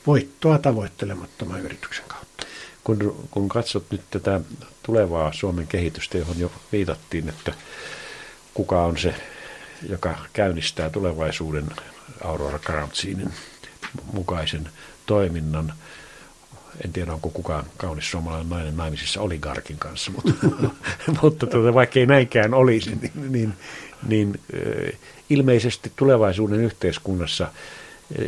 voittoa 0.07 0.57
tavoittelemattoman 0.57 1.61
yrityksen 1.61 2.05
kautta. 2.07 2.45
Kun, 2.83 3.27
kun 3.31 3.49
katsot 3.49 3.85
nyt 3.91 4.01
tätä 4.11 4.41
tulevaa 4.83 5.33
Suomen 5.33 5.67
kehitystä, 5.67 6.17
johon 6.17 6.39
jo 6.39 6.51
viitattiin, 6.71 7.29
että 7.29 7.53
kuka 8.53 8.85
on 8.85 8.97
se, 8.97 9.15
joka 9.89 10.17
käynnistää 10.33 10.89
tulevaisuuden 10.89 11.65
Aurora 12.23 12.59
Karamtsinin 12.59 13.33
mukaisen 14.13 14.69
toiminnan, 15.05 15.73
en 16.85 16.93
tiedä 16.93 17.13
onko 17.13 17.29
kukaan 17.29 17.65
kaunis 17.77 18.11
suomalainen 18.11 18.49
nainen 18.49 18.77
naimisissa 18.77 19.21
oligarkin 19.21 19.77
kanssa, 19.77 20.11
mutta, 20.11 20.33
mutta 21.21 21.47
tuota, 21.47 21.73
vaikka 21.73 21.99
ei 21.99 22.05
näinkään 22.05 22.53
olisi, 22.53 22.89
niin, 23.01 23.31
niin, 23.31 23.53
niin 24.07 24.39
ilmeisesti 25.29 25.91
tulevaisuuden 25.95 26.59
yhteiskunnassa 26.59 27.51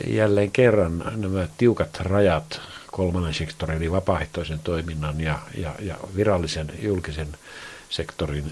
jälleen 0.07 0.51
kerran 0.51 1.03
nämä 1.15 1.47
tiukat 1.57 1.99
rajat 1.99 2.61
kolmannen 2.91 3.33
sektorin 3.33 3.77
eli 3.77 3.91
vapaaehtoisen 3.91 4.59
toiminnan 4.59 5.21
ja, 5.21 5.39
ja, 5.57 5.75
ja 5.79 5.97
virallisen 6.15 6.71
julkisen 6.81 7.27
sektorin 7.89 8.51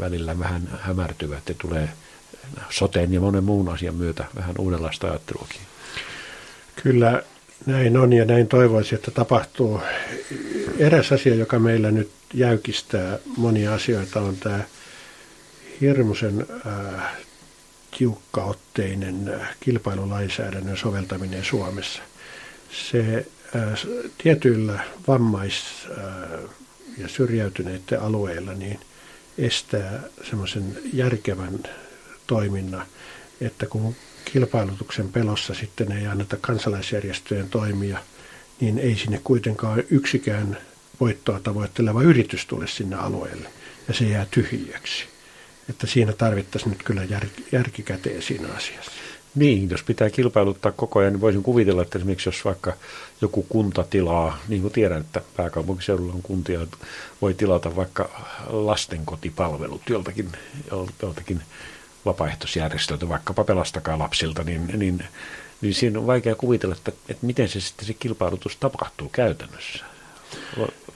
välillä 0.00 0.38
vähän 0.38 0.78
hämärtyvät 0.80 1.48
ja 1.48 1.54
tulee 1.58 1.88
soteen 2.70 3.12
ja 3.12 3.20
monen 3.20 3.44
muun 3.44 3.68
asian 3.68 3.94
myötä 3.94 4.24
vähän 4.36 4.54
uudenlaista 4.58 5.06
ajatteluakin. 5.06 5.60
Kyllä 6.82 7.22
näin 7.66 7.96
on 7.96 8.12
ja 8.12 8.24
näin 8.24 8.46
toivoisin, 8.46 8.94
että 8.94 9.10
tapahtuu. 9.10 9.80
Eräs 10.78 11.12
asia, 11.12 11.34
joka 11.34 11.58
meillä 11.58 11.90
nyt 11.90 12.10
jäykistää 12.34 13.18
monia 13.36 13.74
asioita, 13.74 14.20
on 14.20 14.36
tämä 14.36 14.60
hirmuisen 15.80 16.46
äh, 16.66 17.02
tiukkaotteinen 17.98 19.34
äh, 19.40 19.56
kilpailulainsäädännön 19.60 20.76
soveltaminen 20.76 21.44
Suomessa. 21.44 22.02
Se 22.90 23.26
äh, 23.56 23.80
tietyillä 24.18 24.80
vammais- 25.08 25.90
äh, 25.90 26.40
ja 26.98 27.08
syrjäytyneiden 27.08 28.00
alueilla 28.00 28.54
niin 28.54 28.80
estää 29.38 30.00
semmoisen 30.28 30.78
järkevän 30.92 31.58
toiminnan, 32.26 32.86
että 33.40 33.66
kun 33.66 33.94
kilpailutuksen 34.24 35.08
pelossa 35.08 35.54
sitten 35.54 35.92
ei 35.92 36.06
anneta 36.06 36.36
kansalaisjärjestöjen 36.40 37.50
toimia, 37.50 37.98
niin 38.60 38.78
ei 38.78 38.96
sinne 38.96 39.20
kuitenkaan 39.24 39.82
yksikään 39.90 40.58
voittoa 41.00 41.40
tavoitteleva 41.40 42.02
yritys 42.02 42.46
tule 42.46 42.66
sinne 42.66 42.96
alueelle 42.96 43.48
ja 43.88 43.94
se 43.94 44.04
jää 44.04 44.26
tyhjäksi. 44.30 45.04
Että 45.68 45.86
siinä 45.86 46.12
tarvittaisiin 46.12 46.70
nyt 46.70 46.82
kyllä 46.82 47.04
jär, 47.04 47.26
järki 47.52 47.82
käteen 47.82 48.22
siinä 48.22 48.48
asiassa. 48.48 48.90
Niin, 49.34 49.70
jos 49.70 49.82
pitää 49.82 50.10
kilpailuttaa 50.10 50.72
koko 50.72 50.98
ajan, 50.98 51.12
niin 51.12 51.20
voisin 51.20 51.42
kuvitella, 51.42 51.82
että 51.82 51.98
esimerkiksi 51.98 52.28
jos 52.28 52.44
vaikka 52.44 52.72
joku 53.20 53.46
kunta 53.48 53.84
tilaa, 53.90 54.38
niin 54.48 54.62
kuin 54.62 54.72
tiedän, 54.72 55.00
että 55.00 55.20
pääkaupunkiseudulla 55.36 56.12
on 56.12 56.22
kuntia, 56.22 56.60
voi 57.22 57.34
tilata 57.34 57.76
vaikka 57.76 58.26
lastenkotipalvelut 58.46 59.82
joltakin, 59.88 60.28
joltakin 61.02 61.42
vapaaehtoisjärjestöltä, 62.06 63.08
vaikkapa 63.08 63.44
pelastakaa 63.44 63.98
lapsilta, 63.98 64.42
niin, 64.42 64.66
niin, 64.78 65.04
niin 65.60 65.74
siinä 65.74 65.98
on 65.98 66.06
vaikea 66.06 66.34
kuvitella, 66.34 66.74
että, 66.74 66.92
että 67.08 67.26
miten 67.26 67.48
se 67.48 67.60
sitten 67.60 67.86
se 67.86 67.94
kilpailutus 67.94 68.56
tapahtuu 68.56 69.08
käytännössä. 69.08 69.84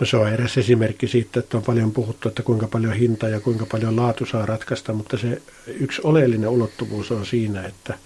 No 0.00 0.06
se 0.06 0.16
on 0.16 0.32
eräs 0.32 0.58
esimerkki 0.58 1.08
siitä, 1.08 1.40
että 1.40 1.56
on 1.56 1.62
paljon 1.62 1.92
puhuttu, 1.92 2.28
että 2.28 2.42
kuinka 2.42 2.68
paljon 2.68 2.92
hinta 2.92 3.28
ja 3.28 3.40
kuinka 3.40 3.66
paljon 3.66 3.96
laatu 3.96 4.26
saa 4.26 4.46
ratkaista, 4.46 4.92
mutta 4.92 5.16
se 5.16 5.42
yksi 5.66 6.00
oleellinen 6.04 6.48
ulottuvuus 6.48 7.10
on 7.10 7.26
siinä, 7.26 7.62
että 7.62 7.98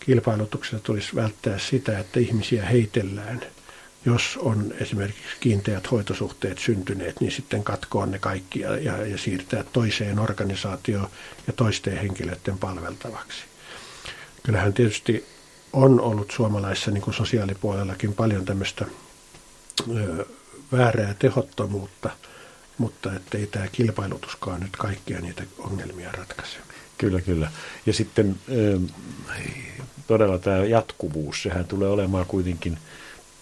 kilpailutuksessa 0.00 0.78
tulisi 0.78 1.14
välttää 1.14 1.58
sitä, 1.58 1.98
että 1.98 2.20
ihmisiä 2.20 2.66
heitellään. 2.66 3.40
Jos 4.06 4.38
on 4.42 4.74
esimerkiksi 4.80 5.22
kiinteät 5.40 5.90
hoitosuhteet 5.90 6.58
syntyneet, 6.58 7.20
niin 7.20 7.32
sitten 7.32 7.64
katkoa 7.64 8.06
ne 8.06 8.18
kaikki 8.18 8.60
ja, 8.60 8.76
ja, 8.76 9.06
ja 9.06 9.18
siirtää 9.18 9.64
toiseen 9.72 10.18
organisaatioon 10.18 11.08
ja 11.46 11.52
toisten 11.52 11.98
henkilöiden 11.98 12.58
palveltavaksi. 12.58 13.38
Kyllähän 14.42 14.72
tietysti 14.72 15.26
on 15.72 16.00
ollut 16.00 16.30
suomalaisessa 16.30 16.90
niin 16.90 17.02
kuin 17.02 17.14
sosiaalipuolellakin 17.14 18.14
paljon 18.14 18.44
tämmöistä 18.44 18.84
ö, 19.96 20.26
väärää 20.72 21.14
tehottomuutta, 21.18 22.10
mutta 22.78 23.12
ettei 23.14 23.46
tämä 23.46 23.68
kilpailutuskaan 23.72 24.60
nyt 24.60 24.76
kaikkia 24.76 25.20
niitä 25.20 25.42
ongelmia 25.58 26.12
ratkaise. 26.12 26.58
Kyllä, 26.98 27.20
kyllä. 27.20 27.50
Ja 27.86 27.92
sitten 27.92 28.36
todella 30.06 30.38
tämä 30.38 30.56
jatkuvuus, 30.56 31.42
sehän 31.42 31.64
tulee 31.64 31.88
olemaan 31.88 32.26
kuitenkin 32.26 32.78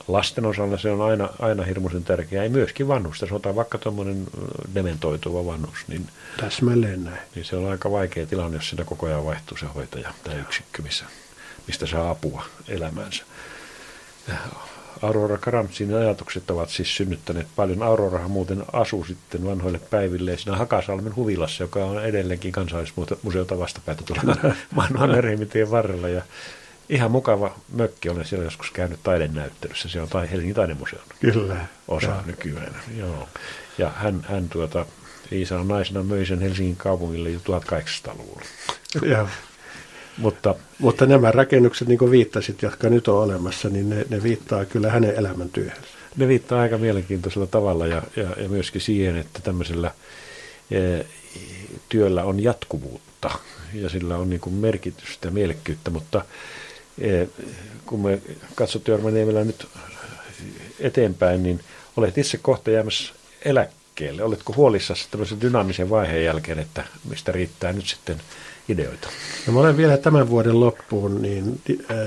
lasten 0.08 0.46
osalla 0.46 0.78
se 0.78 0.90
on 0.90 1.00
aina, 1.00 1.28
aina 1.38 1.62
hirmuisen 1.62 2.04
tärkeää, 2.04 2.42
ei 2.42 2.48
myöskin 2.48 2.88
vanhusta. 2.88 3.26
Sanotaan 3.26 3.56
vaikka 3.56 3.78
tuommoinen 3.78 4.26
dementoituva 4.74 5.46
vanhus, 5.46 5.78
niin, 5.88 6.06
Täsmälleen 6.36 7.04
näin. 7.04 7.18
niin 7.34 7.44
se 7.44 7.56
on 7.56 7.70
aika 7.70 7.90
vaikea 7.90 8.26
tilanne, 8.26 8.56
jos 8.56 8.68
siinä 8.68 8.84
koko 8.84 9.06
ajan 9.06 9.24
vaihtuu 9.24 9.56
se 9.56 9.66
hoitaja 9.66 10.14
tai 10.24 10.38
yksikkö, 10.38 10.82
missä, 10.82 11.04
mistä 11.66 11.86
saa 11.86 12.10
apua 12.10 12.44
elämäänsä. 12.68 13.24
Aurora 15.02 15.38
Karamtsin 15.38 15.94
ajatukset 15.94 16.50
ovat 16.50 16.68
siis 16.68 16.96
synnyttäneet 16.96 17.46
paljon. 17.56 17.82
Aurorahan 17.82 18.30
muuten 18.30 18.64
asuu 18.72 19.04
sitten 19.04 19.44
vanhoille 19.44 19.78
päiville 19.78 20.36
siinä 20.36 20.56
Hakasalmen 20.56 21.16
huvilassa, 21.16 21.64
joka 21.64 21.84
on 21.84 22.04
edelleenkin 22.04 22.52
kansallismuseota 22.52 23.58
vastapäätä 23.58 24.02
tuolla 24.02 24.54
Mannerheimitien 24.74 25.70
varrella. 25.70 26.08
Ja 26.08 26.22
ihan 26.88 27.10
mukava 27.10 27.54
mökki, 27.72 28.08
olen 28.08 28.24
siellä 28.24 28.44
joskus 28.44 28.70
käynyt 28.70 29.00
taidenäyttelyssä. 29.02 29.88
Se 29.88 30.00
on 30.00 30.08
tai 30.08 30.30
Helsingin 30.30 30.54
taidemuseon 30.54 31.02
Kyllä. 31.20 31.56
osa 31.88 32.06
ja. 32.06 32.22
nykyään. 32.26 32.76
Joo. 32.96 33.28
Ja 33.78 33.90
hän, 33.96 34.26
hän 34.28 34.48
tuota, 34.48 34.86
Iisan 35.32 35.68
naisena 35.68 36.02
möi 36.02 36.26
sen 36.26 36.40
Helsingin 36.40 36.76
kaupungille 36.76 37.30
jo 37.30 37.38
1800-luvulla. 37.38 38.42
Joo. 39.02 39.28
Mutta, 40.18 40.54
Mutta 40.78 41.06
nämä 41.06 41.30
rakennukset, 41.30 41.88
niin 41.88 41.98
kuin 41.98 42.10
viittasit, 42.10 42.62
jotka 42.62 42.88
nyt 42.88 43.08
on 43.08 43.24
olemassa, 43.24 43.68
niin 43.68 43.90
ne, 43.90 44.06
ne 44.08 44.22
viittaa 44.22 44.64
kyllä 44.64 44.90
hänen 44.90 45.14
elämäntyöhönsä. 45.14 45.88
Ne 46.16 46.28
viittaa 46.28 46.60
aika 46.60 46.78
mielenkiintoisella 46.78 47.46
tavalla 47.46 47.86
ja, 47.86 48.02
ja, 48.16 48.28
ja 48.42 48.48
myöskin 48.48 48.80
siihen, 48.80 49.16
että 49.16 49.40
tämmöisellä 49.42 49.90
e, 50.70 51.04
työllä 51.88 52.24
on 52.24 52.42
jatkuvuutta 52.42 53.30
ja 53.74 53.88
sillä 53.88 54.16
on 54.16 54.30
niin 54.30 54.40
kuin 54.40 54.54
merkitystä 54.54 55.28
ja 55.28 55.32
mielekkyyttä, 55.32 55.90
mutta 55.90 56.24
kun 57.86 58.00
me 58.00 58.18
katsottiin 58.54 58.92
Jorma 58.92 59.10
Niemelä 59.10 59.44
nyt 59.44 59.66
eteenpäin, 60.80 61.42
niin 61.42 61.60
olet 61.96 62.18
itse 62.18 62.38
kohta 62.38 62.70
jäämässä 62.70 63.14
eläkkeelle. 63.44 64.22
Oletko 64.22 64.54
huolissasi 64.56 65.08
tämmöisen 65.10 65.40
dynaamisen 65.40 65.90
vaiheen 65.90 66.24
jälkeen, 66.24 66.58
että 66.58 66.84
mistä 67.08 67.32
riittää 67.32 67.72
nyt 67.72 67.86
sitten– 67.86 68.20
ideoita? 68.68 69.08
No, 69.46 69.52
mä 69.52 69.60
olen 69.60 69.76
vielä 69.76 69.96
tämän 69.96 70.28
vuoden 70.28 70.60
loppuun 70.60 71.22
niin 71.22 71.60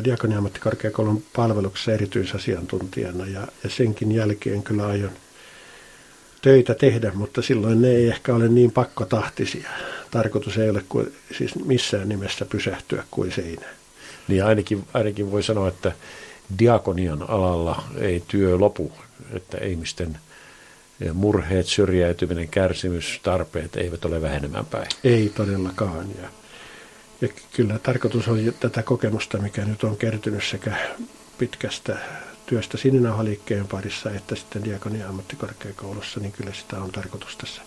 Diakoniammattikorkeakoulun 0.03 1.23
palveluksessa 1.35 1.91
erityisasiantuntijana 1.91 3.25
ja, 3.25 3.47
ja 3.63 3.69
senkin 3.69 4.11
jälkeen 4.11 4.63
kyllä 4.63 4.87
aion 4.87 5.11
töitä 6.41 6.73
tehdä, 6.73 7.11
mutta 7.15 7.41
silloin 7.41 7.81
ne 7.81 7.87
ei 7.87 8.07
ehkä 8.07 8.35
ole 8.35 8.47
niin 8.47 8.71
pakkotahtisia. 8.71 9.69
Tarkoitus 10.11 10.57
ei 10.57 10.69
ole 10.69 10.83
kuin, 10.89 11.13
siis 11.37 11.55
missään 11.65 12.09
nimessä 12.09 12.45
pysähtyä 12.45 13.03
kuin 13.11 13.31
seinään. 13.31 13.74
Niin 14.27 14.45
ainakin, 14.45 14.87
ainakin 14.93 15.31
voi 15.31 15.43
sanoa, 15.43 15.67
että 15.67 15.91
diakonian 16.59 17.29
alalla 17.29 17.83
ei 17.97 18.23
työ 18.27 18.57
lopu, 18.59 18.91
että 19.33 19.57
ihmisten 19.57 20.17
murheet, 21.13 21.67
syrjäytyminen, 21.67 22.47
kärsimys, 22.47 23.19
tarpeet 23.23 23.75
eivät 23.75 24.05
ole 24.05 24.21
vähenemään 24.21 24.65
päin. 24.65 24.87
Ei 25.03 25.31
todellakaan. 25.35 26.07
Ja 26.21 26.29
ja 27.21 27.27
kyllä 27.53 27.79
tarkoitus 27.79 28.27
on 28.27 28.53
tätä 28.59 28.83
kokemusta, 28.83 29.37
mikä 29.37 29.65
nyt 29.65 29.83
on 29.83 29.97
kertynyt 29.97 30.43
sekä 30.43 30.75
pitkästä 31.37 31.97
työstä 32.45 32.77
sininauhaliikkeen 32.77 33.67
parissa 33.67 34.11
että 34.11 34.35
sitten 34.35 34.63
Diakonia 34.63 35.07
ammattikorkeakoulussa, 35.09 36.19
niin 36.19 36.31
kyllä 36.31 36.53
sitä 36.53 36.77
on 36.77 36.91
tarkoitus 36.91 37.37
tässä 37.37 37.61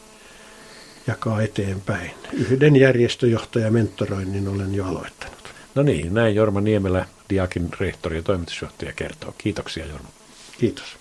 jakaa 1.07 1.43
eteenpäin. 1.43 2.11
Yhden 2.33 2.77
järjestöjohtaja 2.77 3.71
mentoroinnin 3.71 4.49
olen 4.49 4.75
jo 4.75 4.87
aloittanut. 4.87 5.55
No 5.75 5.83
niin, 5.83 6.15
näin 6.15 6.35
Jorma 6.35 6.61
Niemelä, 6.61 7.07
Diakin 7.31 7.69
rehtori 7.81 8.17
ja 8.17 8.23
toimitusjohtaja 8.23 8.93
kertoo. 8.93 9.35
Kiitoksia 9.39 9.87
Jorma. 9.87 10.09
Kiitos. 10.59 10.97